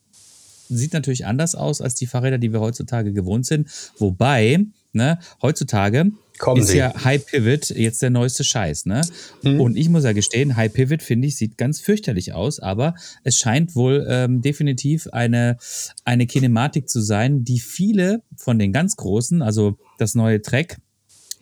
sieht 0.69 0.93
natürlich 0.93 1.25
anders 1.25 1.55
aus 1.55 1.81
als 1.81 1.95
die 1.95 2.05
Fahrräder, 2.05 2.37
die 2.37 2.53
wir 2.53 2.59
heutzutage 2.59 3.11
gewohnt 3.11 3.45
sind. 3.47 3.67
Wobei, 3.97 4.65
ne, 4.93 5.19
heutzutage 5.41 6.12
Kommen 6.39 6.62
ist 6.62 6.69
Sie. 6.69 6.78
ja 6.78 7.04
High 7.04 7.25
Pivot 7.25 7.69
jetzt 7.69 8.02
der 8.02 8.10
neueste 8.10 8.45
Scheiß, 8.45 8.86
ne? 8.86 9.02
Mhm. 9.43 9.60
Und 9.60 9.75
ich 9.75 9.89
muss 9.89 10.06
ja 10.06 10.13
gestehen, 10.13 10.56
High 10.56 10.71
Pivot 10.71 11.04
finde 11.04 11.28
ich 11.28 11.36
sieht 11.36 11.58
ganz 11.58 11.82
fürchterlich 11.82 12.34
aus, 12.34 12.60
aber 12.60 12.95
es 13.25 13.38
scheint 13.38 13.75
wohl 13.75 14.06
ähm, 14.10 14.41
definitiv 14.41 15.08
eine 15.12 15.58
eine 16.06 16.28
Kinematik 16.28 16.88
zu 16.88 17.02
sein, 17.02 17.43
die 17.43 17.60
viele 17.60 18.23
von 18.38 18.58
den 18.58 18.71
ganz 18.71 18.95
großen, 18.95 19.41
also 19.41 19.78
das 19.97 20.15
neue 20.15 20.41
Track, 20.41 20.78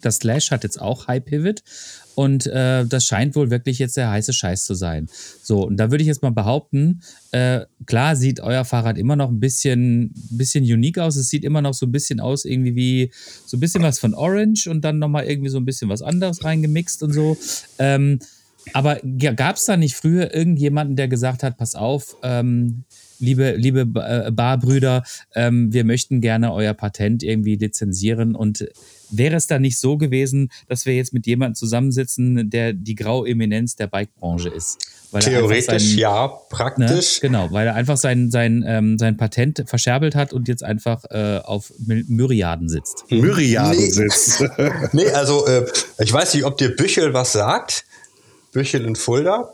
das 0.01 0.17
Slash 0.17 0.49
hat 0.49 0.63
jetzt 0.63 0.81
auch 0.81 1.07
High 1.07 1.23
Pivot 1.23 1.61
und 2.17 2.47
äh, 2.47 2.83
das 2.83 3.05
scheint 3.05 3.35
wohl 3.35 3.51
wirklich 3.51 3.77
jetzt 3.77 3.95
der 3.95 4.09
heiße 4.09 4.33
Scheiß 4.33 4.65
zu 4.65 4.73
sein. 4.73 5.07
So, 5.43 5.67
und 5.67 5.77
da 5.77 5.91
würde 5.91 6.01
ich 6.01 6.07
jetzt 6.07 6.23
mal 6.23 6.31
behaupten, 6.31 7.01
äh, 7.31 7.61
klar 7.85 8.15
sieht 8.15 8.39
euer 8.39 8.65
Fahrrad 8.65 8.97
immer 8.97 9.15
noch 9.15 9.29
ein 9.29 9.39
bisschen, 9.39 10.15
bisschen 10.31 10.63
unique 10.63 10.97
aus. 10.97 11.15
Es 11.15 11.29
sieht 11.29 11.43
immer 11.43 11.61
noch 11.61 11.75
so 11.75 11.85
ein 11.85 11.91
bisschen 11.91 12.19
aus, 12.19 12.43
irgendwie 12.43 12.75
wie 12.75 13.11
so 13.45 13.55
ein 13.55 13.59
bisschen 13.59 13.83
was 13.83 13.99
von 13.99 14.15
Orange 14.15 14.67
und 14.67 14.81
dann 14.81 14.97
nochmal 14.97 15.25
irgendwie 15.25 15.51
so 15.51 15.59
ein 15.59 15.65
bisschen 15.65 15.89
was 15.89 16.01
anderes 16.01 16.43
reingemixt 16.43 17.03
und 17.03 17.13
so. 17.13 17.37
Ähm, 17.77 18.17
aber 18.73 18.99
gab 19.35 19.57
es 19.57 19.65
da 19.65 19.77
nicht 19.77 19.95
früher 19.95 20.33
irgendjemanden, 20.33 20.95
der 20.95 21.07
gesagt 21.07 21.43
hat, 21.43 21.55
pass 21.57 21.75
auf, 21.75 22.17
ähm, 22.23 22.83
liebe, 23.19 23.51
liebe 23.57 23.81
äh, 23.81 24.31
Barbrüder, 24.31 25.03
ähm, 25.35 25.71
wir 25.71 25.83
möchten 25.83 26.19
gerne 26.19 26.51
euer 26.51 26.73
Patent 26.73 27.21
irgendwie 27.21 27.57
lizenzieren 27.57 28.33
und 28.35 28.67
wäre 29.09 29.35
es 29.35 29.47
da 29.47 29.59
nicht 29.59 29.79
so 29.79 29.97
gewesen, 29.97 30.49
dass 30.67 30.85
wir 30.85 30.95
jetzt 30.95 31.13
mit 31.13 31.25
jemandem 31.25 31.55
zusammensitzen, 31.55 32.49
der 32.49 32.73
die 32.73 32.95
graue 32.95 33.29
Eminenz 33.29 33.75
der 33.75 33.87
Bikebranche 33.87 34.49
ist? 34.49 34.79
Theoretisch 35.19 35.65
sein, 35.65 35.97
ja, 35.97 36.27
praktisch. 36.27 37.21
Ne, 37.21 37.29
genau, 37.29 37.47
weil 37.51 37.67
er 37.67 37.75
einfach 37.75 37.97
sein, 37.97 38.29
sein, 38.29 38.63
ähm, 38.67 38.97
sein 38.97 39.15
Patent 39.15 39.63
verscherbelt 39.65 40.15
hat 40.15 40.33
und 40.33 40.47
jetzt 40.47 40.63
einfach 40.63 41.05
äh, 41.09 41.39
auf 41.43 41.71
Myriaden 41.79 42.67
sitzt. 42.67 43.05
Myriaden 43.09 43.79
nee. 43.79 43.89
sitzt. 43.89 44.43
nee, 44.91 45.09
also 45.11 45.47
äh, 45.47 45.65
ich 45.99 46.11
weiß 46.11 46.33
nicht, 46.33 46.43
ob 46.43 46.57
dir 46.57 46.75
Büchel 46.75 47.13
was 47.13 47.31
sagt. 47.31 47.85
Büchel 48.51 48.85
in 48.85 48.95
Fulda. 48.95 49.53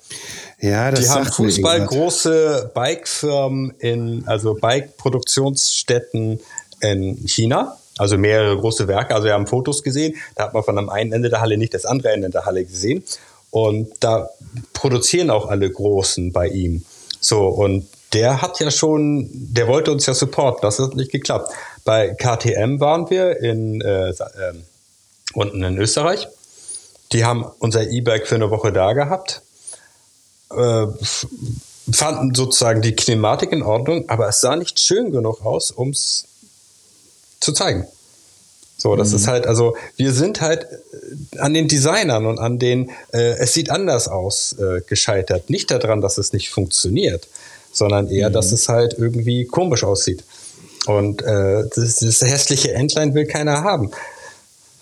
Ja, 0.60 0.90
das 0.90 1.02
Die 1.02 1.10
haben 1.10 1.26
Fußball 1.26 1.86
große 1.86 2.72
Bikefirmen 2.74 3.74
in, 3.80 4.24
also 4.28 4.56
Bike-Produktionsstätten 4.56 6.40
in 6.82 7.28
China. 7.28 7.78
Also 7.98 8.18
mehrere 8.18 8.58
große 8.58 8.88
Werke. 8.88 9.14
Also 9.14 9.26
wir 9.26 9.34
haben 9.34 9.48
Fotos 9.48 9.84
gesehen. 9.84 10.16
Da 10.36 10.46
hat 10.46 10.54
man 10.54 10.64
von 10.64 10.78
am 10.78 10.90
einen 10.90 11.12
Ende 11.12 11.30
der 11.30 11.42
Halle 11.42 11.58
nicht 11.58 11.74
das 11.74 11.86
andere 11.86 12.12
Ende 12.12 12.30
der 12.30 12.46
Halle 12.46 12.66
gesehen. 12.66 13.04
Und 13.52 13.92
da 14.00 14.30
produzieren 14.74 15.30
auch 15.30 15.48
alle 15.48 15.70
Großen 15.70 16.32
bei 16.32 16.48
ihm. 16.48 16.86
So, 17.20 17.48
und 17.48 17.88
der 18.14 18.42
hat 18.42 18.60
ja 18.60 18.72
schon, 18.72 19.30
der 19.32 19.68
wollte 19.68 19.92
uns 19.92 20.06
ja 20.06 20.14
supporten. 20.14 20.62
Das 20.62 20.80
hat 20.80 20.96
nicht 20.96 21.12
geklappt. 21.12 21.52
Bei 21.86 22.10
KTM 22.10 22.80
waren 22.80 23.10
wir 23.10 23.40
in, 23.40 23.82
äh, 23.82 24.10
äh, 24.10 24.14
unten 25.34 25.64
in 25.64 25.78
Österreich. 25.78 26.28
Die 27.12 27.26
haben 27.26 27.46
unser 27.60 27.88
E-Bike 27.90 28.28
für 28.28 28.36
eine 28.36 28.50
Woche 28.50 28.72
da 28.72 28.94
gehabt 28.94 29.42
äh, 30.56 30.88
fanden 31.92 32.34
sozusagen 32.34 32.82
die 32.82 32.94
Kinematik 32.94 33.52
in 33.52 33.64
Ordnung, 33.64 34.10
aber 34.10 34.28
es 34.28 34.42
sah 34.42 34.56
nicht 34.56 34.80
schön 34.80 35.12
genug 35.12 35.46
aus, 35.46 35.72
um 35.72 35.90
es 35.90 36.26
zu 37.44 37.54
zeigen. 37.54 37.86
So, 38.78 38.96
das 38.96 39.10
mhm. 39.10 39.16
ist 39.18 39.28
halt, 39.28 39.48
also 39.48 39.76
wir 39.98 40.12
sind 40.12 40.42
halt 40.42 40.64
äh, 40.64 41.40
an 41.40 41.54
den 41.54 41.68
Designern 41.68 42.26
und 42.26 42.40
an 42.40 42.60
den, 42.60 42.90
äh, 43.14 43.38
es 43.38 43.54
sieht 43.54 43.70
anders 43.70 44.08
aus, 44.08 44.56
äh, 44.60 44.82
gescheitert. 44.88 45.50
Nicht 45.50 45.72
daran, 45.72 46.02
dass 46.02 46.18
es 46.18 46.34
nicht 46.34 46.50
funktioniert, 46.50 47.28
sondern 47.72 48.10
eher, 48.10 48.30
mhm. 48.30 48.34
dass 48.34 48.52
es 48.52 48.68
halt 48.70 48.96
irgendwie 48.98 49.46
komisch 49.46 49.84
aussieht. 49.84 50.24
Und 50.86 51.22
äh, 51.22 51.64
das, 51.76 51.98
das 51.98 52.22
hässliche 52.22 52.74
Entlein 52.74 53.14
will 53.14 53.26
keiner 53.26 53.64
haben. 53.64 53.92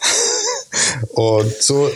und 1.10 1.54
so 1.62 1.92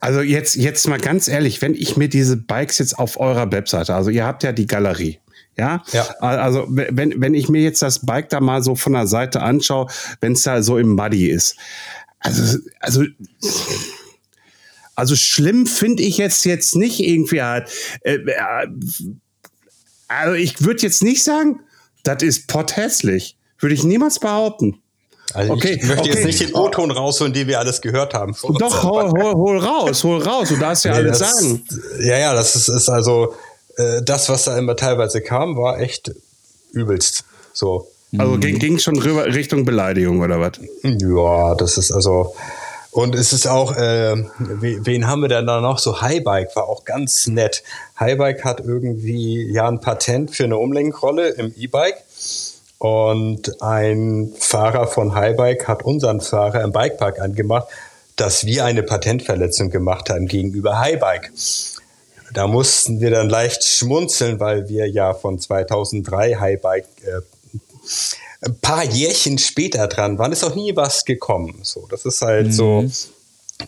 also 0.00 0.20
jetzt, 0.20 0.54
jetzt 0.54 0.86
mal 0.86 0.98
ganz 0.98 1.28
ehrlich, 1.28 1.60
wenn 1.60 1.74
ich 1.74 1.96
mir 1.96 2.08
diese 2.08 2.36
Bikes 2.36 2.78
jetzt 2.78 2.98
auf 2.98 3.18
eurer 3.18 3.50
Webseite, 3.50 3.94
also 3.94 4.10
ihr 4.10 4.24
habt 4.24 4.42
ja 4.42 4.52
die 4.52 4.66
Galerie, 4.66 5.18
ja? 5.58 5.82
ja. 5.92 6.04
Also 6.20 6.66
wenn, 6.68 7.20
wenn 7.20 7.34
ich 7.34 7.48
mir 7.48 7.62
jetzt 7.62 7.82
das 7.82 8.04
Bike 8.04 8.28
da 8.28 8.40
mal 8.40 8.62
so 8.62 8.74
von 8.74 8.92
der 8.92 9.06
Seite 9.06 9.42
anschaue, 9.42 9.88
wenn 10.20 10.32
es 10.32 10.42
da 10.42 10.62
so 10.62 10.78
im 10.78 10.94
Muddy 10.94 11.28
ist. 11.28 11.56
Also, 12.20 12.58
also, 12.80 13.04
also 14.94 15.16
schlimm 15.16 15.66
finde 15.66 16.02
ich 16.02 16.18
jetzt 16.18 16.44
jetzt 16.44 16.74
nicht 16.76 17.00
irgendwie 17.00 17.42
halt. 17.42 17.70
Äh, 18.02 18.14
äh, 18.14 18.66
also 20.08 20.34
ich 20.34 20.62
würde 20.64 20.82
jetzt 20.82 21.02
nicht 21.02 21.22
sagen, 21.22 21.60
das 22.02 22.22
ist 22.22 22.48
potthässlich. 22.48 23.36
Würde 23.58 23.74
ich 23.74 23.84
niemals 23.84 24.18
behaupten. 24.18 24.80
Also 25.34 25.52
okay, 25.52 25.78
ich 25.80 25.82
möchte 25.82 26.02
okay. 26.02 26.10
jetzt 26.10 26.24
nicht 26.24 26.40
den 26.40 26.54
O-Ton 26.54 26.90
rausholen, 26.90 27.32
den 27.34 27.48
wir 27.48 27.58
alles 27.58 27.80
gehört 27.82 28.14
haben. 28.14 28.34
Doch, 28.58 28.82
hol, 28.82 29.10
hol, 29.10 29.34
hol, 29.34 29.58
raus, 29.58 30.02
hol 30.04 30.22
raus, 30.22 30.48
du 30.48 30.56
darfst 30.56 30.86
ja 30.86 30.92
nee, 30.92 30.98
alles 30.98 31.18
das, 31.18 31.38
sagen. 31.38 31.64
Ja, 32.00 32.18
ja, 32.18 32.34
das 32.34 32.56
ist, 32.56 32.68
ist 32.68 32.88
also, 32.88 33.34
äh, 33.78 34.02
das, 34.02 34.28
was 34.28 34.44
da 34.44 34.58
immer 34.58 34.76
teilweise 34.76 35.22
kam, 35.22 35.56
war 35.56 35.80
echt 35.80 36.12
übelst. 36.72 37.24
So. 37.52 37.88
Also 38.16 38.32
mhm. 38.32 38.40
ging, 38.40 38.58
ging 38.58 38.78
schon 38.78 38.98
rüber 38.98 39.26
Richtung 39.26 39.64
Beleidigung 39.64 40.20
oder 40.20 40.40
was? 40.40 40.52
Ja, 40.82 41.54
das 41.54 41.78
ist 41.78 41.92
also. 41.92 42.34
Und 42.90 43.14
es 43.14 43.32
ist 43.32 43.46
auch, 43.46 43.76
äh, 43.76 44.16
wen 44.38 45.06
haben 45.06 45.20
wir 45.20 45.28
denn 45.28 45.46
da 45.46 45.60
noch? 45.60 45.78
So 45.78 46.00
Highbike 46.00 46.56
war 46.56 46.68
auch 46.68 46.84
ganz 46.84 47.26
nett. 47.26 47.62
Highbike 48.00 48.44
hat 48.44 48.60
irgendwie 48.60 49.52
ja 49.52 49.68
ein 49.68 49.80
Patent 49.80 50.34
für 50.34 50.44
eine 50.44 50.56
Umlenkrolle 50.56 51.28
im 51.28 51.52
E-Bike. 51.56 52.02
Und 52.78 53.60
ein 53.60 54.32
Fahrer 54.38 54.86
von 54.86 55.14
Highbike 55.14 55.68
hat 55.68 55.84
unseren 55.84 56.20
Fahrer 56.20 56.62
im 56.62 56.72
Bikepark 56.72 57.20
angemacht, 57.20 57.68
dass 58.16 58.46
wir 58.46 58.64
eine 58.64 58.82
Patentverletzung 58.82 59.70
gemacht 59.70 60.10
haben 60.10 60.26
gegenüber 60.26 60.78
Highbike. 60.78 61.30
Da 62.34 62.46
mussten 62.46 63.00
wir 63.00 63.10
dann 63.10 63.28
leicht 63.28 63.64
schmunzeln, 63.64 64.40
weil 64.40 64.68
wir 64.68 64.88
ja 64.88 65.14
von 65.14 65.38
2003 65.38 66.36
Highbike 66.36 66.88
äh, 67.04 67.20
ein 68.40 68.58
paar 68.60 68.84
Jährchen 68.84 69.38
später 69.38 69.86
dran 69.88 70.18
waren. 70.18 70.32
Ist 70.32 70.44
auch 70.44 70.54
nie 70.54 70.76
was 70.76 71.04
gekommen. 71.04 71.60
So, 71.62 71.86
das 71.90 72.04
ist 72.04 72.22
halt 72.22 72.48
mhm. 72.48 72.52
so. 72.52 72.84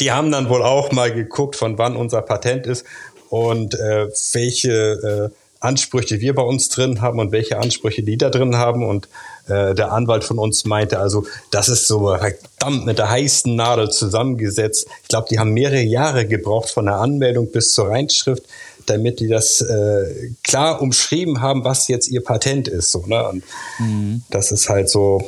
Die 0.01 0.13
haben 0.13 0.31
dann 0.31 0.49
wohl 0.49 0.63
auch 0.63 0.93
mal 0.93 1.13
geguckt, 1.13 1.57
von 1.57 1.79
wann 1.79 1.97
unser 1.97 2.23
Patent 2.23 2.67
ist 2.67 2.85
und 3.29 3.75
äh, 3.75 4.09
welche 4.33 5.31
äh, 5.33 5.37
Ansprüche 5.59 6.21
wir 6.21 6.35
bei 6.35 6.43
uns 6.43 6.69
drin 6.69 7.01
haben 7.01 7.19
und 7.19 7.33
welche 7.33 7.59
Ansprüche 7.59 8.03
die 8.03 8.17
da 8.17 8.31
drin 8.31 8.57
haben. 8.57 8.85
Und 8.85 9.09
äh, 9.49 9.74
der 9.74 9.93
Anwalt 9.93 10.24
von 10.24 10.38
uns 10.38 10.64
meinte, 10.64 10.99
also 10.99 11.26
das 11.51 11.68
ist 11.68 11.86
so 11.86 12.09
verdammt 12.09 12.86
mit 12.86 12.99
der 12.99 13.11
heißen 13.11 13.55
Nadel 13.55 13.91
zusammengesetzt. 13.91 14.86
Ich 15.03 15.09
glaube, 15.09 15.28
die 15.30 15.38
haben 15.38 15.53
mehrere 15.53 15.82
Jahre 15.82 16.26
gebraucht 16.26 16.70
von 16.70 16.86
der 16.86 16.97
Anmeldung 16.97 17.51
bis 17.51 17.72
zur 17.72 17.88
Reinschrift, 17.88 18.45
damit 18.86 19.20
die 19.20 19.28
das 19.28 19.61
äh, 19.61 20.32
klar 20.43 20.80
umschrieben 20.80 21.41
haben, 21.41 21.64
was 21.64 21.88
jetzt 21.88 22.09
ihr 22.09 22.22
Patent 22.22 22.68
ist. 22.68 22.93
So, 22.93 23.05
ne? 23.07 23.28
Und 23.28 23.45
mhm. 23.78 24.22
das 24.30 24.53
ist 24.53 24.68
halt 24.68 24.88
so, 24.88 25.22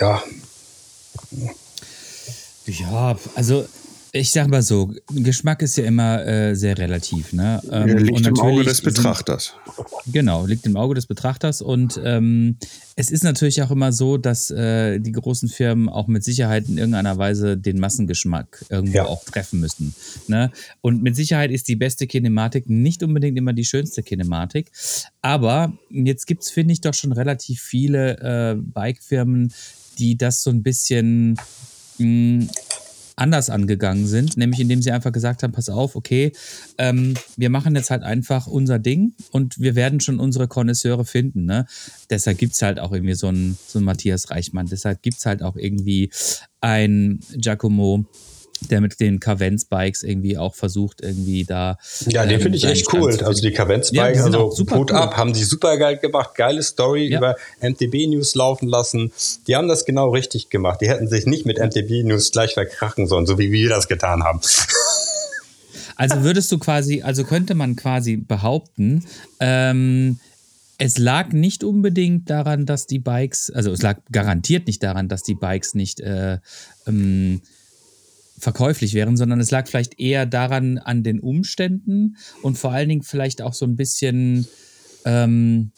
ja. 0.00 0.22
Ja, 2.66 3.16
also 3.34 3.66
ich 4.16 4.30
sag 4.30 4.46
mal 4.46 4.62
so, 4.62 4.94
Geschmack 5.12 5.60
ist 5.62 5.76
ja 5.76 5.84
immer 5.84 6.24
äh, 6.24 6.54
sehr 6.54 6.78
relativ. 6.78 7.32
Ne? 7.32 7.60
Ähm, 7.68 7.88
ja, 7.88 7.94
liegt 7.96 8.24
im 8.24 8.38
Auge 8.38 8.62
des 8.62 8.80
Betrachters. 8.80 9.54
Sind, 9.74 10.14
genau, 10.14 10.46
liegt 10.46 10.64
im 10.66 10.76
Auge 10.76 10.94
des 10.94 11.06
Betrachters. 11.06 11.60
Und 11.60 12.00
ähm, 12.04 12.56
es 12.94 13.10
ist 13.10 13.24
natürlich 13.24 13.60
auch 13.62 13.72
immer 13.72 13.90
so, 13.90 14.16
dass 14.16 14.52
äh, 14.52 15.00
die 15.00 15.10
großen 15.10 15.48
Firmen 15.48 15.88
auch 15.88 16.06
mit 16.06 16.22
Sicherheit 16.22 16.68
in 16.68 16.78
irgendeiner 16.78 17.18
Weise 17.18 17.58
den 17.58 17.80
Massengeschmack 17.80 18.64
irgendwo 18.68 18.98
ja. 18.98 19.04
auch 19.06 19.24
treffen 19.24 19.58
müssen. 19.58 19.96
Ne? 20.28 20.52
Und 20.80 21.02
mit 21.02 21.16
Sicherheit 21.16 21.50
ist 21.50 21.66
die 21.66 21.76
beste 21.76 22.06
Kinematik 22.06 22.70
nicht 22.70 23.02
unbedingt 23.02 23.36
immer 23.36 23.52
die 23.52 23.64
schönste 23.64 24.04
Kinematik. 24.04 24.70
Aber 25.22 25.72
jetzt 25.90 26.28
gibt 26.28 26.44
es, 26.44 26.50
finde 26.50 26.72
ich, 26.72 26.80
doch 26.80 26.94
schon 26.94 27.10
relativ 27.10 27.60
viele 27.60 28.18
äh, 28.20 28.54
Bike-Firmen, 28.56 29.52
die 29.98 30.16
das 30.16 30.44
so 30.44 30.50
ein 30.50 30.62
bisschen 30.62 31.36
mh, 31.98 32.46
anders 33.16 33.50
angegangen 33.50 34.06
sind, 34.06 34.36
nämlich 34.36 34.60
indem 34.60 34.82
sie 34.82 34.90
einfach 34.90 35.12
gesagt 35.12 35.42
haben, 35.42 35.52
pass 35.52 35.68
auf, 35.68 35.96
okay, 35.96 36.32
ähm, 36.78 37.14
wir 37.36 37.50
machen 37.50 37.74
jetzt 37.76 37.90
halt 37.90 38.02
einfach 38.02 38.46
unser 38.46 38.78
Ding 38.78 39.14
und 39.30 39.58
wir 39.58 39.74
werden 39.74 40.00
schon 40.00 40.18
unsere 40.18 40.48
Konnoisseure 40.48 41.04
finden. 41.04 41.44
Ne? 41.44 41.66
Deshalb 42.10 42.38
gibt 42.38 42.54
es 42.54 42.62
halt 42.62 42.80
auch 42.80 42.92
irgendwie 42.92 43.14
so 43.14 43.28
einen, 43.28 43.56
so 43.66 43.78
einen 43.78 43.86
Matthias 43.86 44.30
Reichmann, 44.30 44.66
deshalb 44.66 45.02
gibt 45.02 45.18
es 45.18 45.26
halt 45.26 45.42
auch 45.42 45.56
irgendwie 45.56 46.10
ein 46.60 47.20
Giacomo 47.36 48.06
der 48.70 48.80
mit 48.80 49.00
den 49.00 49.20
Cavenz-Bikes 49.20 50.02
irgendwie 50.02 50.38
auch 50.38 50.54
versucht, 50.54 51.00
irgendwie 51.00 51.44
da. 51.44 51.78
Ja, 52.06 52.24
den 52.24 52.36
ähm, 52.36 52.40
finde 52.40 52.58
ich 52.58 52.64
echt 52.64 52.92
cool. 52.92 53.16
Also 53.22 53.42
die 53.42 53.52
Cavenz-Bikes, 53.52 54.18
ja, 54.18 54.24
also 54.24 54.50
super 54.50 54.76
Hut 54.76 54.90
cool. 54.90 54.96
ab, 54.96 55.16
haben 55.16 55.32
die 55.32 55.44
super 55.44 55.76
geil 55.76 55.98
gemacht, 55.98 56.34
geile 56.34 56.62
Story 56.62 57.08
ja. 57.08 57.18
über 57.18 57.36
MTB 57.60 58.06
News 58.08 58.34
laufen 58.34 58.68
lassen. 58.68 59.12
Die 59.46 59.56
haben 59.56 59.68
das 59.68 59.84
genau 59.84 60.10
richtig 60.10 60.50
gemacht. 60.50 60.80
Die 60.80 60.88
hätten 60.88 61.08
sich 61.08 61.26
nicht 61.26 61.46
mit 61.46 61.58
MTB 61.58 62.04
News 62.04 62.32
gleich 62.32 62.54
verkrachen 62.54 63.06
sollen, 63.06 63.26
so 63.26 63.38
wie 63.38 63.52
wir 63.52 63.68
das 63.68 63.88
getan 63.88 64.24
haben. 64.24 64.40
Also 65.96 66.22
würdest 66.22 66.50
du 66.50 66.58
quasi, 66.58 67.02
also 67.02 67.22
könnte 67.22 67.54
man 67.54 67.76
quasi 67.76 68.16
behaupten, 68.16 69.04
ähm, 69.38 70.18
es 70.78 70.98
lag 70.98 71.32
nicht 71.32 71.62
unbedingt 71.62 72.28
daran, 72.30 72.66
dass 72.66 72.86
die 72.86 72.98
Bikes, 72.98 73.50
also 73.50 73.70
es 73.70 73.82
lag 73.82 73.98
garantiert 74.10 74.66
nicht 74.66 74.82
daran, 74.82 75.08
dass 75.08 75.22
die 75.22 75.34
Bikes 75.34 75.74
nicht 75.74 76.00
äh, 76.00 76.38
ähm, 76.86 77.42
verkäuflich 78.44 78.94
wären, 78.94 79.16
sondern 79.16 79.40
es 79.40 79.50
lag 79.50 79.66
vielleicht 79.66 79.98
eher 79.98 80.26
daran 80.26 80.78
an 80.78 81.02
den 81.02 81.18
Umständen 81.18 82.16
und 82.42 82.56
vor 82.56 82.72
allen 82.72 82.88
Dingen 82.88 83.02
vielleicht 83.02 83.42
auch 83.42 83.54
so 83.54 83.64
ein 83.64 83.74
bisschen, 83.74 84.46
ähm, 85.04 85.72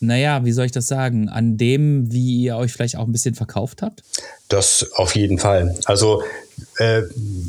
naja, 0.00 0.44
wie 0.44 0.52
soll 0.52 0.66
ich 0.66 0.72
das 0.72 0.86
sagen, 0.86 1.28
an 1.28 1.56
dem, 1.56 2.10
wie 2.10 2.42
ihr 2.42 2.56
euch 2.56 2.72
vielleicht 2.72 2.96
auch 2.96 3.06
ein 3.06 3.12
bisschen 3.12 3.34
verkauft 3.34 3.82
habt? 3.82 4.02
Das 4.48 4.90
auf 4.94 5.14
jeden 5.14 5.38
Fall. 5.38 5.76
Also 5.84 6.22
äh, 6.78 7.02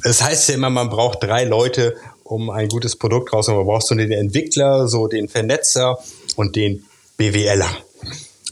es 0.04 0.22
heißt 0.22 0.50
ja 0.50 0.56
immer, 0.56 0.70
man 0.70 0.90
braucht 0.90 1.24
drei 1.24 1.46
Leute, 1.46 1.96
um 2.24 2.50
ein 2.50 2.68
gutes 2.68 2.96
Produkt 2.96 3.34
rauszuholen. 3.34 3.66
Man 3.66 3.74
braucht 3.74 3.88
so 3.88 3.96
den 3.96 4.12
Entwickler, 4.12 4.88
so 4.88 5.08
den 5.08 5.30
Vernetzer 5.30 5.98
und 6.36 6.56
den 6.56 6.84
BWLer, 7.18 7.78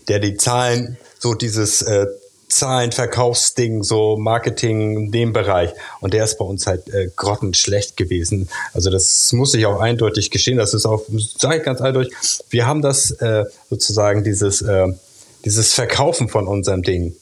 der 0.07 0.19
die 0.19 0.37
Zahlen, 0.37 0.97
so 1.19 1.33
dieses 1.33 1.81
äh, 1.81 2.07
Zahlen, 2.49 2.91
Verkaufsding, 2.91 3.83
so 3.83 4.15
Marketing 4.17 4.97
in 4.97 5.11
dem 5.11 5.33
Bereich. 5.33 5.73
Und 5.99 6.13
der 6.13 6.23
ist 6.23 6.37
bei 6.37 6.45
uns 6.45 6.65
halt 6.65 6.87
äh, 6.93 7.09
grottenschlecht 7.15 7.97
gewesen. 7.97 8.49
Also 8.73 8.89
das 8.89 9.33
muss 9.33 9.53
ich 9.53 9.65
auch 9.65 9.79
eindeutig 9.79 10.31
gestehen. 10.31 10.57
Das 10.57 10.73
ist 10.73 10.85
auch, 10.85 11.03
sage 11.37 11.57
ich 11.57 11.63
ganz 11.63 11.81
eindeutig, 11.81 12.13
wir 12.49 12.65
haben 12.65 12.81
das 12.81 13.11
äh, 13.11 13.43
sozusagen 13.69 14.23
dieses, 14.23 14.61
äh, 14.61 14.87
dieses 15.43 15.73
Verkaufen 15.73 16.29
von 16.29 16.47
unserem 16.47 16.83
Ding 16.83 17.15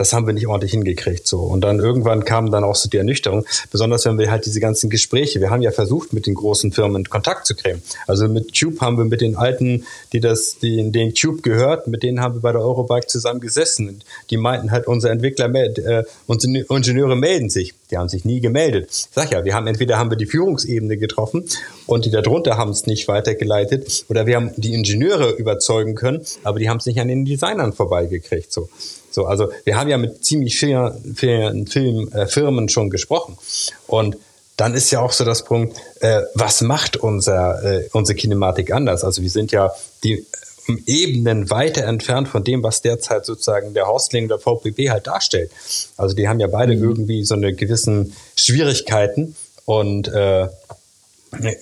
das 0.00 0.14
haben 0.14 0.26
wir 0.26 0.32
nicht 0.32 0.46
ordentlich 0.46 0.70
hingekriegt. 0.70 1.26
So. 1.26 1.40
Und 1.40 1.60
dann 1.60 1.78
irgendwann 1.78 2.24
kam 2.24 2.50
dann 2.50 2.64
auch 2.64 2.74
so 2.74 2.88
die 2.88 2.96
Ernüchterung, 2.96 3.44
besonders 3.70 4.06
wenn 4.06 4.18
wir 4.18 4.30
halt 4.30 4.46
diese 4.46 4.58
ganzen 4.58 4.88
Gespräche, 4.88 5.42
wir 5.42 5.50
haben 5.50 5.60
ja 5.60 5.72
versucht, 5.72 6.14
mit 6.14 6.26
den 6.26 6.34
großen 6.34 6.72
Firmen 6.72 7.02
in 7.02 7.10
Kontakt 7.10 7.46
zu 7.46 7.54
kriegen. 7.54 7.82
Also 8.06 8.26
mit 8.26 8.58
Cube 8.58 8.80
haben 8.80 8.96
wir 8.96 9.04
mit 9.04 9.20
den 9.20 9.36
alten, 9.36 9.84
die 10.14 10.20
das, 10.20 10.58
die 10.58 10.90
den 10.90 11.12
Cube 11.12 11.42
gehört, 11.42 11.86
mit 11.86 12.02
denen 12.02 12.20
haben 12.20 12.36
wir 12.36 12.40
bei 12.40 12.52
der 12.52 12.62
Eurobike 12.62 13.08
zusammen 13.08 13.40
gesessen. 13.40 14.02
Die 14.30 14.38
meinten 14.38 14.70
halt, 14.70 14.86
unsere 14.86 15.12
Entwickler, 15.12 15.54
äh, 15.54 16.04
unsere 16.26 16.64
Ingenieure 16.70 17.14
melden 17.14 17.50
sich. 17.50 17.74
Die 17.90 17.98
haben 17.98 18.08
sich 18.08 18.24
nie 18.24 18.40
gemeldet. 18.40 19.08
Sag 19.12 19.32
ja, 19.32 19.44
wir 19.44 19.54
haben 19.54 19.66
entweder 19.66 19.98
haben 19.98 20.08
wir 20.08 20.16
die 20.16 20.26
Führungsebene 20.26 20.96
getroffen 20.96 21.44
und 21.86 22.06
die 22.06 22.10
darunter 22.10 22.56
haben 22.56 22.70
es 22.70 22.86
nicht 22.86 23.06
weitergeleitet 23.06 24.06
oder 24.08 24.24
wir 24.24 24.36
haben 24.36 24.52
die 24.56 24.72
Ingenieure 24.72 25.32
überzeugen 25.32 25.94
können, 25.94 26.24
aber 26.42 26.58
die 26.58 26.70
haben 26.70 26.78
es 26.78 26.86
nicht 26.86 27.00
an 27.00 27.08
den 27.08 27.26
Designern 27.26 27.74
vorbeigekriegt. 27.74 28.50
So. 28.50 28.70
So, 29.10 29.26
also 29.26 29.50
wir 29.64 29.76
haben 29.76 29.88
ja 29.88 29.98
mit 29.98 30.24
ziemlich 30.24 30.56
vielen, 30.56 31.14
vielen 31.14 31.66
Film, 31.66 32.10
äh, 32.12 32.26
Firmen 32.26 32.68
schon 32.68 32.90
gesprochen. 32.90 33.36
Und 33.86 34.16
dann 34.56 34.74
ist 34.74 34.90
ja 34.90 35.00
auch 35.00 35.12
so 35.12 35.24
das 35.24 35.44
Punkt, 35.44 35.78
äh, 36.00 36.22
was 36.34 36.60
macht 36.60 36.96
unser, 36.96 37.62
äh, 37.64 37.88
unsere 37.92 38.16
Kinematik 38.16 38.72
anders? 38.72 39.04
Also 39.04 39.22
wir 39.22 39.30
sind 39.30 39.52
ja 39.52 39.72
die 40.04 40.26
um 40.68 40.78
Ebenen 40.86 41.50
weiter 41.50 41.84
entfernt 41.84 42.28
von 42.28 42.44
dem, 42.44 42.62
was 42.62 42.82
derzeit 42.82 43.24
sozusagen 43.24 43.74
der 43.74 43.86
Hausling 43.86 44.28
der 44.28 44.38
VPB 44.38 44.90
halt 44.90 45.06
darstellt. 45.06 45.50
Also 45.96 46.14
die 46.14 46.28
haben 46.28 46.38
ja 46.38 46.46
beide 46.46 46.76
mhm. 46.76 46.84
irgendwie 46.84 47.24
so 47.24 47.34
eine 47.34 47.54
gewissen 47.54 48.14
Schwierigkeiten 48.36 49.34
und 49.64 50.08
äh, 50.08 50.48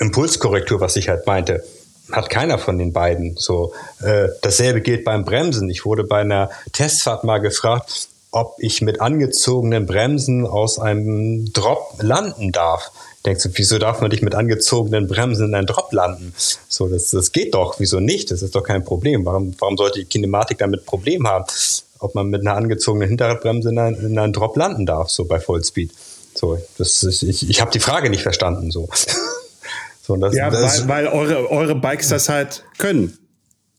Impulskorrektur, 0.00 0.80
was 0.80 0.96
ich 0.96 1.08
halt 1.08 1.26
meinte 1.26 1.64
hat 2.12 2.30
keiner 2.30 2.58
von 2.58 2.78
den 2.78 2.92
beiden. 2.92 3.36
So 3.36 3.72
äh, 4.02 4.28
dasselbe 4.42 4.80
gilt 4.80 5.04
beim 5.04 5.24
Bremsen. 5.24 5.70
Ich 5.70 5.84
wurde 5.84 6.04
bei 6.04 6.20
einer 6.20 6.50
Testfahrt 6.72 7.24
mal 7.24 7.38
gefragt, 7.38 8.08
ob 8.30 8.56
ich 8.58 8.82
mit 8.82 9.00
angezogenen 9.00 9.86
Bremsen 9.86 10.46
aus 10.46 10.78
einem 10.78 11.52
Drop 11.52 11.94
landen 12.00 12.52
darf. 12.52 12.90
Denkst 13.24 13.42
du, 13.42 13.50
wieso 13.54 13.78
darf 13.78 14.00
man 14.00 14.10
dich 14.10 14.22
mit 14.22 14.34
angezogenen 14.34 15.08
Bremsen 15.08 15.48
in 15.48 15.54
einen 15.54 15.66
Drop 15.66 15.92
landen? 15.92 16.32
So, 16.68 16.88
das, 16.88 17.10
das 17.10 17.32
geht 17.32 17.54
doch. 17.54 17.80
Wieso 17.80 18.00
nicht? 18.00 18.30
Das 18.30 18.42
ist 18.42 18.54
doch 18.54 18.62
kein 18.62 18.84
Problem. 18.84 19.24
Warum, 19.24 19.54
warum 19.58 19.76
sollte 19.76 20.00
die 20.00 20.04
Kinematik 20.04 20.58
damit 20.58 20.86
Problem 20.86 21.26
haben? 21.26 21.44
Ob 22.00 22.14
man 22.14 22.28
mit 22.28 22.42
einer 22.42 22.54
angezogenen 22.54 23.08
Hinterradbremse 23.08 23.70
in 23.70 23.78
einen, 23.78 23.96
in 23.96 24.18
einen 24.18 24.32
Drop 24.32 24.56
landen 24.56 24.86
darf, 24.86 25.10
so 25.10 25.24
bei 25.24 25.40
Vollspeed. 25.40 25.90
So, 26.34 26.58
das 26.76 27.02
ist, 27.02 27.22
ich, 27.22 27.48
ich 27.50 27.60
habe 27.60 27.72
die 27.72 27.80
Frage 27.80 28.08
nicht 28.08 28.22
verstanden. 28.22 28.70
So. 28.70 28.88
So, 30.08 30.16
das, 30.16 30.34
ja, 30.34 30.48
das, 30.48 30.88
weil, 30.88 31.04
weil 31.04 31.12
eure, 31.12 31.50
eure 31.50 31.74
Bikes 31.74 32.08
das 32.08 32.30
halt 32.30 32.64
können. 32.78 33.18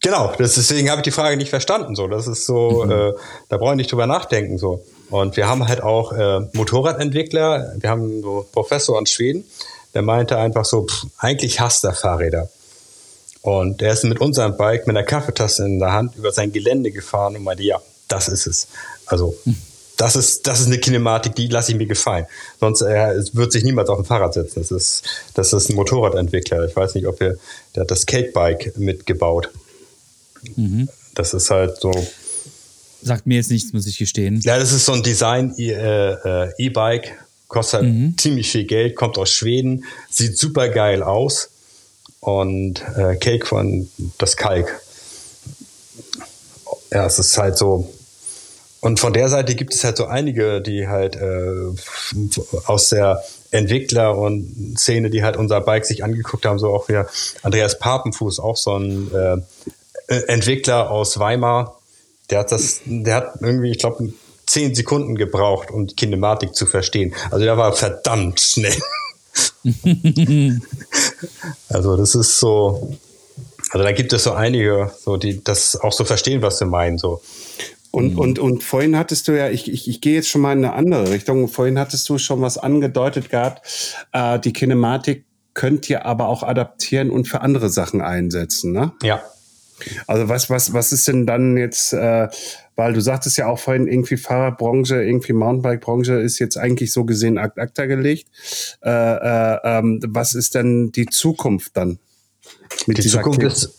Genau, 0.04 0.32
das, 0.38 0.54
deswegen 0.54 0.92
habe 0.92 1.00
ich 1.00 1.04
die 1.04 1.12
Frage 1.12 1.38
nicht 1.38 1.50
verstanden. 1.50 1.96
So, 1.96 2.08
das 2.08 2.28
ist 2.28 2.46
so, 2.46 2.84
mhm. 2.86 2.92
äh, 2.92 3.14
da 3.50 3.58
brauche 3.58 3.72
ich 3.72 3.78
nicht 3.78 3.92
drüber 3.92 4.06
nachdenken. 4.06 4.60
So. 4.60 4.86
Und 5.10 5.38
wir 5.38 5.48
haben 5.48 5.68
halt 5.68 5.82
auch 5.82 6.14
äh, 6.14 6.42
Motorradentwickler, 6.54 7.74
wir 7.80 7.90
haben 7.90 8.22
so 8.22 8.46
Professor 8.52 9.00
in 9.00 9.08
Schweden, 9.08 9.44
der 9.96 10.04
meinte 10.04 10.38
einfach 10.38 10.66
so, 10.66 10.86
pff, 10.86 11.08
eigentlich 11.18 11.60
hasst 11.60 11.84
er 11.84 11.96
Fahrräder. 11.96 12.48
Und 13.42 13.82
er 13.82 13.94
ist 13.94 14.04
mit 14.04 14.22
unserem 14.22 14.56
Bike 14.56 14.86
mit 14.86 14.96
einer 14.96 15.06
Kaffeetasse 15.08 15.66
in 15.66 15.80
der 15.80 15.94
Hand 15.94 16.16
über 16.16 16.32
sein 16.32 16.52
Gelände 16.52 16.92
gefahren 16.92 17.36
und 17.38 17.44
meinte, 17.44 17.64
ja, 17.64 17.82
das 18.08 18.28
ist 18.28 18.46
es. 18.46 18.68
Also 19.08 19.36
mhm 19.46 19.56
das 20.00 20.16
ist, 20.16 20.48
das 20.48 20.62
ist 20.62 20.68
eine 20.68 20.78
Kinematik, 20.78 21.36
die 21.36 21.48
lasse 21.48 21.74
ich 21.74 21.78
mir 21.78 21.86
gefallen. 21.86 22.26
Sonst 22.58 22.82
äh, 22.82 23.22
wird 23.34 23.52
sich 23.52 23.66
niemals 23.66 23.90
auf 23.90 24.00
ein 24.00 24.06
Fahrrad 24.06 24.34
setzen. 24.34 24.62
Das 24.62 24.72
ist, 24.72 25.04
das 25.34 25.52
ist 25.52 25.70
ein 25.70 25.76
Motorradentwickler. 25.76 26.66
Ich 26.66 26.76
weiß 26.76 26.96
nicht, 26.96 27.06
ob 27.06 27.20
er, 27.20 27.36
der 27.76 27.82
hat 27.82 27.92
das 27.92 28.04
Skatebike 28.04 28.72
mitgebaut. 28.78 29.50
Mhm. 30.56 30.88
Das 31.16 31.34
ist 31.34 31.52
halt 31.52 31.82
so. 31.82 31.92
Sagt 33.02 33.28
mir 33.28 33.36
jetzt 33.36 33.52
nichts, 33.52 33.74
muss 33.74 33.88
ich 33.88 33.98
gestehen. 33.98 34.40
Ja, 34.46 34.58
das 34.58 34.72
ist 34.72 34.86
so 34.86 34.94
ein 34.94 35.04
Design-E-Bike, 35.04 37.06
äh, 37.06 37.12
kostet 37.50 37.82
halt 37.82 37.94
mhm. 37.94 38.18
ziemlich 38.18 38.50
viel 38.50 38.64
Geld, 38.64 38.96
kommt 38.96 39.18
aus 39.18 39.32
Schweden, 39.32 39.84
sieht 40.10 40.38
super 40.38 40.70
geil 40.70 41.04
aus. 41.04 41.50
Und 42.22 42.82
äh, 42.96 43.18
Cake 43.18 43.46
von 43.46 43.90
das 44.18 44.38
Kalk. 44.38 44.80
Ja, 46.90 47.06
es 47.06 47.20
ist 47.20 47.38
halt 47.38 47.58
so, 47.58 47.94
und 48.82 49.00
von 49.00 49.14
der 49.14 49.30
Seite 49.30 49.56
gibt 49.56 49.74
es 49.74 49.84
halt 49.84 49.98
so 49.98 50.06
einige, 50.06 50.62
die 50.62 50.88
halt 50.88 51.16
äh, 51.16 51.52
aus 52.66 52.90
der 52.90 53.24
Entwickler 53.52 54.18
und 54.18 54.78
Szene, 54.78 55.10
die 55.10 55.24
halt 55.24 55.36
unser 55.36 55.62
Bike 55.62 55.86
sich 55.86 56.04
angeguckt 56.04 56.46
haben, 56.46 56.60
so 56.60 56.70
auch 56.70 56.88
wie 56.88 57.02
Andreas 57.42 57.80
Papenfuß, 57.80 58.40
auch 58.40 58.58
so 58.58 58.78
ein 58.78 59.12
äh, 59.14 60.16
Entwickler 60.28 60.92
aus 60.92 61.20
Weimar. 61.20 61.80
Der 62.30 62.40
hat 62.40 62.52
das, 62.52 62.82
der 62.86 63.16
hat 63.16 63.34
irgendwie, 63.42 63.72
ich 63.72 63.80
glaube, 63.80 64.14
zehn 64.46 64.74
Sekunden 64.74 65.16
gebraucht, 65.16 65.72
um 65.72 65.88
die 65.88 65.96
Kinematik 65.96 66.56
zu 66.56 66.66
verstehen. 66.66 67.14
Also 67.32 67.44
der 67.44 67.58
war 67.58 67.74
verdammt 67.74 68.40
schnell. 68.40 68.76
also 71.70 71.98
das 71.98 72.16
ist 72.16 72.40
so, 72.40 72.98
Also 73.72 73.84
da 73.84 73.92
gibt 73.92 74.14
es 74.14 74.24
so 74.24 74.32
einige, 74.32 74.92
so 75.04 75.18
die 75.18 75.44
das 75.44 75.76
auch 75.76 75.92
so 75.92 76.06
verstehen, 76.06 76.42
was 76.42 76.58
sie 76.58 76.66
meinen. 76.66 76.98
So. 76.98 77.22
Und, 77.92 78.14
mhm. 78.14 78.20
und, 78.20 78.40
und 78.40 78.64
vorhin 78.64 78.98
hattest 78.98 79.28
du 79.28 79.38
ja, 79.38 79.50
ich, 79.50 79.72
ich, 79.72 79.88
ich 79.88 80.02
gehe 80.02 80.16
jetzt 80.16 80.30
schon 80.30 80.42
mal 80.42 80.54
in 80.54 80.64
eine 80.64 80.74
andere 80.74 81.10
Richtung. 81.12 81.48
Vorhin 81.48 81.80
hattest 81.80 82.08
du 82.10 82.18
schon 82.18 82.42
was 82.42 82.58
angedeutet 82.58 83.30
gehabt. 83.30 84.06
Äh, 84.12 84.40
die 84.40 84.54
Kinematik 84.54 85.26
könnt 85.54 85.90
ihr 85.90 86.06
aber 86.06 86.28
auch 86.28 86.44
adaptieren 86.44 87.10
und 87.10 87.28
für 87.28 87.42
andere 87.42 87.70
Sachen 87.70 88.02
einsetzen, 88.02 88.72
ne? 88.72 88.94
Ja. 89.02 89.24
Also 90.08 90.28
was, 90.28 90.50
was, 90.50 90.74
was 90.74 90.92
ist 90.92 91.08
denn 91.08 91.26
dann 91.26 91.56
jetzt, 91.58 91.94
äh, 91.94 92.28
weil 92.76 92.94
du 92.94 93.02
sagtest 93.02 93.38
ja 93.38 93.48
auch 93.48 93.60
vorhin, 93.60 93.88
irgendwie 93.88 94.18
Fahrradbranche, 94.18 95.02
irgendwie 95.02 95.34
Mountainbike-Branche 95.34 96.16
ist 96.16 96.38
jetzt 96.40 96.58
eigentlich 96.58 96.92
so 96.92 97.06
gesehen 97.06 97.38
ad 97.38 97.60
acta 97.60 97.86
gelegt. 97.86 98.28
Äh, 98.84 98.90
äh, 98.90 99.58
ähm, 99.64 100.02
was 100.06 100.36
ist 100.36 100.56
denn 100.56 100.92
die 100.92 101.06
Zukunft 101.06 101.78
dann? 101.78 102.00
die 102.88 103.02
Zukunft 103.02 103.42
ist 103.42 103.74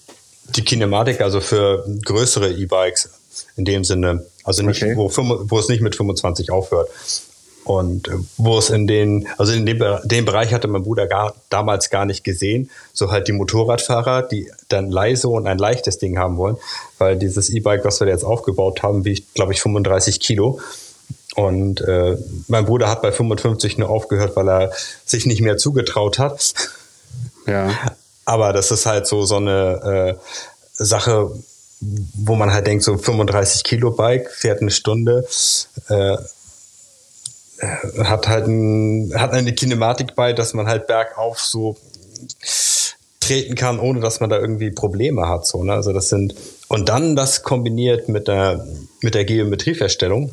die 0.57 0.63
Kinematik, 0.63 1.21
also 1.21 1.41
für 1.41 1.85
größere 2.05 2.51
E-Bikes 2.51 3.20
in 3.57 3.65
dem 3.65 3.85
Sinne. 3.85 4.25
Also 4.45 4.63
nicht, 4.63 4.83
okay. 4.83 4.97
wo, 4.97 5.11
wo 5.51 5.59
es 5.59 5.69
nicht 5.69 5.83
mit 5.83 5.97
25 5.97 6.51
aufhört. 6.51 6.89
Und 7.65 8.09
äh, 8.09 8.13
wo 8.39 8.59
es 8.59 8.71
in 8.71 8.87
den, 8.87 9.29
also 9.37 9.53
in 9.53 9.67
dem, 9.67 9.83
dem 10.05 10.25
Bereich 10.25 10.53
hatte 10.55 10.67
mein 10.67 10.83
Bruder 10.83 11.07
gar, 11.07 11.35
damals 11.51 11.91
gar 11.91 12.07
nicht 12.07 12.25
gesehen. 12.25 12.71
So 12.93 13.11
halt 13.11 13.29
die 13.29 13.33
Motorradfahrer, 13.33 14.23
die 14.23 14.51
dann 14.69 14.91
leise 14.91 15.29
und 15.29 15.47
ein 15.47 15.59
leichtes 15.59 15.99
Ding 15.99 16.19
haben 16.19 16.37
wollen, 16.37 16.57
weil 16.99 17.17
dieses 17.17 17.51
E-Bike, 17.51 17.85
was 17.85 18.01
wir 18.01 18.09
jetzt 18.09 18.25
aufgebaut 18.25 18.83
haben, 18.83 19.05
wiegt, 19.05 19.35
glaube 19.35 19.53
ich, 19.53 19.61
35 19.61 20.21
Kilo. 20.21 20.59
Und 21.37 21.81
äh, 21.83 22.17
mein 22.49 22.65
Bruder 22.65 22.89
hat 22.89 23.03
bei 23.03 23.13
55 23.13 23.79
nur 23.79 23.89
aufgehört, 23.89 24.37
weil 24.37 24.49
er 24.49 24.73
sich 25.05 25.27
nicht 25.27 25.43
mehr 25.43 25.57
zugetraut 25.57 26.19
hat. 26.19 26.55
Ja. 27.47 27.71
Aber 28.25 28.53
das 28.53 28.71
ist 28.71 28.87
halt 28.87 29.07
so 29.07 29.25
so 29.25 29.37
eine 29.37 30.17
äh, 30.19 30.85
Sache, 30.85 31.31
wo 31.81 32.35
man 32.35 32.53
halt 32.53 32.67
denkt, 32.67 32.85
so 32.85 32.97
35 32.97 33.65
Kilo 33.65 33.91
Bike 33.91 34.31
fährt 34.31 34.61
eine 34.61 34.71
Stunde, 34.71 35.27
äh, 35.89 36.17
hat 38.05 38.29
halt 38.29 38.47
ein, 38.47 39.13
hat 39.17 39.33
eine 39.33 39.55
Kinematik 39.55 40.15
bei, 40.15 40.33
dass 40.33 40.55
man 40.55 40.67
halt 40.67 40.87
bergauf 40.87 41.41
so 41.41 41.77
treten 43.21 43.55
kann, 43.55 43.79
ohne 43.79 44.01
dass 44.01 44.21
man 44.21 44.31
da 44.31 44.39
irgendwie 44.39 44.71
Probleme 44.71 45.29
hat. 45.29 45.47
So, 45.47 45.63
ne? 45.63 45.75
Also 45.75 45.93
das 45.93 46.09
sind 46.09 46.35
und 46.69 46.89
dann 46.89 47.17
das 47.17 47.43
kombiniert 47.43 48.09
mit 48.09 48.29
der 48.29 48.67
mit 49.03 49.15
der 49.15 49.25
Geometrieverstellung, 49.25 50.33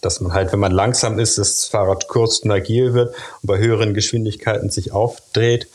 dass 0.00 0.20
man 0.20 0.32
halt, 0.32 0.52
wenn 0.52 0.60
man 0.60 0.72
langsam 0.72 1.18
ist, 1.18 1.38
das 1.38 1.64
Fahrrad 1.64 2.08
kurz 2.08 2.38
und 2.38 2.50
agil 2.50 2.94
wird 2.94 3.14
und 3.42 3.46
bei 3.46 3.58
höheren 3.58 3.94
Geschwindigkeiten 3.94 4.70
sich 4.70 4.92
aufdreht 4.92 5.68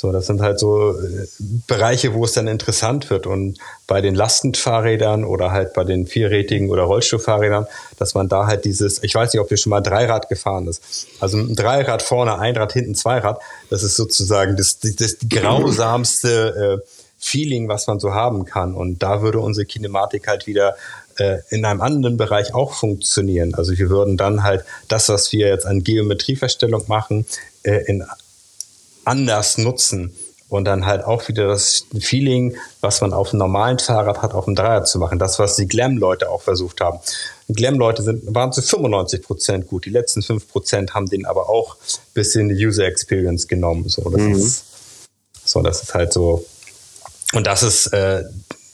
so, 0.00 0.12
das 0.12 0.28
sind 0.28 0.40
halt 0.40 0.60
so 0.60 0.92
äh, 0.92 1.26
Bereiche, 1.66 2.14
wo 2.14 2.24
es 2.24 2.32
dann 2.32 2.46
interessant 2.46 3.10
wird. 3.10 3.26
Und 3.26 3.58
bei 3.88 4.00
den 4.00 4.14
Lastenfahrrädern 4.14 5.24
oder 5.24 5.50
halt 5.50 5.74
bei 5.74 5.82
den 5.82 6.06
vierrädigen 6.06 6.70
oder 6.70 6.84
Rollstuhlfahrrädern, 6.84 7.66
dass 7.98 8.14
man 8.14 8.28
da 8.28 8.46
halt 8.46 8.64
dieses, 8.64 9.02
ich 9.02 9.12
weiß 9.12 9.32
nicht, 9.32 9.40
ob 9.40 9.50
ihr 9.50 9.56
schon 9.56 9.70
mal 9.70 9.80
Dreirad 9.80 10.28
gefahren 10.28 10.68
ist. 10.68 11.08
Also 11.18 11.38
ein 11.38 11.56
Dreirad 11.56 12.02
vorne, 12.02 12.38
ein 12.38 12.56
Rad 12.56 12.74
hinten, 12.74 12.94
Zweirad, 12.94 13.40
das 13.70 13.82
ist 13.82 13.96
sozusagen 13.96 14.56
das, 14.56 14.78
das, 14.78 15.16
grausamste 15.28 16.84
äh, 16.84 16.88
Feeling, 17.18 17.66
was 17.66 17.88
man 17.88 17.98
so 17.98 18.14
haben 18.14 18.44
kann. 18.44 18.74
Und 18.74 19.02
da 19.02 19.20
würde 19.20 19.40
unsere 19.40 19.66
Kinematik 19.66 20.28
halt 20.28 20.46
wieder 20.46 20.76
äh, 21.16 21.38
in 21.50 21.64
einem 21.64 21.80
anderen 21.80 22.16
Bereich 22.16 22.54
auch 22.54 22.72
funktionieren. 22.72 23.56
Also 23.56 23.76
wir 23.76 23.90
würden 23.90 24.16
dann 24.16 24.44
halt 24.44 24.64
das, 24.86 25.08
was 25.08 25.32
wir 25.32 25.48
jetzt 25.48 25.66
an 25.66 25.82
Geometrieverstellung 25.82 26.84
machen, 26.86 27.26
äh, 27.64 27.82
in 27.86 28.04
anders 29.08 29.58
nutzen 29.58 30.14
und 30.48 30.64
dann 30.64 30.86
halt 30.86 31.04
auch 31.04 31.28
wieder 31.28 31.46
das 31.46 31.84
Feeling, 32.00 32.56
was 32.80 33.00
man 33.00 33.12
auf 33.12 33.30
einem 33.30 33.40
normalen 33.40 33.78
Fahrrad 33.78 34.22
hat, 34.22 34.32
auf 34.32 34.46
dem 34.46 34.54
Dreier 34.54 34.84
zu 34.84 34.98
machen. 34.98 35.18
Das, 35.18 35.38
was 35.38 35.56
die 35.56 35.68
Glam-Leute 35.68 36.30
auch 36.30 36.42
versucht 36.42 36.80
haben. 36.80 37.00
Glam-Leute 37.48 38.02
sind, 38.02 38.34
waren 38.34 38.52
zu 38.52 38.62
95 38.62 39.22
Prozent 39.22 39.66
gut. 39.66 39.84
Die 39.84 39.90
letzten 39.90 40.22
5 40.22 40.48
Prozent 40.48 40.94
haben 40.94 41.06
den 41.06 41.26
aber 41.26 41.48
auch 41.48 41.76
bis 42.14 42.34
in 42.34 42.48
die 42.48 42.66
User 42.66 42.86
Experience 42.86 43.46
genommen. 43.46 43.88
So, 43.88 44.08
das 44.08 44.20
mhm. 44.20 44.34
ist, 44.34 44.64
so, 45.44 45.62
das 45.62 45.82
ist 45.82 45.94
halt 45.94 46.12
so. 46.12 46.46
Und 47.34 47.46
das 47.46 47.62
ist, 47.62 47.88
äh, 47.88 48.24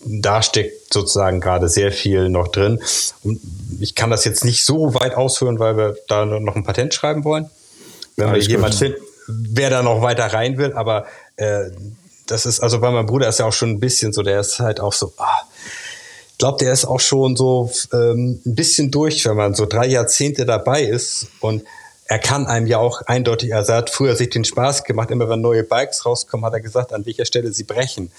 da 0.04 0.42
steckt 0.42 0.92
sozusagen 0.92 1.40
gerade 1.40 1.68
sehr 1.68 1.90
viel 1.90 2.28
noch 2.28 2.48
drin. 2.48 2.80
Und 3.24 3.40
ich 3.80 3.96
kann 3.96 4.10
das 4.10 4.24
jetzt 4.24 4.44
nicht 4.44 4.64
so 4.64 4.94
weit 4.94 5.14
ausführen, 5.14 5.58
weil 5.58 5.76
wir 5.76 5.96
da 6.08 6.24
noch 6.24 6.54
ein 6.54 6.64
Patent 6.64 6.94
schreiben 6.94 7.24
wollen. 7.24 7.50
Wenn 8.16 8.28
Alles 8.28 8.46
wir 8.46 8.56
jemand 8.56 8.74
finden, 8.76 9.00
wer 9.26 9.70
da 9.70 9.82
noch 9.82 10.02
weiter 10.02 10.26
rein 10.26 10.58
will, 10.58 10.72
aber 10.72 11.06
äh, 11.36 11.70
das 12.26 12.46
ist, 12.46 12.60
also 12.60 12.80
bei 12.80 12.90
meinem 12.90 13.06
Bruder 13.06 13.28
ist 13.28 13.38
ja 13.38 13.46
auch 13.46 13.52
schon 13.52 13.70
ein 13.70 13.80
bisschen 13.80 14.12
so, 14.12 14.22
der 14.22 14.40
ist 14.40 14.60
halt 14.60 14.80
auch 14.80 14.92
so, 14.92 15.12
ah, 15.18 15.42
ich 16.32 16.38
glaube, 16.38 16.58
der 16.58 16.72
ist 16.72 16.84
auch 16.84 17.00
schon 17.00 17.36
so 17.36 17.70
ähm, 17.92 18.40
ein 18.44 18.54
bisschen 18.54 18.90
durch, 18.90 19.24
wenn 19.24 19.36
man 19.36 19.54
so 19.54 19.66
drei 19.66 19.86
Jahrzehnte 19.86 20.44
dabei 20.44 20.82
ist 20.82 21.28
und 21.40 21.62
er 22.06 22.18
kann 22.18 22.46
einem 22.46 22.66
ja 22.66 22.78
auch 22.78 23.02
eindeutig, 23.02 23.54
also 23.54 23.72
er 23.72 23.78
hat 23.78 23.90
früher 23.90 24.14
sich 24.16 24.30
den 24.30 24.44
Spaß 24.44 24.84
gemacht, 24.84 25.10
immer 25.10 25.28
wenn 25.28 25.40
neue 25.40 25.64
Bikes 25.64 26.04
rauskommen, 26.04 26.44
hat 26.44 26.52
er 26.52 26.60
gesagt, 26.60 26.92
an 26.92 27.06
welcher 27.06 27.24
Stelle 27.24 27.52
sie 27.52 27.64
brechen. 27.64 28.10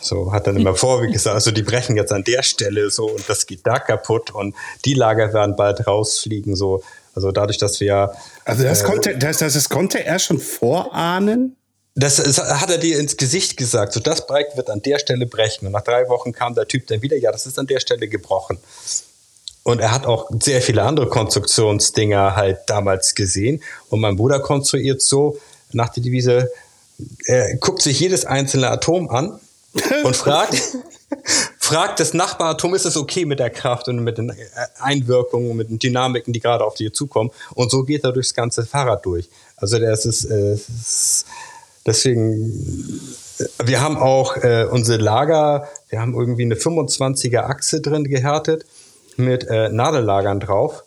So 0.00 0.32
hat 0.32 0.46
dann 0.46 0.56
immer 0.56 0.74
vorweg 0.74 1.12
gesagt, 1.12 1.34
also 1.34 1.52
die 1.52 1.62
brechen 1.62 1.96
jetzt 1.96 2.12
an 2.12 2.24
der 2.24 2.42
Stelle 2.42 2.90
so 2.90 3.06
und 3.06 3.28
das 3.28 3.46
geht 3.46 3.60
da 3.64 3.78
kaputt 3.78 4.32
und 4.32 4.54
die 4.84 4.94
Lager 4.94 5.32
werden 5.32 5.56
bald 5.56 5.86
rausfliegen 5.86 6.56
so. 6.56 6.82
Also 7.14 7.30
dadurch, 7.30 7.58
dass 7.58 7.80
wir. 7.80 8.12
Also 8.44 8.64
das, 8.64 8.82
äh, 8.82 8.84
konnte, 8.84 9.18
das, 9.18 9.38
das, 9.38 9.68
konnte 9.68 10.04
er 10.04 10.18
schon 10.18 10.38
vorahnen? 10.38 11.56
Das, 11.94 12.16
das, 12.16 12.38
hat 12.38 12.70
er 12.70 12.78
dir 12.78 12.98
ins 12.98 13.16
Gesicht 13.16 13.56
gesagt. 13.56 13.92
So, 13.92 14.00
das 14.00 14.26
Bike 14.26 14.56
wird 14.56 14.70
an 14.70 14.80
der 14.80 14.98
Stelle 14.98 15.26
brechen. 15.26 15.66
Und 15.66 15.72
nach 15.72 15.82
drei 15.82 16.08
Wochen 16.08 16.32
kam 16.32 16.54
der 16.54 16.66
Typ 16.66 16.86
dann 16.86 17.02
wieder, 17.02 17.16
ja, 17.16 17.30
das 17.30 17.46
ist 17.46 17.58
an 17.58 17.66
der 17.66 17.80
Stelle 17.80 18.08
gebrochen. 18.08 18.58
Und 19.62 19.80
er 19.80 19.92
hat 19.92 20.06
auch 20.06 20.28
sehr 20.40 20.62
viele 20.62 20.82
andere 20.82 21.08
Konstruktionsdinger 21.08 22.34
halt 22.34 22.58
damals 22.66 23.14
gesehen. 23.14 23.62
Und 23.90 24.00
mein 24.00 24.16
Bruder 24.16 24.40
konstruiert 24.40 25.02
so 25.02 25.38
nach 25.72 25.90
der 25.90 26.02
Devise, 26.02 26.50
er 27.26 27.56
guckt 27.56 27.82
sich 27.82 28.00
jedes 28.00 28.24
einzelne 28.24 28.70
Atom 28.70 29.10
an 29.10 29.38
und 30.04 30.16
fragt, 30.16 30.60
fragt 31.72 32.00
das 32.00 32.12
Nachbaratom, 32.12 32.74
ist 32.74 32.84
es 32.84 32.98
okay 32.98 33.24
mit 33.24 33.38
der 33.38 33.48
Kraft 33.48 33.88
und 33.88 34.04
mit 34.04 34.18
den 34.18 34.28
äh, 34.28 34.34
Einwirkungen 34.78 35.50
und 35.50 35.56
mit 35.56 35.70
den 35.70 35.78
Dynamiken, 35.78 36.34
die 36.34 36.40
gerade 36.40 36.64
auf 36.64 36.74
dir 36.74 36.92
zukommen. 36.92 37.30
Und 37.54 37.70
so 37.70 37.84
geht 37.84 38.04
er 38.04 38.12
durchs 38.12 38.34
ganze 38.34 38.66
Fahrrad 38.66 39.06
durch. 39.06 39.30
Also 39.56 39.78
das 39.78 40.04
ist, 40.04 40.26
äh, 40.26 40.58
deswegen, 41.86 43.00
äh, 43.38 43.44
wir 43.64 43.80
haben 43.80 43.96
auch 43.96 44.36
äh, 44.36 44.66
unsere 44.70 44.98
Lager, 44.98 45.66
wir 45.88 46.00
haben 46.00 46.14
irgendwie 46.14 46.42
eine 46.42 46.56
25er 46.56 47.44
Achse 47.44 47.80
drin 47.80 48.04
gehärtet 48.04 48.66
mit 49.16 49.44
äh, 49.48 49.70
Nadellagern 49.70 50.40
drauf. 50.40 50.84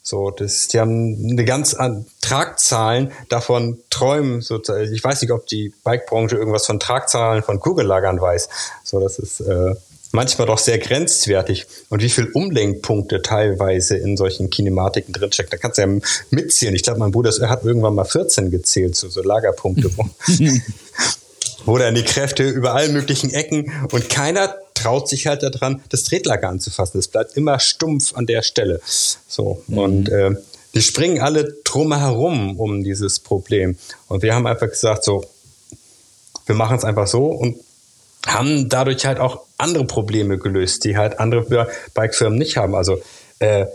So, 0.00 0.30
das, 0.30 0.68
die 0.68 0.78
haben 0.78 1.30
eine 1.30 1.44
ganz 1.44 1.74
an 1.74 2.06
Tragzahlen 2.20 3.10
davon 3.30 3.78
träumen 3.90 4.42
sozusagen. 4.42 4.92
Ich 4.92 5.02
weiß 5.02 5.22
nicht, 5.22 5.32
ob 5.32 5.46
die 5.46 5.72
Bikebranche 5.82 6.36
irgendwas 6.36 6.66
von 6.66 6.78
Tragzahlen 6.78 7.42
von 7.42 7.58
Kugellagern 7.58 8.20
weiß. 8.20 8.48
So, 8.84 9.00
das 9.00 9.18
ist 9.18 9.40
äh, 9.40 9.74
manchmal 10.14 10.46
doch 10.46 10.58
sehr 10.58 10.78
grenzwertig. 10.78 11.66
Und 11.90 12.02
wie 12.02 12.08
viel 12.08 12.30
Umlenkpunkte 12.32 13.20
teilweise 13.20 13.96
in 13.96 14.16
solchen 14.16 14.48
Kinematiken 14.48 15.12
drinstecken, 15.12 15.50
da 15.50 15.56
kannst 15.56 15.78
du 15.78 15.82
ja 15.82 16.00
mitzählen. 16.30 16.74
Ich 16.74 16.82
glaube, 16.82 17.00
mein 17.00 17.10
Bruder 17.10 17.30
hat 17.48 17.64
irgendwann 17.64 17.94
mal 17.94 18.04
14 18.04 18.50
gezählt, 18.50 18.96
so, 18.96 19.08
so 19.08 19.22
Lagerpunkte. 19.22 19.90
wo 21.66 21.78
dann 21.78 21.94
die 21.94 22.04
Kräfte 22.04 22.48
über 22.48 22.74
allen 22.74 22.92
möglichen 22.92 23.30
Ecken 23.32 23.72
und 23.90 24.08
keiner 24.08 24.54
traut 24.74 25.08
sich 25.08 25.26
halt 25.26 25.42
daran, 25.42 25.82
das 25.90 26.04
Tretlager 26.04 26.48
anzufassen. 26.48 26.98
Es 26.98 27.08
bleibt 27.08 27.36
immer 27.36 27.58
stumpf 27.58 28.14
an 28.14 28.26
der 28.26 28.42
Stelle. 28.42 28.80
So 29.28 29.62
mhm. 29.66 29.78
und 29.78 30.08
äh, 30.08 30.30
die 30.74 30.82
springen 30.82 31.20
alle 31.20 31.54
drumherum 31.64 32.58
um 32.58 32.82
dieses 32.82 33.20
Problem. 33.20 33.76
Und 34.08 34.22
wir 34.22 34.34
haben 34.34 34.46
einfach 34.46 34.68
gesagt, 34.68 35.04
so, 35.04 35.24
wir 36.46 36.54
machen 36.54 36.76
es 36.76 36.84
einfach 36.84 37.06
so 37.06 37.26
und 37.26 37.58
haben 38.26 38.68
dadurch 38.68 39.06
halt 39.06 39.18
auch 39.18 39.43
andere 39.64 39.84
Probleme 39.84 40.38
gelöst, 40.38 40.84
die 40.84 40.96
halt 40.96 41.18
andere 41.18 41.68
Bikefirmen 41.94 42.38
nicht 42.38 42.56
haben. 42.56 42.74
Also 42.74 43.00
äh, 43.40 43.66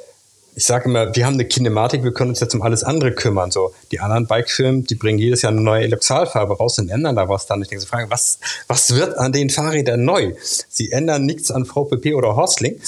ich 0.56 0.66
sage 0.66 0.86
immer, 0.86 1.16
wir 1.16 1.26
haben 1.26 1.36
eine 1.36 1.46
Kinematik, 1.46 2.04
wir 2.04 2.14
können 2.14 2.32
uns 2.32 2.40
jetzt 2.40 2.54
um 2.54 2.62
alles 2.62 2.84
andere 2.84 3.14
kümmern. 3.14 3.52
So, 3.52 3.74
die 3.92 4.00
anderen 4.00 4.28
Bikefirmen, 4.28 4.84
die 4.86 4.96
bringen 4.96 5.20
jedes 5.20 5.42
Jahr 5.42 5.52
eine 5.52 5.62
neue 5.62 5.84
Eloxalfarbe 5.84 6.58
raus 6.58 6.80
und 6.80 6.90
ändern 6.90 7.16
da 7.16 7.30
was 7.30 7.46
dann. 7.46 7.62
Ich 7.62 7.70
denke 7.70 7.82
so, 7.82 7.88
frage, 7.88 8.10
was, 8.12 8.40
was 8.68 8.94
wird 8.94 9.18
an 9.18 9.32
den 9.32 9.50
Fahrrädern 9.50 10.04
neu? 10.04 10.34
Sie 10.68 10.92
ändern 10.92 11.26
nichts 11.26 11.50
an 11.52 11.66
VPP 11.66 12.14
oder 12.14 12.36
Horsling 12.36 12.80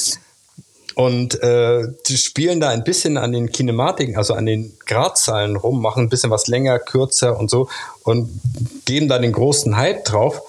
und 0.96 1.42
äh, 1.42 1.88
die 2.08 2.18
spielen 2.18 2.60
da 2.60 2.70
ein 2.70 2.84
bisschen 2.84 3.18
an 3.18 3.32
den 3.32 3.52
Kinematiken, 3.52 4.18
also 4.18 4.34
an 4.34 4.46
den 4.46 4.78
Gradzahlen 4.86 5.56
rum, 5.56 5.82
machen 5.82 6.04
ein 6.04 6.10
bisschen 6.10 6.32
was 6.32 6.48
länger, 6.48 6.80
kürzer 6.80 7.40
und 7.40 7.50
so 7.50 7.70
und 8.04 8.30
geben 8.86 9.08
da 9.08 9.18
den 9.20 9.32
großen 9.32 9.78
Hype 9.78 10.06
drauf. 10.06 10.42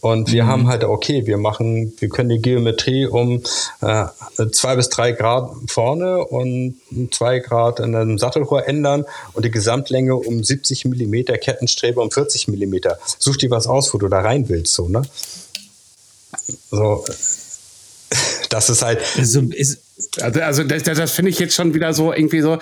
Und 0.00 0.30
wir 0.32 0.44
mhm. 0.44 0.48
haben 0.48 0.68
halt, 0.68 0.84
okay, 0.84 1.26
wir 1.26 1.38
machen, 1.38 1.92
wir 1.98 2.08
können 2.08 2.28
die 2.28 2.40
Geometrie 2.40 3.06
um 3.06 3.42
äh, 3.80 4.06
zwei 4.52 4.76
bis 4.76 4.88
drei 4.88 5.12
Grad 5.12 5.50
vorne 5.66 6.24
und 6.24 6.76
zwei 7.10 7.40
Grad 7.40 7.80
in 7.80 7.94
einem 7.94 8.18
Sattelrohr 8.18 8.68
ändern 8.68 9.04
und 9.32 9.44
die 9.44 9.50
Gesamtlänge 9.50 10.14
um 10.14 10.44
70 10.44 10.84
Millimeter, 10.84 11.36
Kettenstrebe 11.36 12.00
um 12.00 12.10
40 12.10 12.48
Millimeter. 12.48 12.98
Such 13.18 13.38
dir 13.38 13.50
was 13.50 13.66
aus, 13.66 13.92
wo 13.92 13.98
du 13.98 14.08
da 14.08 14.20
rein 14.20 14.48
willst, 14.48 14.74
so, 14.74 14.88
ne? 14.88 15.02
So, 16.70 17.04
das 18.50 18.70
ist 18.70 18.82
halt. 18.82 19.00
Also, 19.16 19.40
ist, 19.40 19.80
also, 20.20 20.40
also 20.40 20.64
das, 20.64 20.82
das 20.84 21.10
finde 21.10 21.30
ich 21.30 21.38
jetzt 21.38 21.54
schon 21.54 21.74
wieder 21.74 21.92
so 21.92 22.12
irgendwie 22.12 22.40
so. 22.40 22.58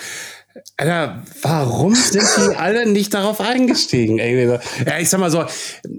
Alter, 0.77 1.23
warum 1.43 1.95
sind 1.95 2.23
die 2.39 2.57
alle 2.57 2.87
nicht 2.87 3.15
darauf 3.15 3.41
eingestiegen? 3.41 4.19
Ja, 4.19 4.99
ich 4.99 5.09
sag 5.09 5.21
mal 5.21 5.31
so, 5.31 5.45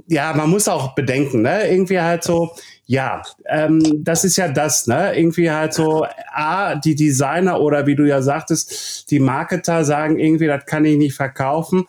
ja, 0.07 0.33
man 0.33 0.49
muss 0.49 0.67
auch 0.67 0.95
bedenken, 0.95 1.41
ne? 1.41 1.69
Irgendwie 1.69 1.99
halt 1.99 2.23
so, 2.23 2.55
ja, 2.85 3.21
ähm, 3.47 3.81
das 4.03 4.23
ist 4.23 4.37
ja 4.37 4.47
das, 4.47 4.87
ne? 4.87 5.17
Irgendwie 5.17 5.51
halt 5.51 5.73
so, 5.73 6.05
A, 6.31 6.75
die 6.75 6.95
Designer 6.95 7.59
oder 7.59 7.85
wie 7.87 7.95
du 7.95 8.05
ja 8.05 8.21
sagtest, 8.21 9.11
die 9.11 9.19
Marketer 9.19 9.83
sagen 9.83 10.19
irgendwie, 10.19 10.47
das 10.47 10.65
kann 10.65 10.85
ich 10.85 10.97
nicht 10.97 11.15
verkaufen. 11.15 11.85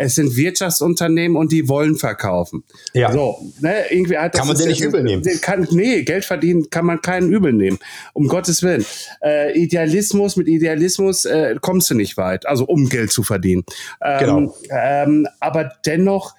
Es 0.00 0.14
sind 0.14 0.36
Wirtschaftsunternehmen 0.36 1.36
und 1.36 1.50
die 1.50 1.68
wollen 1.68 1.96
verkaufen. 1.96 2.62
Ja. 2.94 3.10
So, 3.12 3.38
ne, 3.60 3.90
irgendwie 3.90 4.16
halt, 4.16 4.34
kann 4.34 4.46
man 4.46 4.56
den 4.56 4.68
nicht 4.68 4.80
übel 4.80 5.02
nehmen? 5.02 5.24
Kann, 5.40 5.66
nee, 5.72 6.02
Geld 6.02 6.24
verdienen 6.24 6.70
kann 6.70 6.86
man 6.86 7.02
keinen 7.02 7.32
übel 7.32 7.52
nehmen. 7.52 7.78
Um 8.12 8.28
Gottes 8.28 8.62
Willen. 8.62 8.84
Äh, 9.22 9.58
Idealismus, 9.58 10.36
mit 10.36 10.46
Idealismus 10.46 11.24
äh, 11.24 11.56
kommst 11.60 11.90
du 11.90 11.94
nicht 11.94 12.16
weit. 12.16 12.46
Also 12.46 12.64
um 12.64 12.88
Geld 12.88 13.10
zu 13.10 13.22
verdienen. 13.24 13.64
Ähm, 14.00 14.18
Genau. 14.28 14.54
Ähm, 14.70 15.26
aber 15.40 15.72
dennoch, 15.86 16.34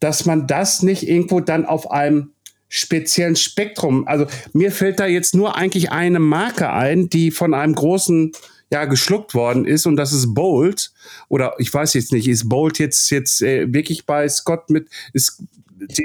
dass 0.00 0.24
man 0.24 0.46
das 0.46 0.82
nicht 0.82 1.08
irgendwo 1.08 1.40
dann 1.40 1.66
auf 1.66 1.90
einem 1.90 2.32
speziellen 2.68 3.36
Spektrum, 3.36 4.06
also 4.06 4.26
mir 4.52 4.72
fällt 4.72 5.00
da 5.00 5.06
jetzt 5.06 5.34
nur 5.34 5.56
eigentlich 5.56 5.90
eine 5.90 6.18
Marke 6.18 6.70
ein, 6.70 7.08
die 7.08 7.30
von 7.30 7.54
einem 7.54 7.74
großen 7.74 8.32
ja 8.70 8.84
geschluckt 8.84 9.34
worden 9.34 9.66
ist 9.66 9.86
und 9.86 9.96
das 9.96 10.12
ist 10.12 10.34
Bolt 10.34 10.92
oder 11.28 11.54
ich 11.58 11.72
weiß 11.72 11.94
jetzt 11.94 12.12
nicht, 12.12 12.28
ist 12.28 12.48
Bolt 12.48 12.78
jetzt 12.78 13.10
jetzt 13.10 13.42
äh, 13.42 13.72
wirklich 13.72 14.06
bei 14.06 14.28
Scott 14.28 14.70
mit 14.70 14.88
ist 15.12 15.42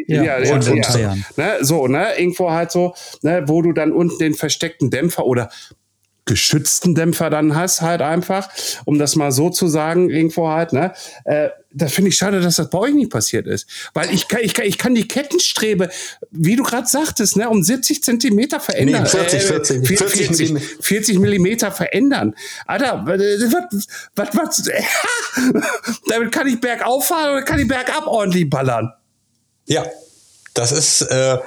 Ja, 0.07 0.23
ja, 0.23 0.37
in 0.37 0.81
Bayern. 0.81 1.25
ne, 1.35 1.57
so, 1.61 1.87
ne, 1.87 2.17
irgendwo 2.17 2.51
halt 2.51 2.71
so, 2.71 2.93
ne, 3.21 3.43
wo 3.47 3.61
du 3.61 3.73
dann 3.73 3.91
unten 3.91 4.19
den 4.19 4.33
versteckten 4.35 4.91
Dämpfer 4.91 5.25
oder 5.25 5.49
geschützten 6.25 6.95
Dämpfer 6.95 7.29
dann 7.29 7.55
hast, 7.55 7.81
halt 7.81 8.01
einfach, 8.01 8.49
um 8.85 8.97
das 8.97 9.15
mal 9.15 9.31
so 9.31 9.49
zu 9.49 9.67
sagen, 9.67 10.09
irgendwo 10.09 10.47
halt, 10.47 10.73
ne? 10.73 10.93
Äh, 11.25 11.49
das 11.75 11.93
finde 11.93 12.09
ich 12.09 12.17
schade, 12.17 12.39
dass 12.39 12.55
das 12.57 12.69
bei 12.69 12.77
euch 12.77 12.93
nicht 12.93 13.11
passiert 13.11 13.47
ist. 13.47 13.67
Weil 13.93 14.13
ich 14.13 14.27
kann, 14.27 14.41
ich 14.43 14.53
kann, 14.53 14.65
ich 14.65 14.77
kann 14.77 14.93
die 14.93 15.07
Kettenstrebe, 15.07 15.89
wie 16.29 16.55
du 16.55 16.63
gerade 16.63 16.87
sagtest, 16.87 17.35
ne, 17.35 17.49
um 17.49 17.63
70 17.63 18.03
Zentimeter 18.03 18.59
verändern. 18.59 19.03
Nee, 19.03 19.09
40, 19.09 19.41
40, 19.41 19.87
40, 19.87 20.27
40 20.27 20.37
40, 20.37 20.77
40 20.81 21.19
Millimeter 21.19 21.71
verändern. 21.71 22.35
Alter, 22.67 23.03
was, 23.05 23.87
was, 24.15 24.29
was, 24.33 24.63
damit 26.07 26.31
kann 26.31 26.47
ich 26.47 26.61
bergauf 26.61 27.07
fahren 27.07 27.31
oder 27.31 27.41
kann 27.41 27.59
ich 27.59 27.67
bergab 27.67 28.05
ordentlich 28.05 28.49
ballern? 28.49 28.93
Ja, 29.65 29.85
das 30.53 30.71
ist, 30.71 31.01
äh, 31.01 31.39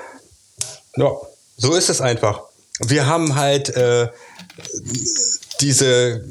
ja, 0.97 1.11
so 1.57 1.74
ist 1.74 1.89
es 1.89 2.01
einfach. 2.01 2.43
Wir 2.81 3.07
haben 3.07 3.37
halt 3.37 3.74
äh, 3.77 4.09
diese, 5.61 6.24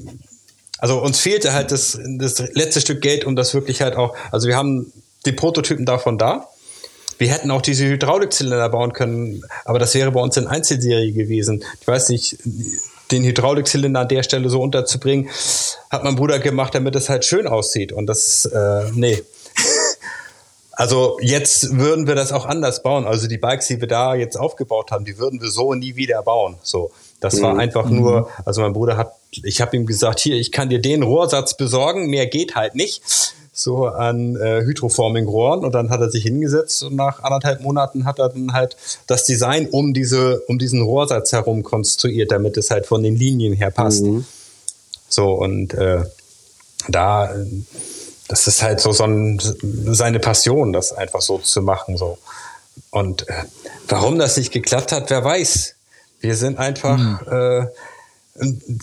also 0.79 1.01
uns 1.01 1.19
fehlte 1.19 1.53
halt 1.53 1.71
das, 1.71 1.97
das 2.17 2.39
letzte 2.53 2.81
Stück 2.81 3.01
Geld, 3.01 3.25
um 3.25 3.35
das 3.35 3.53
wirklich 3.53 3.81
halt 3.81 3.95
auch, 3.95 4.15
also 4.31 4.47
wir 4.47 4.55
haben 4.55 4.91
die 5.25 5.31
Prototypen 5.31 5.85
davon 5.85 6.17
da. 6.17 6.47
Wir 7.17 7.29
hätten 7.29 7.49
auch 7.49 7.61
diese 7.61 7.85
Hydraulikzylinder 7.85 8.67
bauen 8.69 8.91
können, 8.91 9.43
aber 9.63 9.79
das 9.79 9.95
wäre 9.95 10.11
bei 10.11 10.19
uns 10.19 10.35
in 10.35 10.47
Einzelserie 10.47 11.13
gewesen. 11.13 11.63
Ich 11.79 11.87
weiß 11.87 12.09
nicht, 12.09 12.37
den 13.11 13.23
Hydraulikzylinder 13.23 14.01
an 14.01 14.07
der 14.07 14.23
Stelle 14.23 14.49
so 14.49 14.61
unterzubringen, 14.61 15.29
hat 15.89 16.03
mein 16.03 16.15
Bruder 16.15 16.39
gemacht, 16.39 16.75
damit 16.75 16.95
es 16.95 17.07
halt 17.09 17.23
schön 17.23 17.47
aussieht. 17.47 17.91
Und 17.91 18.07
das, 18.07 18.45
äh, 18.45 18.91
nee. 18.93 19.21
Also 20.77 21.17
jetzt 21.21 21.77
würden 21.77 22.05
wir 22.05 22.15
das 22.15 22.33
auch 22.33 22.45
anders 22.45 22.83
bauen. 22.83 23.05
Also 23.05 23.27
die 23.27 23.37
Bikes, 23.37 23.67
die 23.67 23.79
wir 23.79 23.87
da 23.87 24.13
jetzt 24.13 24.35
aufgebaut 24.35 24.91
haben, 24.91 25.05
die 25.05 25.17
würden 25.17 25.39
wir 25.39 25.49
so 25.49 25.73
nie 25.73 25.95
wieder 25.95 26.21
bauen. 26.21 26.57
So, 26.63 26.91
das 27.25 27.41
war 27.41 27.57
einfach 27.57 27.89
nur. 27.89 28.29
Also 28.45 28.61
mein 28.61 28.73
Bruder 28.73 28.97
hat, 28.97 29.13
ich 29.31 29.61
habe 29.61 29.75
ihm 29.75 29.85
gesagt, 29.85 30.19
hier, 30.19 30.35
ich 30.35 30.51
kann 30.51 30.69
dir 30.69 30.79
den 30.79 31.03
Rohrsatz 31.03 31.57
besorgen, 31.57 32.07
mehr 32.07 32.27
geht 32.27 32.55
halt 32.55 32.75
nicht. 32.75 33.01
So 33.51 33.85
an 33.85 34.35
äh, 34.35 34.63
Hydroforming-Rohren 34.65 35.63
und 35.63 35.73
dann 35.73 35.89
hat 35.89 36.01
er 36.01 36.09
sich 36.09 36.23
hingesetzt 36.23 36.83
und 36.83 36.95
nach 36.95 37.23
anderthalb 37.23 37.61
Monaten 37.61 38.03
hat 38.03 38.19
er 38.19 38.29
dann 38.29 38.51
halt 38.51 38.75
das 39.07 39.23
Design 39.23 39.67
um 39.69 39.93
diese 39.93 40.41
um 40.47 40.59
diesen 40.59 40.81
Rohrsatz 40.81 41.31
herum 41.31 41.63
konstruiert, 41.63 42.31
damit 42.31 42.57
es 42.57 42.69
halt 42.69 42.85
von 42.85 43.01
den 43.01 43.15
Linien 43.15 43.53
her 43.53 43.71
passt. 43.71 44.03
So 45.07 45.31
und 45.31 45.73
äh, 45.73 46.03
da 46.89 47.33
das 48.27 48.47
ist 48.47 48.61
halt 48.61 48.79
so, 48.79 48.91
so 48.91 49.03
ein, 49.03 49.39
seine 49.41 50.19
Passion, 50.19 50.73
das 50.73 50.91
einfach 50.91 51.21
so 51.21 51.37
zu 51.37 51.61
machen. 51.61 51.97
So. 51.97 52.17
Und 52.89 53.27
äh, 53.29 53.43
warum 53.87 54.17
das 54.17 54.37
nicht 54.37 54.51
geklappt 54.51 54.91
hat, 54.91 55.09
wer 55.09 55.23
weiß. 55.23 55.74
Wir 56.25 56.35
sind 56.35 56.57
einfach, 56.57 57.21
äh, 57.27 57.67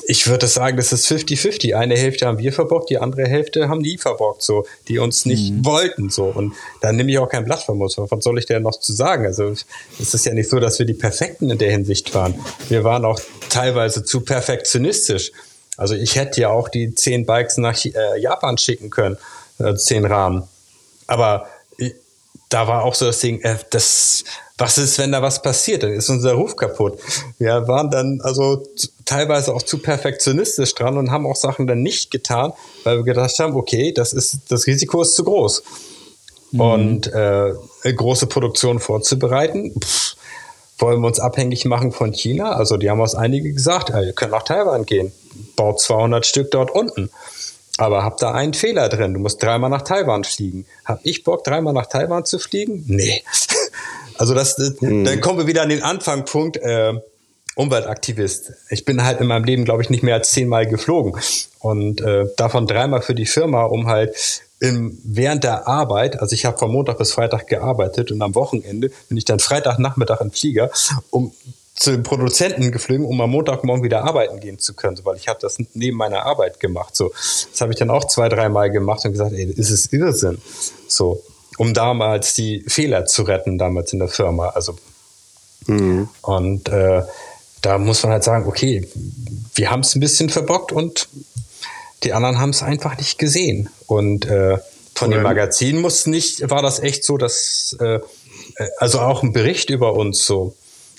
ich 0.06 0.28
würde 0.28 0.46
sagen, 0.46 0.76
das 0.76 0.92
ist 0.92 1.06
50-50. 1.08 1.74
Eine 1.74 1.96
Hälfte 1.96 2.26
haben 2.26 2.38
wir 2.38 2.52
verbockt, 2.52 2.88
die 2.88 2.98
andere 2.98 3.24
Hälfte 3.24 3.68
haben 3.68 3.82
die 3.82 3.98
verbockt, 3.98 4.42
so, 4.42 4.64
die 4.86 4.98
uns 5.00 5.26
nicht 5.26 5.52
wollten. 5.64 6.08
So. 6.08 6.26
Und 6.26 6.54
da 6.80 6.92
nehme 6.92 7.10
ich 7.10 7.18
auch 7.18 7.28
kein 7.28 7.44
Blatt 7.44 7.64
vom 7.64 7.78
Mund. 7.78 7.94
Was 7.96 8.24
soll 8.24 8.38
ich 8.38 8.46
denn 8.46 8.62
noch 8.62 8.78
zu 8.78 8.92
sagen? 8.92 9.26
Also 9.26 9.52
es 10.00 10.14
ist 10.14 10.24
ja 10.24 10.32
nicht 10.32 10.48
so, 10.48 10.60
dass 10.60 10.78
wir 10.78 10.86
die 10.86 10.94
Perfekten 10.94 11.50
in 11.50 11.58
der 11.58 11.72
Hinsicht 11.72 12.14
waren. 12.14 12.34
Wir 12.68 12.84
waren 12.84 13.04
auch 13.04 13.20
teilweise 13.50 14.04
zu 14.04 14.20
perfektionistisch. 14.20 15.32
Also 15.76 15.94
ich 15.94 16.14
hätte 16.14 16.40
ja 16.40 16.50
auch 16.50 16.68
die 16.68 16.94
zehn 16.94 17.26
Bikes 17.26 17.56
nach 17.56 17.84
äh, 17.84 18.20
Japan 18.20 18.56
schicken 18.56 18.88
können, 18.88 19.18
äh, 19.58 19.74
zehn 19.74 20.04
Rahmen. 20.04 20.44
Aber 21.08 21.48
ich, 21.76 21.94
da 22.48 22.68
war 22.68 22.84
auch 22.84 22.94
so 22.94 23.06
das 23.06 23.18
Ding, 23.18 23.40
äh, 23.40 23.56
das, 23.70 24.24
was 24.58 24.78
ist, 24.78 24.98
wenn 24.98 25.12
da 25.12 25.22
was 25.22 25.42
passiert? 25.42 25.82
Dann 25.82 25.92
ist 25.92 26.08
unser 26.08 26.32
Ruf 26.34 26.56
kaputt. 26.56 26.98
Wir 27.38 27.66
waren 27.68 27.90
dann 27.90 28.20
also 28.22 28.62
teilweise 29.04 29.54
auch 29.54 29.62
zu 29.62 29.78
perfektionistisch 29.78 30.74
dran 30.74 30.98
und 30.98 31.10
haben 31.10 31.26
auch 31.26 31.36
Sachen 31.36 31.66
dann 31.66 31.82
nicht 31.82 32.10
getan, 32.10 32.52
weil 32.84 32.98
wir 32.98 33.04
gedacht 33.04 33.38
haben, 33.38 33.54
okay, 33.56 33.92
das 33.92 34.12
ist, 34.12 34.38
das 34.48 34.66
Risiko 34.66 35.02
ist 35.02 35.14
zu 35.14 35.24
groß. 35.24 35.62
Und 36.52 37.06
äh, 37.06 37.54
große 37.82 38.26
Produktion 38.26 38.78
vorzubereiten, 38.78 39.74
pff, 39.80 40.16
wollen 40.78 41.00
wir 41.00 41.06
uns 41.06 41.18
abhängig 41.18 41.64
machen 41.64 41.92
von 41.92 42.12
China? 42.12 42.52
Also 42.52 42.76
die 42.76 42.90
haben 42.90 43.00
uns 43.00 43.14
einige 43.14 43.52
gesagt, 43.52 43.88
ja, 43.88 44.02
ihr 44.02 44.12
könnt 44.12 44.32
nach 44.32 44.42
Taiwan 44.42 44.84
gehen, 44.84 45.12
baut 45.56 45.80
200 45.80 46.26
Stück 46.26 46.50
dort 46.50 46.70
unten. 46.70 47.10
Aber 47.78 48.04
habt 48.04 48.20
da 48.20 48.32
einen 48.32 48.52
Fehler 48.52 48.90
drin, 48.90 49.14
du 49.14 49.20
musst 49.20 49.42
dreimal 49.42 49.70
nach 49.70 49.82
Taiwan 49.82 50.24
fliegen. 50.24 50.66
Hab 50.84 51.00
ich 51.04 51.24
Bock, 51.24 51.42
dreimal 51.42 51.72
nach 51.72 51.86
Taiwan 51.86 52.26
zu 52.26 52.38
fliegen? 52.38 52.84
Nee. 52.86 53.22
Also 54.18 54.34
das, 54.34 54.56
das 54.56 54.76
dann 54.80 55.20
kommen 55.20 55.38
wir 55.38 55.46
wieder 55.46 55.62
an 55.62 55.68
den 55.68 55.82
Anfangspunkt, 55.82 56.56
äh, 56.58 56.94
Umweltaktivist. 57.54 58.52
Ich 58.70 58.84
bin 58.84 59.04
halt 59.04 59.20
in 59.20 59.26
meinem 59.26 59.44
Leben, 59.44 59.64
glaube 59.64 59.82
ich, 59.82 59.90
nicht 59.90 60.02
mehr 60.02 60.14
als 60.14 60.30
zehnmal 60.30 60.66
geflogen. 60.66 61.20
Und 61.58 62.00
äh, 62.00 62.24
davon 62.36 62.66
dreimal 62.66 63.02
für 63.02 63.14
die 63.14 63.26
Firma, 63.26 63.64
um 63.64 63.88
halt 63.88 64.16
im, 64.58 64.98
während 65.04 65.44
der 65.44 65.68
Arbeit, 65.68 66.20
also 66.20 66.34
ich 66.34 66.44
habe 66.44 66.56
von 66.56 66.70
Montag 66.70 66.96
bis 66.98 67.12
Freitag 67.12 67.48
gearbeitet 67.48 68.10
und 68.10 68.22
am 68.22 68.34
Wochenende 68.34 68.90
bin 69.08 69.18
ich 69.18 69.24
dann 69.24 69.38
Freitagnachmittag 69.38 70.20
im 70.20 70.30
Flieger, 70.30 70.70
um 71.10 71.32
zu 71.74 71.90
den 71.90 72.02
Produzenten 72.04 72.70
geflogen, 72.70 73.04
um 73.04 73.20
am 73.20 73.30
Montagmorgen 73.30 73.82
wieder 73.82 74.04
arbeiten 74.04 74.40
gehen 74.40 74.58
zu 74.58 74.74
können, 74.74 74.98
weil 75.04 75.16
ich 75.16 75.26
habe 75.28 75.40
das 75.42 75.58
neben 75.74 75.96
meiner 75.96 76.24
Arbeit 76.24 76.60
gemacht. 76.60 76.94
So, 76.94 77.10
das 77.10 77.60
habe 77.60 77.72
ich 77.72 77.78
dann 77.78 77.90
auch 77.90 78.04
zwei, 78.06 78.28
dreimal 78.28 78.70
gemacht 78.70 79.04
und 79.04 79.12
gesagt, 79.12 79.32
ey, 79.32 79.52
das 79.52 79.70
ist 79.70 79.92
Irrsinn. 79.92 80.38
So, 80.86 81.22
um 81.58 81.74
damals 81.74 82.34
die 82.34 82.64
Fehler 82.66 83.06
zu 83.06 83.22
retten, 83.22 83.58
damals 83.58 83.92
in 83.92 83.98
der 83.98 84.08
Firma. 84.08 84.48
Also 84.48 84.76
und 86.22 86.68
äh, 86.68 87.02
da 87.60 87.78
muss 87.78 88.02
man 88.02 88.12
halt 88.12 88.24
sagen, 88.24 88.46
okay, 88.46 88.88
wir 89.54 89.70
haben 89.70 89.80
es 89.80 89.94
ein 89.94 90.00
bisschen 90.00 90.28
verbockt 90.28 90.72
und 90.72 91.08
die 92.02 92.12
anderen 92.12 92.40
haben 92.40 92.50
es 92.50 92.62
einfach 92.62 92.98
nicht 92.98 93.18
gesehen. 93.18 93.68
Und 93.86 94.26
äh, 94.26 94.58
von 94.94 95.10
dem 95.10 95.22
Magazin 95.22 95.80
muss 95.80 96.06
nicht, 96.06 96.50
war 96.50 96.62
das 96.62 96.80
echt 96.80 97.04
so, 97.04 97.16
dass 97.16 97.76
äh, 97.80 98.00
äh, 98.56 98.68
also 98.78 99.00
auch 99.00 99.22
ein 99.22 99.32
Bericht 99.32 99.70
über 99.70 99.94
uns 99.94 100.24
so. 100.24 100.54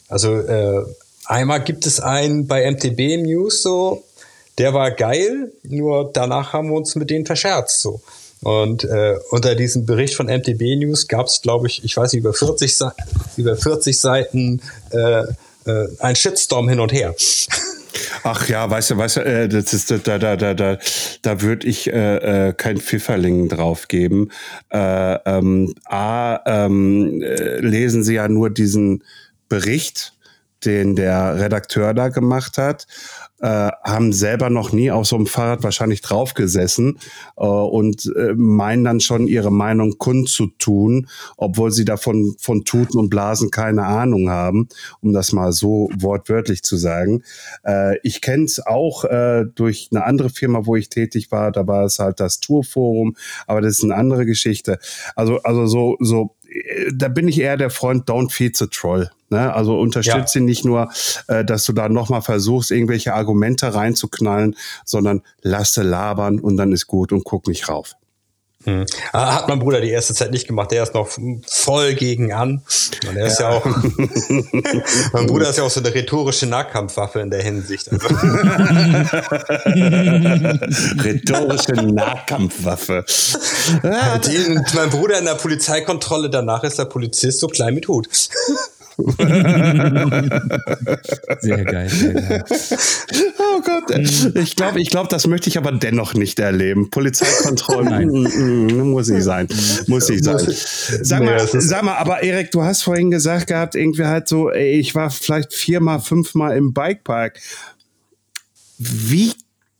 Also 0.08 0.36
äh, 0.36 0.86
einmal 1.26 1.64
gibt 1.64 1.86
es 1.86 2.00
einen 2.00 2.48
bei 2.48 2.70
MTB 2.70 3.24
News 3.24 3.62
so, 3.62 4.04
der 4.58 4.74
war 4.74 4.92
geil, 4.92 5.52
nur 5.64 6.12
danach 6.14 6.54
haben 6.54 6.70
wir 6.70 6.78
uns 6.78 6.96
mit 6.96 7.10
denen 7.10 7.26
verscherzt 7.26 7.82
so. 7.82 8.02
Und 8.44 8.84
äh, 8.84 9.16
unter 9.32 9.56
diesem 9.56 9.86
Bericht 9.86 10.16
von 10.16 10.28
MTB 10.28 10.62
News 10.78 11.08
gab 11.08 11.28
es, 11.28 11.42
glaube 11.42 11.68
ich, 11.68 11.84
ich 11.84 11.96
weiß 11.96 12.12
nicht, 12.14 12.22
über 12.22 12.34
40, 12.34 12.76
Sa- 12.76 12.96
über 13.38 13.56
40 13.56 13.98
Seiten 14.00 14.62
äh, 14.92 15.24
äh, 15.66 15.88
ein 16.00 16.16
Shitstorm 16.16 16.68
hin 16.70 16.80
und 16.80 16.92
her. 16.92 17.16
Ach 18.24 18.48
ja, 18.50 18.70
weißt 18.70 18.92
du, 18.92 18.98
weißt 18.98 19.18
du, 19.18 19.22
äh, 19.26 19.48
das 19.48 19.74
ist 19.74 19.92
da 19.92 19.98
da 20.18 20.36
da 20.36 20.54
da 20.54 20.78
da 21.22 21.42
würde 21.42 21.68
ich 21.68 21.88
äh, 21.92 22.50
äh, 22.50 22.54
kein 22.54 22.78
Pfifferling 22.78 23.50
drauf 23.50 23.88
geben. 23.88 24.30
Äh, 24.72 25.14
ähm, 25.26 25.74
A 25.86 26.40
ähm, 26.46 27.22
äh, 27.22 27.60
lesen 27.60 28.04
Sie 28.04 28.16
ja 28.16 28.28
nur 28.28 28.50
diesen 28.50 29.04
Bericht. 29.50 30.14
den 30.66 30.96
der 30.96 31.40
Redakteur 31.42 31.94
da 31.94 32.08
gemacht 32.08 32.58
hat, 32.58 32.88
äh, 33.44 33.72
haben 33.84 34.14
selber 34.14 34.50
noch 34.50 34.72
nie 34.72 34.90
auf 34.90 35.06
so 35.06 35.18
einem 35.18 35.28
Fahrrad 35.28 35.64
wahrscheinlich 35.64 36.02
draufgesessen 36.02 36.98
äh, 37.36 37.44
und 37.44 38.10
äh, 38.16 38.34
meinen 38.36 38.86
dann 38.86 39.02
schon 39.02 39.28
ihre 39.28 39.52
Meinung 39.52 39.98
kundzutun, 39.98 41.08
obwohl 41.36 41.70
sie 41.72 41.84
davon 41.84 42.36
von 42.40 42.64
Tuten 42.64 42.98
und 42.98 43.10
Blasen 43.10 43.52
keine 43.52 43.84
Ahnung 43.84 44.30
haben, 44.30 44.70
um 45.02 45.12
das 45.12 45.34
mal 45.34 45.52
so 45.52 45.90
wortwörtlich 45.94 46.64
zu 46.64 46.78
sagen. 46.78 47.24
Äh, 47.66 47.98
ich 48.04 48.22
kenne 48.22 48.46
es 48.46 48.66
auch 48.66 49.04
äh, 49.04 49.44
durch 49.54 49.90
eine 49.92 50.06
andere 50.06 50.30
Firma, 50.30 50.66
wo 50.66 50.78
ich 50.78 50.88
tätig 50.88 51.30
war, 51.32 51.52
da 51.52 51.68
war 51.68 51.84
es 51.84 52.00
halt 52.00 52.22
das 52.22 52.40
Tourforum, 52.40 53.18
aber 53.46 53.60
das 53.60 53.80
ist 53.80 53.84
eine 53.84 53.96
andere 53.96 54.26
Geschichte. 54.26 54.80
Also, 55.18 55.40
also 55.44 55.68
so, 55.68 55.98
so 56.00 56.34
da 56.94 57.08
bin 57.08 57.28
ich 57.28 57.40
eher 57.40 57.58
der 57.58 57.70
Freund, 57.70 58.10
don't 58.10 58.32
feed 58.32 58.56
the 58.58 58.68
troll. 58.68 59.10
Ne? 59.30 59.54
Also 59.54 59.80
unterstütze 59.80 60.40
ja. 60.40 60.46
nicht 60.46 60.66
nur, 60.66 60.90
äh, 61.28 61.44
dass 61.44 61.66
du 61.66 61.74
da 61.74 61.90
nochmal 61.90 62.22
versuchst, 62.22 62.72
irgendwelche 62.72 63.14
Argumente 63.14 63.74
reinzuknallen, 63.74 64.56
sondern 64.86 65.22
lasse 65.42 65.84
labern 65.84 66.40
und 66.40 66.58
dann 66.58 66.72
ist 66.72 66.88
gut 66.88 67.12
und 67.12 67.24
guck 67.24 67.48
nicht 67.48 67.68
rauf. 67.70 67.96
Hm. 68.66 68.86
Ah, 69.12 69.36
hat 69.36 69.50
mein 69.50 69.60
Bruder 69.60 69.82
die 69.82 69.90
erste 69.90 70.14
Zeit 70.14 70.32
nicht 70.32 70.48
gemacht. 70.48 70.72
Der 70.72 70.84
ist 70.84 70.94
noch 70.94 71.10
voll 71.48 71.94
gegen 71.96 72.32
an. 72.32 72.62
Und 73.08 73.18
er 73.18 73.28
ist 73.28 73.40
ja, 73.40 73.52
ja 73.52 73.58
auch. 73.58 73.66
mein 75.14 75.28
Bruder 75.28 75.50
ist 75.50 75.58
ja 75.58 75.64
auch 75.64 75.70
so 75.70 75.82
eine 75.82 75.94
rhetorische 75.94 76.46
Nahkampfwaffe 76.46 77.20
in 77.20 77.30
der 77.30 77.44
Hinsicht. 77.44 77.92
Also. 77.92 78.08
rhetorische 81.04 81.74
Nahkampfwaffe. 81.74 83.06
Die, 84.26 84.60
mein 84.76 84.90
Bruder 84.90 85.20
in 85.20 85.26
der 85.26 85.36
Polizeikontrolle, 85.36 86.30
danach 86.30 86.64
ist 86.64 86.80
der 86.80 86.86
Polizist 86.86 87.40
so 87.40 87.48
klein 87.48 87.74
mit 87.74 87.88
Hut. 87.88 88.08
Sehr 91.40 91.66
geil, 91.66 91.90
sehr 91.90 92.14
geil. 92.14 92.44
Oh 93.40 93.62
Gott, 93.62 93.90
ich 94.36 94.56
glaube, 94.56 94.80
ich 94.82 94.90
glaube, 94.90 95.10
das 95.10 95.28
möchte 95.28 95.50
ich 95.50 95.58
aber 95.58 95.72
dennoch 95.72 96.14
nicht 96.14 96.40
erleben. 96.40 96.90
Polizeikontrollen 96.90 98.08
mm, 98.08 98.68
mm, 98.68 98.92
muss 98.92 99.10
nicht 99.10 99.24
sein, 99.24 99.48
muss 99.88 100.10
nicht 100.10 100.24
sein. 100.24 100.40
Sag 101.02 101.24
mal, 101.24 101.48
sag 101.48 101.84
mal, 101.84 101.96
aber 101.96 102.24
Erik, 102.24 102.52
du 102.52 102.64
hast 102.64 102.84
vorhin 102.84 103.12
gesagt 103.12 103.48
gehabt, 103.48 103.76
irgendwie 103.76 104.06
halt 104.06 104.28
so, 104.28 104.52
ich 104.52 104.94
war 104.96 105.10
vielleicht 105.10 105.54
viermal, 105.54 106.00
fünfmal 106.00 106.56
im 106.56 106.74
Bikepark. 106.74 107.40
Wie 108.78 109.34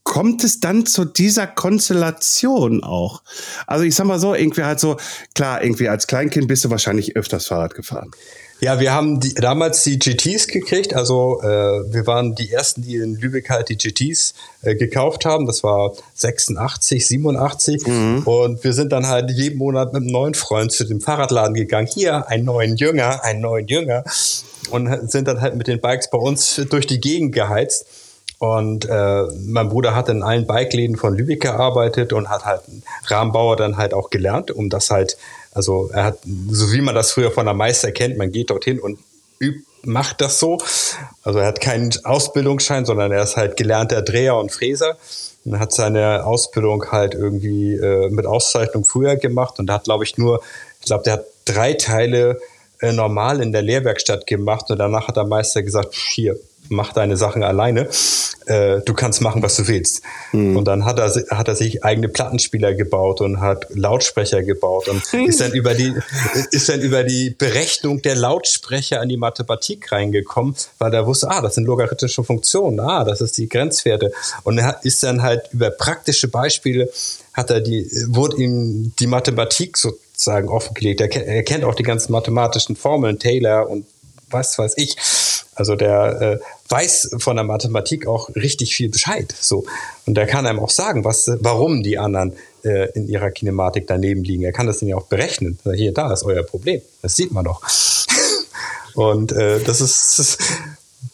kommt 0.04 0.44
es 0.44 0.60
dann 0.60 0.86
zu 0.86 1.06
dieser 1.06 1.48
Konstellation 1.48 2.84
auch? 2.84 3.24
Also 3.68 3.86
ich 3.86 3.96
sag 3.96 4.06
mal 4.06 4.20
so, 4.20 4.34
irgendwie 4.34 4.64
halt 4.64 4.80
so, 4.80 4.98
klar, 5.34 5.64
irgendwie 5.64 5.90
als 5.90 6.08
Kleinkind 6.08 6.48
bist 6.48 6.66
du 6.66 6.70
wahrscheinlich 6.70 7.16
öfters 7.16 7.48
Fahrrad 7.48 7.74
gefahren. 7.74 8.12
Ja, 8.64 8.80
wir 8.80 8.94
haben 8.94 9.20
die, 9.20 9.34
damals 9.34 9.84
die 9.84 10.00
GTs 10.00 10.48
gekriegt. 10.48 10.94
Also 10.94 11.42
äh, 11.42 11.46
wir 11.46 12.08
waren 12.08 12.34
die 12.34 12.50
ersten, 12.50 12.82
die 12.82 12.96
in 12.96 13.16
Lübeck 13.16 13.50
halt 13.50 13.68
die 13.68 13.78
GTs 13.78 14.34
äh, 14.62 14.76
gekauft 14.76 15.26
haben. 15.26 15.48
Das 15.48 15.66
war 15.66 15.92
86, 16.14 17.06
87. 17.06 17.86
Mhm. 17.86 18.24
Und 18.24 18.64
wir 18.64 18.72
sind 18.72 18.94
dann 18.94 19.10
halt 19.10 19.30
jeden 19.32 19.58
Monat 19.58 19.92
mit 19.92 20.04
einem 20.04 20.14
neuen 20.14 20.34
Freund 20.34 20.72
zu 20.72 20.86
dem 20.86 21.02
Fahrradladen 21.02 21.56
gegangen. 21.56 21.90
Hier, 21.94 22.30
einen 22.30 22.46
neuen 22.46 22.78
Jünger, 22.78 23.22
einen 23.26 23.42
neuen 23.42 23.68
Jünger. 23.68 24.06
Und 24.70 25.12
sind 25.12 25.28
dann 25.28 25.42
halt 25.42 25.58
mit 25.58 25.68
den 25.68 25.82
Bikes 25.82 26.10
bei 26.10 26.18
uns 26.18 26.56
durch 26.70 26.88
die 26.88 27.02
Gegend 27.02 27.36
geheizt. 27.36 27.86
Und 28.40 28.86
äh, 28.86 29.24
mein 29.46 29.68
Bruder 29.68 29.94
hat 29.94 30.08
in 30.08 30.24
allen 30.24 30.48
Bikeläden 30.48 30.96
von 30.96 31.18
Lübeck 31.18 31.42
gearbeitet 31.42 32.14
und 32.14 32.30
hat 32.30 32.46
halt 32.46 32.62
Rahmenbauer 33.08 33.58
dann 33.58 33.76
halt 33.76 33.94
auch 33.94 34.10
gelernt, 34.10 34.52
um 34.52 34.70
das 34.70 34.90
halt 34.90 35.18
also 35.54 35.90
er 35.94 36.06
hat, 36.06 36.20
so 36.50 36.72
wie 36.72 36.82
man 36.82 36.96
das 36.96 37.12
früher 37.12 37.32
von 37.32 37.46
der 37.46 37.54
Meister 37.54 37.92
kennt, 37.92 38.18
man 38.18 38.32
geht 38.32 38.50
dorthin 38.50 38.80
und 38.80 39.00
übt, 39.40 39.64
macht 39.84 40.22
das 40.22 40.40
so. 40.40 40.58
Also 41.24 41.40
er 41.40 41.48
hat 41.48 41.62
keinen 41.62 41.92
Ausbildungsschein, 42.04 42.86
sondern 42.86 43.12
er 43.12 43.24
ist 43.24 43.38
halt 43.38 43.58
gelernter 43.58 44.02
Dreher 44.02 44.38
und 44.38 44.52
Fräser 44.52 44.98
und 45.46 45.60
hat 45.60 45.74
seine 45.74 46.26
Ausbildung 46.26 46.92
halt 46.92 47.14
irgendwie 47.14 47.74
äh, 47.74 48.10
mit 48.10 48.26
Auszeichnung 48.26 48.86
früher 48.86 49.16
gemacht 49.18 49.60
und 49.60 49.70
hat, 49.70 49.86
glaube 49.86 50.04
ich, 50.04 50.18
nur, 50.18 50.42
ich 50.80 50.86
glaube, 50.86 51.04
der 51.04 51.14
hat 51.14 51.26
drei 51.46 51.74
Teile 51.74 52.40
äh, 52.80 52.94
normal 52.94 53.42
in 53.42 53.52
der 53.52 53.62
Lehrwerkstatt 53.62 54.26
gemacht 54.26 54.70
und 54.72 54.78
danach 54.78 55.08
hat 55.08 55.18
der 55.18 55.26
Meister 55.26 55.62
gesagt, 55.64 55.94
hier, 55.94 56.38
mach 56.74 56.94
deine 56.94 57.18
Sachen 57.18 57.44
alleine. 57.44 57.90
Äh, 58.46 58.82
du 58.82 58.94
kannst 58.94 59.22
machen, 59.22 59.42
was 59.42 59.56
du 59.56 59.68
willst. 59.68 60.02
Mhm. 60.32 60.58
Und 60.58 60.66
dann 60.66 60.86
hat 60.86 61.00
er, 61.00 61.14
hat 61.38 61.48
er 61.48 61.56
sich 61.56 61.84
eigene 61.84 62.10
Plattenspieler 62.10 62.74
gebaut 62.74 63.22
und 63.22 63.40
hat 63.40 63.68
Lautsprecher 63.70 64.44
gebaut 64.44 64.90
und 64.90 65.02
ist 65.28 65.40
dann 65.40 65.54
über 65.54 65.74
die, 65.74 65.94
ist 66.52 66.68
dann 66.68 66.82
über 66.82 67.04
die 67.04 67.30
Berechnung 67.30 68.02
der 68.02 68.16
Lautsprecher 68.16 69.00
an 69.00 69.10
die 69.10 69.18
Mathematik 69.18 69.92
reingekommen, 69.92 70.56
weil 70.78 70.94
er 70.94 71.08
wusste, 71.08 71.30
ah, 71.30 71.42
das 71.42 71.56
sind 71.56 71.66
logarithmische 71.66 72.24
Funktionen, 72.24 72.80
ah, 72.80 73.04
das 73.04 73.22
ist 73.22 73.38
die 73.38 73.48
Grenzwerte. 73.48 74.12
Und 74.44 74.58
er 74.58 74.80
ist 74.84 75.04
dann 75.04 75.22
halt 75.22 75.44
über 75.54 75.70
praktische 75.70 76.28
Beispiele 76.28 76.90
hat 77.34 77.50
er 77.50 77.62
die, 77.62 77.90
wurde 78.08 78.38
ihm 78.38 78.94
die 79.00 79.08
Mathematik 79.08 79.78
sozusagen 79.78 80.50
offengelegt. 80.50 81.02
Er, 81.02 81.12
er 81.12 81.44
kennt 81.44 81.64
auch 81.64 81.76
die 81.76 81.84
ganzen 81.84 82.12
mathematischen 82.12 82.76
Formeln, 82.76 83.20
Taylor 83.20 83.68
und 83.70 83.86
was 84.30 84.58
weiß 84.58 84.74
ich. 84.78 84.96
Also 85.56 85.76
der 85.76 86.22
äh, 86.22 86.40
weiß 86.70 87.16
von 87.20 87.36
der 87.36 87.46
Mathematik 87.46 88.08
auch 88.08 88.30
richtig 88.36 88.76
viel 88.76 88.90
Bescheid. 88.90 89.34
So. 89.40 89.66
Und 90.06 90.16
der 90.16 90.28
kann 90.28 90.46
einem 90.46 90.60
auch 90.60 90.70
sagen, 90.70 91.04
was, 91.06 91.30
warum 91.40 91.84
die 91.84 91.98
anderen 91.98 92.34
äh, 92.64 92.92
in 92.94 93.08
ihrer 93.08 93.32
Kinematik 93.32 93.88
daneben 93.88 94.24
liegen. 94.24 94.44
Er 94.44 94.54
kann 94.54 94.68
das 94.68 94.80
dann 94.80 94.90
ja 94.90 94.96
auch 94.96 95.08
berechnen. 95.08 95.60
Hier, 95.76 95.94
da 95.94 96.12
ist 96.12 96.24
euer 96.24 96.44
Problem. 96.44 96.82
Das 97.02 97.16
sieht 97.16 97.32
man 97.32 97.46
doch. 97.46 97.62
Und 98.96 99.32
äh, 99.32 99.60
das 99.60 99.82
ist, 99.82 100.38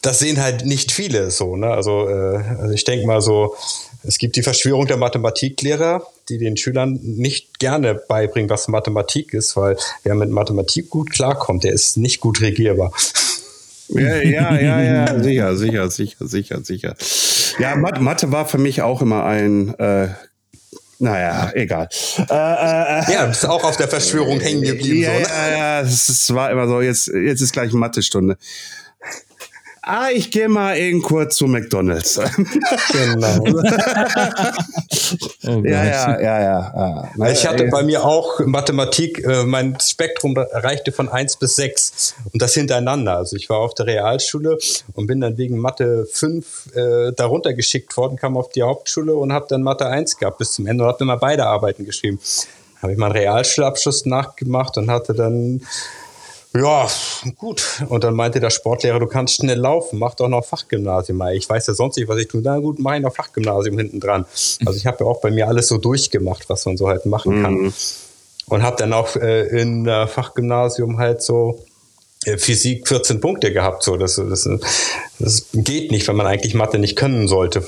das, 0.02 0.18
sehen 0.18 0.40
halt 0.40 0.64
nicht 0.64 0.92
viele 0.92 1.30
so. 1.30 1.56
Ne? 1.56 1.68
Also, 1.68 2.08
äh, 2.08 2.36
also 2.60 2.74
ich 2.74 2.84
denke 2.84 3.06
mal 3.06 3.20
so, 3.20 3.54
es 4.02 4.18
gibt 4.18 4.36
die 4.36 4.42
Verschwörung 4.42 4.86
der 4.86 4.96
Mathematiklehrer, 4.96 6.06
die 6.28 6.38
den 6.38 6.56
Schülern 6.56 6.98
nicht 7.02 7.58
gerne 7.58 7.94
beibringen, 7.94 8.48
was 8.48 8.68
Mathematik 8.68 9.34
ist, 9.34 9.56
weil 9.56 9.76
wer 10.04 10.14
mit 10.14 10.30
Mathematik 10.30 10.88
gut 10.88 11.10
klarkommt, 11.10 11.64
der 11.64 11.72
ist 11.72 11.96
nicht 11.96 12.20
gut 12.20 12.40
regierbar. 12.40 12.92
Ja, 13.92 14.16
ja, 14.16 14.60
ja, 14.60 14.80
ja, 14.80 15.22
sicher, 15.22 15.56
sicher, 15.56 15.90
sicher, 15.90 16.26
sicher, 16.26 16.60
sicher. 16.62 16.94
Ja, 17.58 17.76
Mathe 17.76 18.32
war 18.32 18.46
für 18.46 18.58
mich 18.58 18.82
auch 18.82 19.02
immer 19.02 19.24
ein 19.24 19.74
äh, 19.78 20.08
naja, 21.00 21.50
egal. 21.54 21.88
Äh, 22.18 22.24
äh, 22.24 23.12
ja, 23.12 23.24
bist 23.24 23.46
auch 23.46 23.64
auf 23.64 23.78
der 23.78 23.88
Verschwörung 23.88 24.38
hängen 24.38 24.62
geblieben. 24.62 25.00
Ja, 25.00 25.12
so, 25.14 25.18
ne? 25.18 25.26
ja, 25.28 25.50
ja, 25.50 25.80
es 25.80 26.34
war 26.34 26.50
immer 26.50 26.68
so, 26.68 26.82
jetzt, 26.82 27.06
jetzt 27.06 27.40
ist 27.40 27.52
gleich 27.52 27.72
Mathestunde 27.72 28.36
ah, 29.90 30.10
ich 30.10 30.30
gehe 30.30 30.48
mal 30.48 30.76
eben 30.76 31.02
kurz 31.02 31.36
zu 31.36 31.46
McDonalds. 31.46 32.20
genau. 32.92 33.44
oh 35.46 35.62
ja, 35.64 35.84
ja, 35.84 36.20
ja, 36.20 36.40
ja, 36.40 37.10
ja. 37.16 37.30
Ich 37.30 37.46
hatte 37.46 37.66
bei 37.66 37.82
mir 37.82 38.04
auch 38.04 38.40
Mathematik, 38.40 39.24
äh, 39.26 39.44
mein 39.44 39.78
Spektrum 39.80 40.36
reichte 40.36 40.92
von 40.92 41.08
1 41.08 41.36
bis 41.36 41.56
6 41.56 42.14
und 42.32 42.40
das 42.40 42.54
hintereinander. 42.54 43.16
Also 43.16 43.36
ich 43.36 43.50
war 43.50 43.58
auf 43.58 43.74
der 43.74 43.86
Realschule 43.86 44.58
und 44.94 45.06
bin 45.06 45.20
dann 45.20 45.36
wegen 45.38 45.58
Mathe 45.58 46.06
5 46.10 46.74
äh, 46.74 47.12
darunter 47.12 47.52
geschickt 47.54 47.96
worden, 47.96 48.16
kam 48.16 48.36
auf 48.36 48.50
die 48.50 48.62
Hauptschule 48.62 49.14
und 49.14 49.32
habe 49.32 49.46
dann 49.48 49.62
Mathe 49.62 49.86
1 49.86 50.18
gehabt 50.18 50.38
bis 50.38 50.52
zum 50.52 50.66
Ende 50.66 50.84
und 50.84 50.90
habe 50.90 51.02
immer 51.02 51.16
beide 51.16 51.46
Arbeiten 51.46 51.84
geschrieben. 51.84 52.20
Habe 52.80 52.92
ich 52.92 52.98
meinen 52.98 53.12
Realschulabschluss 53.12 54.06
nachgemacht 54.06 54.78
und 54.78 54.90
hatte 54.90 55.12
dann 55.12 55.60
ja, 56.52 56.88
gut. 57.38 57.82
Und 57.88 58.02
dann 58.02 58.14
meinte 58.14 58.40
der 58.40 58.50
Sportlehrer, 58.50 58.98
du 58.98 59.06
kannst 59.06 59.36
schnell 59.36 59.58
laufen, 59.58 59.98
mach 59.98 60.14
doch 60.14 60.28
noch 60.28 60.44
Fachgymnasium. 60.44 61.22
Ich 61.32 61.48
weiß 61.48 61.68
ja 61.68 61.74
sonst 61.74 61.96
nicht, 61.96 62.08
was 62.08 62.18
ich 62.18 62.28
tue. 62.28 62.42
Na 62.42 62.58
gut, 62.58 62.78
mach 62.78 62.94
ich 62.94 63.02
noch 63.02 63.14
Fachgymnasium 63.14 63.78
hinten 63.78 64.00
dran. 64.00 64.26
Also 64.66 64.76
ich 64.76 64.86
habe 64.86 65.04
ja 65.04 65.06
auch 65.10 65.20
bei 65.20 65.30
mir 65.30 65.46
alles 65.46 65.68
so 65.68 65.78
durchgemacht, 65.78 66.48
was 66.48 66.66
man 66.66 66.76
so 66.76 66.88
halt 66.88 67.06
machen 67.06 67.42
kann. 67.42 67.54
Mhm. 67.54 67.74
Und 68.46 68.62
habe 68.64 68.76
dann 68.76 68.92
auch 68.92 69.14
äh, 69.14 69.46
in 69.60 69.86
äh, 69.86 70.08
Fachgymnasium 70.08 70.98
halt 70.98 71.22
so 71.22 71.64
Physik 72.36 72.86
14 72.86 73.20
Punkte 73.20 73.52
gehabt. 73.52 73.82
So, 73.82 73.96
das, 73.96 74.16
das, 74.16 74.48
das 75.18 75.46
geht 75.54 75.90
nicht, 75.90 76.06
wenn 76.06 76.16
man 76.16 76.26
eigentlich 76.26 76.52
Mathe 76.54 76.78
nicht 76.78 76.96
können 76.96 77.28
sollte, 77.28 77.62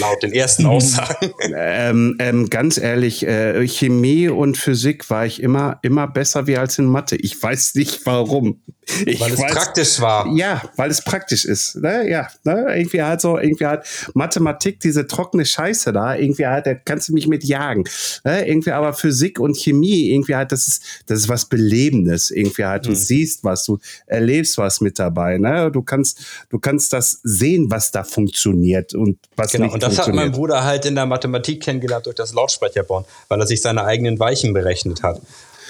laut 0.00 0.22
den 0.22 0.32
ersten 0.32 0.64
mhm. 0.64 0.70
Aussagen. 0.70 1.32
Ähm, 1.54 2.16
ähm, 2.18 2.50
ganz 2.50 2.78
ehrlich, 2.78 3.26
äh, 3.26 3.66
Chemie 3.66 4.28
und 4.28 4.56
Physik 4.56 5.10
war 5.10 5.26
ich 5.26 5.42
immer, 5.42 5.78
immer 5.82 6.06
besser 6.06 6.46
wie 6.46 6.56
als 6.56 6.78
in 6.78 6.86
Mathe. 6.86 7.16
Ich 7.16 7.40
weiß 7.40 7.74
nicht 7.74 8.04
warum. 8.06 8.60
Ich 9.06 9.20
weil 9.20 9.32
es 9.32 9.38
weiß, 9.38 9.52
praktisch 9.52 10.00
war. 10.00 10.26
Ja, 10.34 10.62
weil 10.76 10.90
es 10.90 11.02
praktisch 11.02 11.44
ist. 11.44 11.76
Ne? 11.76 12.08
Ja, 12.08 12.28
ne? 12.44 12.66
irgendwie 12.74 13.02
halt 13.02 13.20
so, 13.20 13.38
irgendwie 13.38 13.66
halt 13.66 13.84
Mathematik, 14.14 14.80
diese 14.80 15.06
trockene 15.06 15.44
Scheiße 15.44 15.92
da, 15.92 16.16
irgendwie 16.16 16.46
halt, 16.46 16.66
da 16.66 16.74
kannst 16.74 17.08
du 17.08 17.12
mich 17.12 17.28
mit 17.28 17.44
jagen. 17.44 17.84
Ne? 18.24 18.46
Irgendwie 18.48 18.72
aber 18.72 18.92
Physik 18.92 19.38
und 19.38 19.56
Chemie, 19.56 20.10
irgendwie 20.10 20.34
halt, 20.34 20.52
das 20.52 20.66
ist, 20.66 20.84
das 21.06 21.20
ist 21.20 21.28
was 21.28 21.46
Belebendes. 21.46 22.30
Irgendwie 22.30 22.64
halt, 22.64 22.86
du 22.86 22.90
hm. 22.90 22.96
siehst 22.96 23.44
was, 23.44 23.64
du 23.64 23.78
erlebst 24.06 24.58
was 24.58 24.80
mit 24.80 24.98
dabei. 24.98 25.38
Ne? 25.38 25.70
Du 25.72 25.82
kannst, 25.82 26.20
du 26.50 26.58
kannst 26.58 26.92
das 26.92 27.20
sehen, 27.22 27.70
was 27.70 27.90
da 27.90 28.04
funktioniert 28.04 28.94
und 28.94 29.18
was 29.36 29.52
genau. 29.52 29.64
nicht 29.64 29.74
Und 29.74 29.82
das 29.82 29.98
hat 29.98 30.12
mein 30.14 30.32
Bruder 30.32 30.64
halt 30.64 30.84
in 30.84 30.94
der 30.94 31.06
Mathematik 31.06 31.62
kennengelernt 31.62 32.06
durch 32.06 32.16
das 32.16 32.34
Lautsprecherbauen, 32.34 33.04
weil 33.28 33.40
er 33.40 33.46
sich 33.46 33.62
seine 33.62 33.84
eigenen 33.84 34.18
Weichen 34.18 34.52
berechnet 34.52 35.02
hat. 35.02 35.20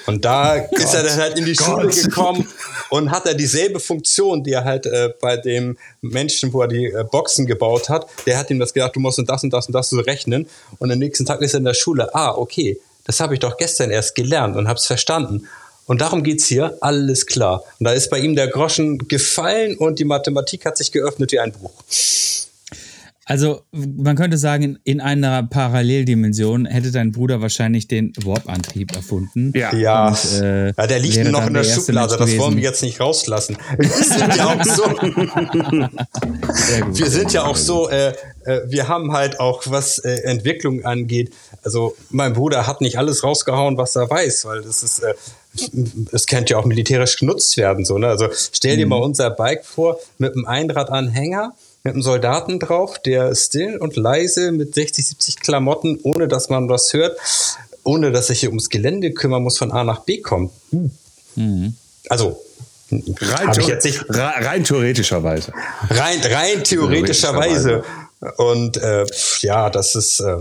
Und 0.05 0.25
da 0.25 0.55
ist 0.71 0.93
er 0.93 1.03
dann 1.03 1.17
halt 1.17 1.37
in 1.37 1.45
die 1.45 1.55
Schule 1.55 1.87
gekommen 1.87 2.47
und 2.89 3.11
hat 3.11 3.25
er 3.25 3.33
dieselbe 3.33 3.79
Funktion, 3.79 4.43
die 4.43 4.51
er 4.51 4.63
halt 4.63 4.85
äh, 4.85 5.13
bei 5.21 5.37
dem 5.37 5.77
Menschen, 6.01 6.51
wo 6.53 6.61
er 6.61 6.67
die 6.67 6.85
äh, 6.85 7.03
Boxen 7.09 7.45
gebaut 7.45 7.89
hat, 7.89 8.07
der 8.25 8.37
hat 8.37 8.49
ihm 8.49 8.59
das 8.59 8.73
gedacht, 8.73 8.95
du 8.95 8.99
musst 8.99 9.19
und 9.19 9.29
das 9.29 9.43
und 9.43 9.51
das 9.51 9.67
und 9.67 9.73
das 9.73 9.89
so 9.89 9.99
rechnen. 9.99 10.47
Und 10.79 10.91
am 10.91 10.99
nächsten 10.99 11.25
Tag 11.25 11.41
ist 11.41 11.53
er 11.53 11.59
in 11.59 11.65
der 11.65 11.73
Schule, 11.73 12.13
ah, 12.13 12.31
okay, 12.35 12.79
das 13.05 13.19
habe 13.19 13.33
ich 13.33 13.39
doch 13.39 13.57
gestern 13.57 13.91
erst 13.91 14.15
gelernt 14.15 14.55
und 14.55 14.67
habe 14.67 14.77
es 14.77 14.85
verstanden. 14.85 15.47
Und 15.85 16.01
darum 16.01 16.23
geht's 16.23 16.45
hier, 16.45 16.77
alles 16.81 17.25
klar. 17.25 17.63
Und 17.79 17.85
da 17.85 17.91
ist 17.91 18.09
bei 18.09 18.19
ihm 18.19 18.35
der 18.35 18.47
Groschen 18.47 19.07
gefallen 19.07 19.77
und 19.77 19.99
die 19.99 20.05
Mathematik 20.05 20.65
hat 20.65 20.77
sich 20.77 20.91
geöffnet 20.91 21.31
wie 21.31 21.39
ein 21.39 21.51
Buch. 21.51 21.71
Also, 23.25 23.61
man 23.71 24.17
könnte 24.17 24.37
sagen, 24.37 24.79
in 24.83 24.99
einer 24.99 25.43
Paralleldimension 25.43 26.65
hätte 26.65 26.91
dein 26.91 27.13
Bruder 27.13 27.41
wahrscheinlich 27.41 27.87
den 27.87 28.11
Warp-Antrieb 28.21 28.93
erfunden. 28.93 29.53
Ja. 29.55 29.73
Ja, 29.73 30.09
Und, 30.09 30.41
äh, 30.41 30.73
ja 30.77 30.87
der 30.87 30.99
liegt 30.99 31.31
noch 31.31 31.47
in 31.47 31.53
der, 31.53 31.63
der 31.63 31.73
Schublade, 31.73 32.17
das 32.17 32.37
wollen 32.37 32.57
wir 32.57 32.63
jetzt 32.63 32.83
nicht 32.83 32.99
rauslassen. 32.99 33.55
Wir 33.77 33.89
sind 33.89 34.35
ja 34.35 34.47
auch 34.47 34.61
so, 34.65 34.83
wir 36.93 37.09
sind 37.09 37.31
ja 37.31 37.45
auch 37.45 37.55
so, 37.55 37.89
äh, 37.89 38.13
äh, 38.43 38.59
wir 38.67 38.89
haben 38.89 39.13
halt 39.13 39.39
auch, 39.39 39.63
was 39.67 39.99
äh, 39.99 40.15
Entwicklung 40.23 40.83
angeht, 40.83 41.31
also 41.63 41.95
mein 42.09 42.33
Bruder 42.33 42.67
hat 42.67 42.81
nicht 42.81 42.97
alles 42.97 43.23
rausgehauen, 43.23 43.77
was 43.77 43.95
er 43.95 44.09
weiß, 44.09 44.43
weil 44.45 44.61
das 44.61 44.83
ist, 44.83 44.99
äh, 44.99 45.13
es 46.11 46.27
könnte 46.27 46.53
ja 46.53 46.57
auch 46.59 46.65
militärisch 46.65 47.17
genutzt 47.17 47.55
werden. 47.57 47.85
So, 47.85 47.97
ne? 47.97 48.07
Also 48.07 48.27
stell 48.51 48.77
dir 48.77 48.87
mal 48.87 48.97
unser 49.01 49.29
Bike 49.29 49.65
vor 49.65 49.99
mit 50.17 50.33
einem 50.35 50.45
Einradanhänger, 50.45 51.53
mit 51.83 51.93
einem 51.93 52.01
Soldaten 52.03 52.59
drauf, 52.59 52.99
der 52.99 53.35
still 53.35 53.77
und 53.77 53.95
leise 53.95 54.51
mit 54.51 54.73
60, 54.73 55.05
70 55.07 55.39
Klamotten, 55.39 55.99
ohne 56.03 56.27
dass 56.27 56.49
man 56.49 56.69
was 56.69 56.93
hört, 56.93 57.17
ohne 57.83 58.11
dass 58.11 58.27
sich 58.27 58.39
hier 58.39 58.49
ums 58.49 58.69
Gelände 58.69 59.11
kümmern 59.11 59.43
muss, 59.43 59.57
von 59.57 59.71
A 59.71 59.83
nach 59.83 60.01
B 60.01 60.21
kommt. 60.21 60.51
Also, 62.09 62.41
Rein, 62.91 63.49
ich 63.59 63.67
jetzt 63.67 63.85
nicht- 63.85 64.01
re- 64.09 64.33
rein 64.45 64.63
theoretischerweise. 64.63 65.51
rein, 65.89 66.19
rein 66.23 66.63
theoretischerweise. 66.63 67.83
Und 68.37 68.77
äh, 68.77 69.05
ja, 69.41 69.69
das 69.71 69.95
ist 69.95 70.19
äh, 70.19 70.37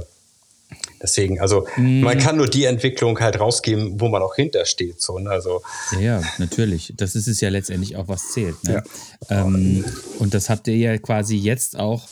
deswegen, 1.03 1.41
also 1.41 1.67
man 1.77 2.19
kann 2.19 2.37
nur 2.37 2.47
die 2.47 2.65
Entwicklung 2.65 3.19
halt 3.21 3.41
rausgeben, 3.41 4.01
wo 4.01 4.09
man 4.09 4.23
auch 4.23 4.35
hintersteht. 4.35 5.01
So, 5.01 5.19
ne? 5.19 5.31
Also 5.31 5.63
Ja, 6.01 6.23
natürlich. 6.39 6.95
Das 6.97 7.15
ist 7.15 7.27
es 7.27 7.41
ja 7.41 7.49
letztendlich 7.49 7.97
auch, 7.97 8.09
was 8.09 8.33
zählt. 8.33 8.63
Ne? 8.65 8.83
Ähm, 9.29 9.85
und 10.19 10.35
das 10.35 10.49
habt 10.49 10.69
ihr 10.69 10.77
ja 10.77 10.99
quasi 10.99 11.37
jetzt 11.37 11.79
auch 11.79 12.09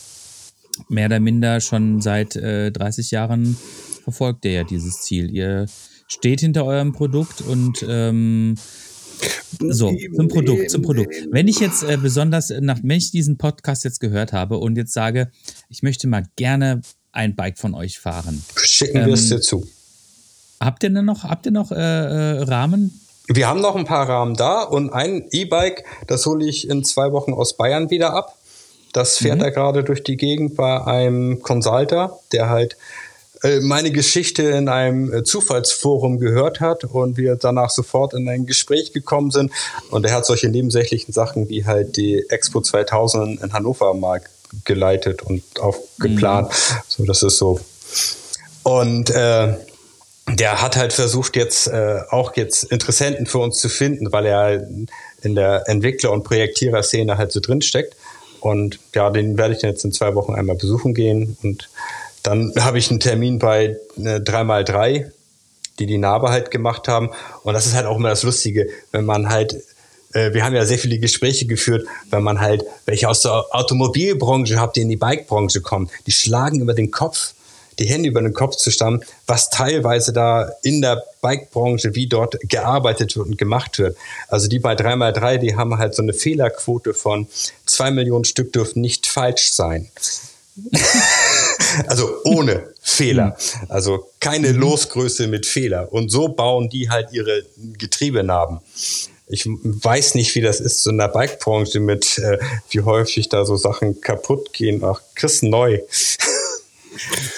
mehr 0.89 1.07
oder 1.07 1.21
minder 1.21 1.61
schon 1.61 2.01
seit 2.01 2.37
äh, 2.37 2.71
30 2.71 3.11
Jahren 3.11 3.57
verfolgt 4.03 4.45
ihr 4.45 4.53
ja 4.53 4.65
dieses 4.65 5.03
Ziel. 5.03 5.31
Ihr 5.31 5.67
steht 6.09 6.41
hinter 6.41 6.65
eurem 6.65 6.93
Produkt 6.93 7.41
und 7.43 7.85
ähm, 7.89 8.57
so, 9.59 9.95
zum 10.15 10.29
Produkt, 10.29 10.71
zum 10.71 10.83
Produkt. 10.83 11.15
Wenn 11.31 11.49
ich 11.49 11.61
jetzt 11.61 11.83
äh, 11.83 11.99
besonders, 12.01 12.51
nach, 12.61 12.79
wenn 12.83 12.97
ich 12.97 13.11
diesen 13.11 13.37
Podcast 13.37 13.85
jetzt 13.85 14.01
gehört 14.01 14.33
habe 14.33 14.59
und 14.59 14.77
jetzt 14.77 14.93
sage, 14.93 15.31
ich 15.69 15.83
möchte 15.83 16.09
mal 16.09 16.25
gerne 16.37 16.81
ein 17.13 17.35
Bike 17.35 17.59
von 17.59 17.75
euch 17.75 17.99
fahren. 17.99 18.45
schicken 18.57 19.07
wir 19.07 19.15
es 19.15 19.29
dir 19.29 19.41
zu. 19.41 19.67
Habt 20.61 20.83
ihr 20.83 20.91
denn 20.91 21.05
noch, 21.05 21.25
habt 21.25 21.47
ihr 21.47 21.53
noch 21.53 21.73
äh, 21.73 21.77
äh, 21.77 22.43
Rahmen? 22.43 23.01
Wir 23.29 23.49
haben 23.49 23.61
noch 23.61 23.77
ein 23.77 23.85
paar 23.85 24.09
Rahmen 24.09 24.35
da 24.35 24.63
und 24.63 24.91
ein 24.93 25.25
E-Bike, 25.31 25.85
das 26.07 26.27
hole 26.27 26.45
ich 26.45 26.69
in 26.69 26.85
zwei 26.85 27.13
Wochen 27.13 27.33
aus 27.33 27.57
Bayern 27.57 27.91
wieder 27.91 28.13
ab. 28.13 28.37
Das 28.93 29.19
fährt 29.19 29.41
er 29.41 29.53
gerade 29.53 29.85
durch 29.85 30.03
die 30.03 30.17
Gegend 30.17 30.57
bei 30.57 30.85
einem 30.85 31.41
Consulter, 31.43 32.19
der 32.33 32.49
halt 32.49 32.77
äh, 33.43 33.61
meine 33.61 33.91
Geschichte 33.91 34.43
in 34.43 34.69
einem 34.69 35.13
äh, 35.13 35.23
Zufallsforum 35.23 36.19
gehört 36.19 36.61
hat 36.61 36.85
und 36.85 37.17
wir 37.17 37.37
danach 37.37 37.71
sofort 37.71 38.15
in 38.15 38.29
ein 38.29 38.47
Gespräch 38.47 38.93
gekommen 38.93 39.31
sind. 39.31 39.53
Und 39.91 40.05
er 40.05 40.13
hat 40.13 40.27
solche 40.27 40.49
nebensächlichen 40.49 41.13
Sachen 41.13 41.49
wie 41.49 41.65
halt 41.65 41.97
die 41.97 42.25
Expo 42.29 42.61
2000 42.61 43.43
in 43.43 43.53
Hannover 43.53 43.95
mal 43.95 44.21
geleitet 44.65 45.23
und 45.23 45.43
auch 45.61 45.77
geplant. 45.99 46.53
So, 46.89 47.05
das 47.05 47.23
ist 47.23 47.39
so. 47.39 47.61
Und 48.63 49.11
äh, 49.11 49.55
der 50.29 50.63
hat 50.63 50.77
halt 50.77 50.93
versucht, 50.93 51.37
jetzt 51.37 51.67
äh, 51.67 52.01
auch 52.11 52.37
jetzt 52.37 52.65
Interessenten 52.65 53.27
für 53.27 53.39
uns 53.39 53.59
zu 53.59 53.69
finden, 53.69 54.13
weil 54.13 54.27
er 54.27 54.67
in 55.23 55.35
der 55.35 55.69
Entwickler- 55.69 56.13
und 56.13 56.25
Projektierer-Szene 56.25 57.19
halt 57.19 57.33
so 57.33 57.41
drin 57.41 57.63
steckt. 57.63 57.97
Und 58.41 58.79
ja, 58.95 59.11
den 59.11 59.37
werde 59.37 59.55
ich 59.55 59.61
dann 59.61 59.71
jetzt 59.71 59.85
in 59.85 59.93
zwei 59.93 60.15
Wochen 60.15 60.35
einmal 60.35 60.57
besuchen 60.57 60.95
gehen. 60.95 61.37
Und 61.43 61.69
dann 62.23 62.53
habe 62.59 62.79
ich 62.79 62.91
einen 62.91 63.01
Termin 63.01 63.39
bei 63.39 63.77
äh, 63.97 64.19
3x3, 64.19 65.11
die 65.79 65.87
die 65.87 65.99
Narbe 65.99 66.31
halt 66.31 66.51
gemacht 66.51 66.89
haben. 66.89 67.11
Und 67.43 67.55
das 67.55 67.67
ist 67.67 67.75
halt 67.75 67.87
auch 67.87 67.97
immer 67.97 68.11
das 68.11 68.23
Lustige, 68.23 68.69
wenn 68.93 69.05
man 69.05 69.29
halt 69.29 69.63
äh, 70.13 70.33
wir 70.33 70.45
haben 70.45 70.55
ja 70.55 70.65
sehr 70.65 70.79
viele 70.79 70.99
Gespräche 70.99 71.47
geführt, 71.47 71.87
wenn 72.11 72.23
man 72.23 72.41
halt 72.41 72.65
welche 72.87 73.09
aus 73.09 73.23
der 73.23 73.45
Automobilbranche 73.51 74.59
habt, 74.59 74.77
die 74.77 74.83
in 74.83 74.89
die 74.89 74.97
Bikebranche 74.97 75.61
kommen, 75.61 75.91
die 76.07 76.13
schlagen 76.13 76.61
über 76.61 76.75
den 76.75 76.91
Kopf, 76.91 77.35
die 77.79 77.87
Hände 77.87 78.09
über 78.09 78.21
den 78.21 78.35
Kopf 78.35 78.57
zu 78.57 78.71
stammen, 78.71 79.03
was 79.27 79.51
teilweise 79.51 80.13
da 80.13 80.51
in 80.63 80.83
der 80.83 81.03
Bikebranche, 81.23 81.95
wie 81.95 82.07
dort 82.07 82.37
gearbeitet 82.43 83.17
wird 83.17 83.27
und 83.27 83.39
gemacht 83.39 83.79
wird. 83.79 83.97
Also 84.29 84.49
die 84.49 84.59
bei 84.59 84.75
3x3, 84.75 85.39
die 85.39 85.57
haben 85.57 85.79
halt 85.79 85.95
so 85.95 86.03
eine 86.03 86.13
Fehlerquote 86.13 86.93
von 86.95 87.27
zwei 87.67 87.91
Millionen 87.91 88.25
Stück 88.25 88.53
dürfen 88.53 88.81
nicht 88.83 89.07
falsch 89.07 89.53
sein. 89.53 89.89
also 91.87 92.11
ohne 92.25 92.69
Fehler. 92.83 93.37
Also 93.69 94.11
keine 94.21 94.53
Losgröße 94.53 95.27
mit 95.27 95.47
Fehler. 95.47 95.91
Und 95.93 96.11
so 96.11 96.29
bauen 96.29 96.69
die 96.69 96.91
halt 96.91 97.13
ihre 97.13 97.45
Getriebenarben. 97.79 98.61
Ich 99.31 99.47
weiß 99.47 100.15
nicht, 100.17 100.35
wie 100.35 100.41
das 100.41 100.61
ist 100.61 100.83
so 100.83 100.91
in 100.91 100.99
der 100.99 101.09
Bikebranche 101.09 101.81
mit, 101.81 102.19
äh, 102.19 102.39
wie 102.71 102.81
häufig 102.81 103.29
da 103.29 103.45
so 103.45 103.57
Sachen 103.57 104.01
kaputt 104.01 104.53
gehen. 104.53 104.83
Ach, 104.85 105.01
Chris 105.15 105.43
neu. 105.43 105.81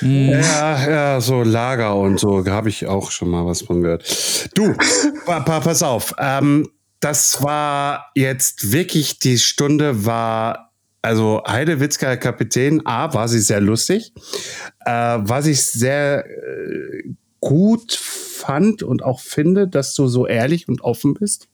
Ja, 0.00 0.90
ja, 0.90 1.20
so 1.20 1.42
Lager 1.42 1.94
und 1.96 2.18
so 2.18 2.44
habe 2.46 2.68
ich 2.68 2.86
auch 2.86 3.10
schon 3.10 3.28
mal 3.28 3.46
was 3.46 3.62
von 3.62 3.82
gehört. 3.82 4.48
Du, 4.54 4.74
pa, 5.26 5.40
pa, 5.40 5.60
pass 5.60 5.82
auf. 5.82 6.14
Ähm, 6.18 6.68
das 7.00 7.42
war 7.42 8.10
jetzt 8.14 8.72
wirklich, 8.72 9.18
die 9.18 9.38
Stunde 9.38 10.04
war, 10.04 10.72
also 11.02 11.42
Heidewitzka, 11.46 12.06
Herr 12.06 12.16
Kapitän, 12.16 12.86
A, 12.86 13.12
war 13.12 13.28
sie 13.28 13.40
sehr 13.40 13.60
lustig. 13.60 14.12
Äh, 14.86 15.18
was 15.20 15.46
ich 15.46 15.62
sehr 15.62 16.24
äh, 16.26 17.02
gut 17.40 17.92
fand 17.92 18.82
und 18.82 19.02
auch 19.02 19.20
finde, 19.20 19.68
dass 19.68 19.94
du 19.94 20.06
so 20.06 20.26
ehrlich 20.26 20.68
und 20.68 20.82
offen 20.82 21.14
bist. 21.14 21.48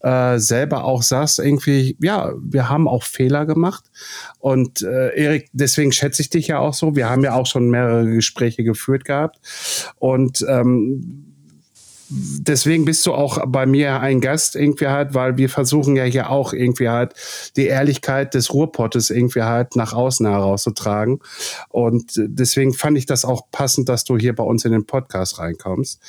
Äh, 0.00 0.38
selber 0.38 0.84
auch 0.84 1.02
sagst, 1.02 1.38
irgendwie, 1.38 1.96
ja, 2.00 2.32
wir 2.40 2.68
haben 2.68 2.88
auch 2.88 3.02
Fehler 3.02 3.46
gemacht. 3.46 3.84
Und 4.38 4.82
äh, 4.82 5.14
Erik, 5.16 5.50
deswegen 5.52 5.92
schätze 5.92 6.22
ich 6.22 6.30
dich 6.30 6.48
ja 6.48 6.58
auch 6.58 6.74
so. 6.74 6.96
Wir 6.96 7.10
haben 7.10 7.24
ja 7.24 7.34
auch 7.34 7.46
schon 7.46 7.70
mehrere 7.70 8.06
Gespräche 8.06 8.64
geführt 8.64 9.04
gehabt. 9.04 9.38
Und 9.96 10.44
ähm, 10.48 11.27
deswegen 12.10 12.84
bist 12.84 13.06
du 13.06 13.12
auch 13.12 13.38
bei 13.46 13.66
mir 13.66 14.00
ein 14.00 14.20
Gast 14.20 14.56
irgendwie 14.56 14.86
halt, 14.86 15.14
weil 15.14 15.36
wir 15.36 15.48
versuchen 15.48 15.96
ja 15.96 16.04
hier 16.04 16.30
auch 16.30 16.52
irgendwie 16.52 16.88
halt 16.88 17.12
die 17.56 17.66
Ehrlichkeit 17.66 18.34
des 18.34 18.52
Ruhrpottes 18.54 19.10
irgendwie 19.10 19.42
halt 19.42 19.76
nach 19.76 19.92
außen 19.92 20.26
herauszutragen. 20.26 21.20
Und 21.68 22.12
deswegen 22.16 22.72
fand 22.72 22.96
ich 22.96 23.06
das 23.06 23.24
auch 23.24 23.50
passend, 23.50 23.88
dass 23.88 24.04
du 24.04 24.16
hier 24.16 24.34
bei 24.34 24.44
uns 24.44 24.64
in 24.64 24.72
den 24.72 24.86
Podcast 24.86 25.38
reinkommst. 25.38 26.00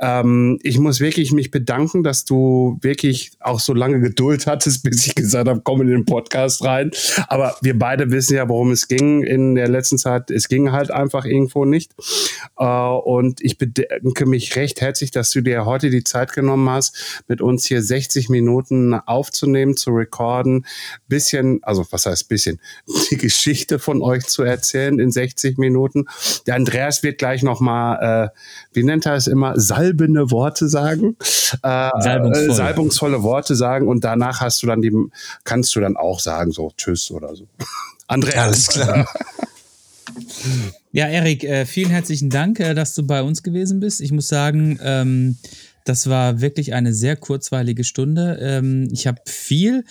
Ähm, 0.00 0.58
ich 0.62 0.78
muss 0.78 1.00
wirklich 1.00 1.32
mich 1.32 1.50
bedanken, 1.50 2.02
dass 2.02 2.24
du 2.24 2.78
wirklich 2.80 3.32
auch 3.40 3.60
so 3.60 3.72
lange 3.72 4.00
Geduld 4.00 4.46
hattest, 4.46 4.82
bis 4.82 5.06
ich 5.06 5.14
gesagt 5.14 5.48
habe, 5.48 5.60
komm 5.62 5.82
in 5.82 5.88
den 5.88 6.04
Podcast 6.04 6.64
rein. 6.64 6.90
Aber 7.28 7.56
wir 7.62 7.78
beide 7.78 8.10
wissen 8.10 8.34
ja, 8.36 8.48
worum 8.48 8.72
es 8.72 8.88
ging 8.88 9.22
in 9.22 9.54
der 9.54 9.68
letzten 9.68 9.98
Zeit. 9.98 10.30
Es 10.30 10.48
ging 10.48 10.72
halt 10.72 10.90
einfach 10.90 11.24
irgendwo 11.24 11.64
nicht. 11.64 11.92
Äh, 12.58 12.64
und 12.64 13.40
ich 13.42 13.58
bedanke 13.58 14.26
mich 14.26 14.56
recht 14.56 14.80
herzlich, 14.80 15.12
dass 15.12 15.35
du 15.36 15.42
dir 15.42 15.64
heute 15.64 15.90
die 15.90 16.04
Zeit 16.04 16.32
genommen 16.32 16.68
hast, 16.70 17.22
mit 17.28 17.40
uns 17.40 17.66
hier 17.66 17.82
60 17.82 18.28
Minuten 18.28 18.94
aufzunehmen, 18.94 19.76
zu 19.76 19.90
recorden, 19.90 20.66
bisschen, 21.08 21.60
also 21.62 21.86
was 21.90 22.06
heißt 22.06 22.28
bisschen, 22.28 22.60
die 23.10 23.16
Geschichte 23.16 23.78
von 23.78 24.02
euch 24.02 24.26
zu 24.26 24.42
erzählen 24.42 24.98
in 24.98 25.10
60 25.10 25.58
Minuten. 25.58 26.06
Der 26.46 26.54
Andreas 26.54 27.02
wird 27.02 27.18
gleich 27.18 27.42
nochmal, 27.42 28.32
äh, 28.32 28.38
wie 28.72 28.82
nennt 28.82 29.06
er 29.06 29.14
es 29.14 29.26
immer, 29.26 29.58
salbende 29.58 30.30
Worte 30.30 30.68
sagen. 30.68 31.16
Äh, 31.62 31.90
Salbungsvoll. 32.00 32.50
Äh, 32.50 32.54
salbungsvolle 32.54 33.22
Worte 33.22 33.54
sagen 33.54 33.88
und 33.88 34.04
danach 34.04 34.40
hast 34.40 34.62
du 34.62 34.66
dann 34.66 34.80
die, 34.80 34.92
kannst 35.44 35.74
du 35.76 35.80
dann 35.80 35.96
auch 35.96 36.20
sagen, 36.20 36.52
so 36.52 36.72
Tschüss 36.76 37.10
oder 37.10 37.34
so. 37.34 37.46
Andreas. 38.08 38.36
Alles 38.38 38.68
klar. 38.68 39.08
Ja, 40.92 41.08
Erik, 41.08 41.44
äh, 41.44 41.66
vielen 41.66 41.90
herzlichen 41.90 42.30
Dank, 42.30 42.60
äh, 42.60 42.74
dass 42.74 42.94
du 42.94 43.06
bei 43.06 43.22
uns 43.22 43.42
gewesen 43.42 43.80
bist. 43.80 44.00
Ich 44.00 44.12
muss 44.12 44.28
sagen, 44.28 44.78
ähm, 44.82 45.36
das 45.84 46.08
war 46.08 46.40
wirklich 46.40 46.74
eine 46.74 46.94
sehr 46.94 47.16
kurzweilige 47.16 47.84
Stunde. 47.84 48.38
Ähm, 48.40 48.88
ich 48.90 49.06
habe 49.06 49.20
viel 49.26 49.84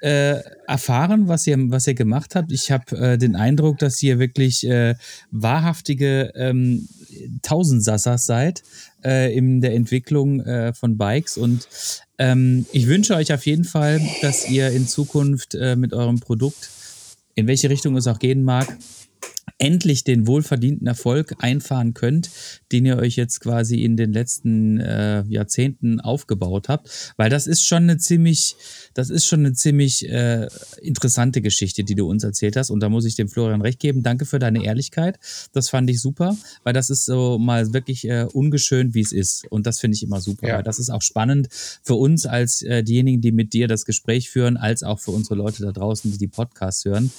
äh, 0.00 0.40
erfahren, 0.66 1.28
was 1.28 1.46
ihr, 1.46 1.56
was 1.70 1.86
ihr 1.86 1.94
gemacht 1.94 2.34
habt. 2.34 2.52
Ich 2.52 2.70
habe 2.70 3.18
den 3.18 3.36
Eindruck, 3.36 3.78
dass 3.78 4.02
ihr 4.02 4.18
wirklich 4.18 4.62
wahrhaftige 5.30 6.30
ähm, 6.34 6.88
Tausendsassers 7.42 8.26
seid 8.26 8.62
in 9.02 9.60
der 9.60 9.74
Entwicklung 9.74 10.42
von 10.74 10.98
Bikes. 10.98 11.38
Und 11.38 11.68
ich 12.72 12.86
wünsche 12.86 13.14
euch 13.14 13.32
auf 13.32 13.46
jeden 13.46 13.64
Fall, 13.64 14.00
dass 14.20 14.50
ihr 14.50 14.70
in 14.70 14.86
Zukunft 14.86 15.56
mit 15.76 15.94
eurem 15.94 16.20
Produkt, 16.20 16.70
in 17.34 17.46
welche 17.46 17.70
Richtung 17.70 17.96
es 17.96 18.06
auch 18.06 18.18
gehen 18.18 18.44
mag, 18.44 18.76
endlich 19.58 20.04
den 20.04 20.26
wohlverdienten 20.26 20.86
Erfolg 20.86 21.36
einfahren 21.38 21.94
könnt, 21.94 22.30
den 22.72 22.84
ihr 22.84 22.98
euch 22.98 23.16
jetzt 23.16 23.40
quasi 23.40 23.82
in 23.82 23.96
den 23.96 24.12
letzten 24.12 24.80
äh, 24.80 25.22
Jahrzehnten 25.28 26.00
aufgebaut 26.00 26.68
habt, 26.68 27.14
weil 27.16 27.30
das 27.30 27.46
ist 27.46 27.64
schon 27.64 27.84
eine 27.84 27.98
ziemlich, 27.98 28.56
das 28.94 29.10
ist 29.10 29.26
schon 29.26 29.40
eine 29.40 29.52
ziemlich 29.52 30.08
äh, 30.08 30.48
interessante 30.82 31.40
Geschichte, 31.40 31.84
die 31.84 31.94
du 31.94 32.08
uns 32.08 32.24
erzählt 32.24 32.56
hast 32.56 32.70
und 32.70 32.80
da 32.80 32.88
muss 32.88 33.04
ich 33.04 33.14
dem 33.14 33.28
Florian 33.28 33.62
recht 33.62 33.78
geben. 33.78 34.02
Danke 34.02 34.26
für 34.26 34.38
deine 34.38 34.64
Ehrlichkeit, 34.64 35.18
das 35.52 35.68
fand 35.68 35.88
ich 35.88 36.00
super, 36.00 36.36
weil 36.64 36.72
das 36.72 36.90
ist 36.90 37.04
so 37.04 37.38
mal 37.38 37.72
wirklich 37.72 38.08
äh, 38.08 38.26
ungeschönt, 38.32 38.94
wie 38.94 39.00
es 39.00 39.12
ist 39.12 39.46
und 39.50 39.66
das 39.66 39.78
finde 39.78 39.94
ich 39.94 40.02
immer 40.02 40.20
super, 40.20 40.48
ja. 40.48 40.56
weil 40.56 40.62
das 40.64 40.78
ist 40.78 40.90
auch 40.90 41.02
spannend 41.02 41.48
für 41.82 41.94
uns 41.94 42.26
als 42.26 42.62
äh, 42.62 42.82
diejenigen, 42.82 43.20
die 43.20 43.32
mit 43.32 43.52
dir 43.52 43.68
das 43.68 43.84
Gespräch 43.84 44.30
führen, 44.30 44.56
als 44.56 44.82
auch 44.82 44.98
für 44.98 45.12
unsere 45.12 45.36
Leute 45.36 45.62
da 45.62 45.70
draußen, 45.70 46.10
die 46.10 46.18
die 46.18 46.28
Podcasts 46.28 46.84
hören. 46.84 47.10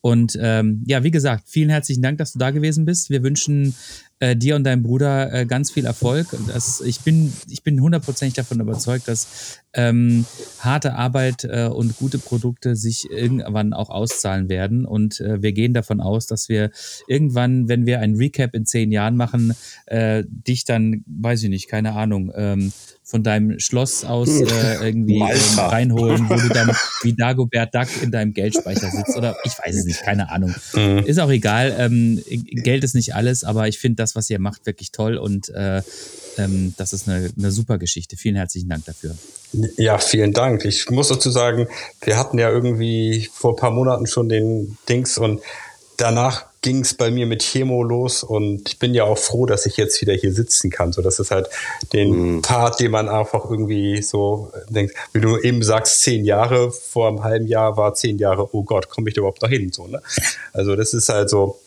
Und 0.00 0.38
ähm, 0.40 0.82
ja, 0.86 1.02
wie 1.02 1.10
gesagt, 1.10 1.44
vielen 1.48 1.70
herzlichen 1.70 2.02
Dank, 2.02 2.18
dass 2.18 2.32
du 2.32 2.38
da 2.38 2.50
gewesen 2.50 2.84
bist. 2.84 3.10
Wir 3.10 3.22
wünschen 3.22 3.74
äh, 4.20 4.36
dir 4.36 4.56
und 4.56 4.64
deinem 4.64 4.82
Bruder 4.82 5.32
äh, 5.32 5.46
ganz 5.46 5.70
viel 5.70 5.86
Erfolg. 5.86 6.26
Das, 6.46 6.80
ich 6.80 7.00
bin, 7.00 7.32
ich 7.48 7.62
bin 7.62 7.80
hundertprozentig 7.80 8.34
davon 8.34 8.60
überzeugt, 8.60 9.08
dass 9.08 9.60
ähm, 9.74 10.24
harte 10.60 10.94
Arbeit 10.94 11.44
äh, 11.44 11.68
und 11.68 11.96
gute 11.96 12.18
Produkte 12.18 12.74
sich 12.74 13.10
irgendwann 13.10 13.72
auch 13.72 13.90
auszahlen 13.90 14.48
werden. 14.48 14.84
Und 14.84 15.20
äh, 15.20 15.42
wir 15.42 15.52
gehen 15.52 15.74
davon 15.74 16.00
aus, 16.00 16.26
dass 16.26 16.48
wir 16.48 16.70
irgendwann, 17.06 17.68
wenn 17.68 17.86
wir 17.86 18.00
ein 18.00 18.16
Recap 18.16 18.54
in 18.54 18.66
zehn 18.66 18.90
Jahren 18.90 19.16
machen, 19.16 19.54
äh, 19.86 20.24
dich 20.26 20.64
dann, 20.64 21.04
weiß 21.06 21.42
ich 21.44 21.50
nicht, 21.50 21.68
keine 21.68 21.94
Ahnung, 21.94 22.32
ähm, 22.34 22.72
von 23.08 23.22
deinem 23.22 23.58
Schloss 23.58 24.04
aus 24.04 24.28
äh, 24.28 24.86
irgendwie 24.86 25.20
ähm, 25.20 25.58
reinholen, 25.58 26.28
wo 26.28 26.34
du 26.34 26.48
dann 26.50 26.70
wie 27.02 27.14
Dagobert 27.14 27.74
Duck 27.74 27.88
in 28.02 28.10
deinem 28.10 28.34
Geldspeicher 28.34 28.90
sitzt. 28.90 29.16
Oder 29.16 29.34
ich 29.44 29.52
weiß 29.52 29.76
es 29.76 29.86
nicht, 29.86 30.02
keine 30.02 30.30
Ahnung. 30.30 30.54
Mhm. 30.74 30.98
Ist 31.06 31.18
auch 31.18 31.30
egal. 31.30 31.74
Ähm, 31.78 32.22
Geld 32.28 32.84
ist 32.84 32.94
nicht 32.94 33.14
alles, 33.14 33.44
aber 33.44 33.66
ich 33.66 33.78
finde 33.78 33.96
das, 34.08 34.16
was 34.16 34.30
ihr 34.30 34.38
macht, 34.38 34.66
wirklich 34.66 34.92
toll 34.92 35.16
und 35.16 35.48
äh, 35.50 35.82
ähm, 36.38 36.74
das 36.76 36.92
ist 36.92 37.08
eine, 37.08 37.30
eine 37.36 37.50
super 37.50 37.78
Geschichte. 37.78 38.16
Vielen 38.16 38.36
herzlichen 38.36 38.68
Dank 38.68 38.84
dafür. 38.86 39.14
Ja, 39.76 39.98
vielen 39.98 40.32
Dank. 40.32 40.64
Ich 40.64 40.90
muss 40.90 41.08
dazu 41.08 41.30
sagen, 41.30 41.68
wir 42.02 42.18
hatten 42.18 42.38
ja 42.38 42.50
irgendwie 42.50 43.28
vor 43.32 43.52
ein 43.52 43.56
paar 43.56 43.70
Monaten 43.70 44.06
schon 44.06 44.28
den 44.28 44.78
Dings 44.88 45.18
und 45.18 45.40
danach 45.96 46.46
ging 46.60 46.80
es 46.80 46.94
bei 46.94 47.10
mir 47.10 47.26
mit 47.26 47.42
Chemo 47.42 47.82
los 47.82 48.22
und 48.22 48.68
ich 48.68 48.78
bin 48.78 48.92
ja 48.94 49.04
auch 49.04 49.18
froh, 49.18 49.46
dass 49.46 49.64
ich 49.66 49.76
jetzt 49.76 50.00
wieder 50.00 50.14
hier 50.14 50.32
sitzen 50.32 50.70
kann. 50.70 50.92
So, 50.92 51.02
das 51.02 51.18
ist 51.18 51.30
halt 51.30 51.48
den 51.92 52.36
mhm. 52.36 52.42
Part, 52.42 52.80
den 52.80 52.90
man 52.90 53.08
einfach 53.08 53.48
irgendwie 53.48 54.02
so 54.02 54.50
denkt, 54.68 54.94
wie 55.12 55.20
du 55.20 55.38
eben 55.38 55.62
sagst, 55.62 56.00
zehn 56.02 56.24
Jahre 56.24 56.72
vor 56.72 57.08
einem 57.08 57.22
halben 57.22 57.46
Jahr 57.46 57.76
war 57.76 57.94
zehn 57.94 58.18
Jahre, 58.18 58.54
oh 58.54 58.64
Gott, 58.64 58.88
komme 58.88 59.08
ich 59.08 59.14
da 59.14 59.20
überhaupt 59.20 59.42
noch 59.42 59.48
hin? 59.48 59.70
So, 59.72 59.86
ne? 59.86 60.02
Also 60.52 60.74
das 60.74 60.94
ist 60.94 61.08
halt 61.08 61.30
so, 61.30 61.60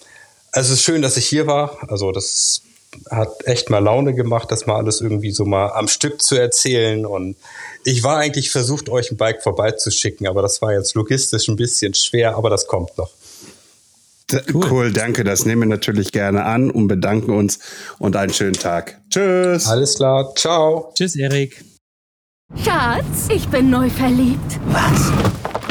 es 0.53 0.69
ist 0.69 0.83
schön, 0.83 1.01
dass 1.01 1.17
ich 1.17 1.25
hier 1.25 1.47
war. 1.47 1.77
Also 1.89 2.11
das 2.11 2.61
hat 3.09 3.45
echt 3.45 3.69
mal 3.69 3.79
Laune 3.79 4.13
gemacht, 4.13 4.51
das 4.51 4.65
mal 4.65 4.75
alles 4.75 4.99
irgendwie 5.01 5.31
so 5.31 5.45
mal 5.45 5.71
am 5.71 5.87
Stück 5.87 6.21
zu 6.21 6.35
erzählen. 6.35 7.05
Und 7.05 7.37
ich 7.85 8.03
war 8.03 8.17
eigentlich 8.17 8.51
versucht, 8.51 8.89
euch 8.89 9.11
ein 9.11 9.17
Bike 9.17 9.41
vorbeizuschicken, 9.41 10.27
aber 10.27 10.41
das 10.41 10.61
war 10.61 10.73
jetzt 10.73 10.93
logistisch 10.95 11.47
ein 11.47 11.55
bisschen 11.55 11.93
schwer, 11.93 12.35
aber 12.35 12.49
das 12.49 12.67
kommt 12.67 12.97
noch. 12.97 13.11
Cool. 14.53 14.71
cool. 14.71 14.93
danke. 14.93 15.23
Das 15.23 15.45
nehmen 15.45 15.63
wir 15.63 15.67
natürlich 15.67 16.11
gerne 16.11 16.45
an 16.45 16.71
und 16.71 16.87
bedanken 16.87 17.31
uns 17.31 17.59
und 17.99 18.15
einen 18.15 18.33
schönen 18.33 18.53
Tag. 18.53 19.01
Tschüss. 19.09 19.67
Alles 19.67 19.95
klar. 19.95 20.33
Ciao. 20.35 20.91
Tschüss, 20.95 21.15
Erik. 21.15 21.63
Schatz, 22.63 23.27
ich 23.33 23.47
bin 23.47 23.69
neu 23.69 23.89
verliebt. 23.89 24.59
Was? 24.67 25.40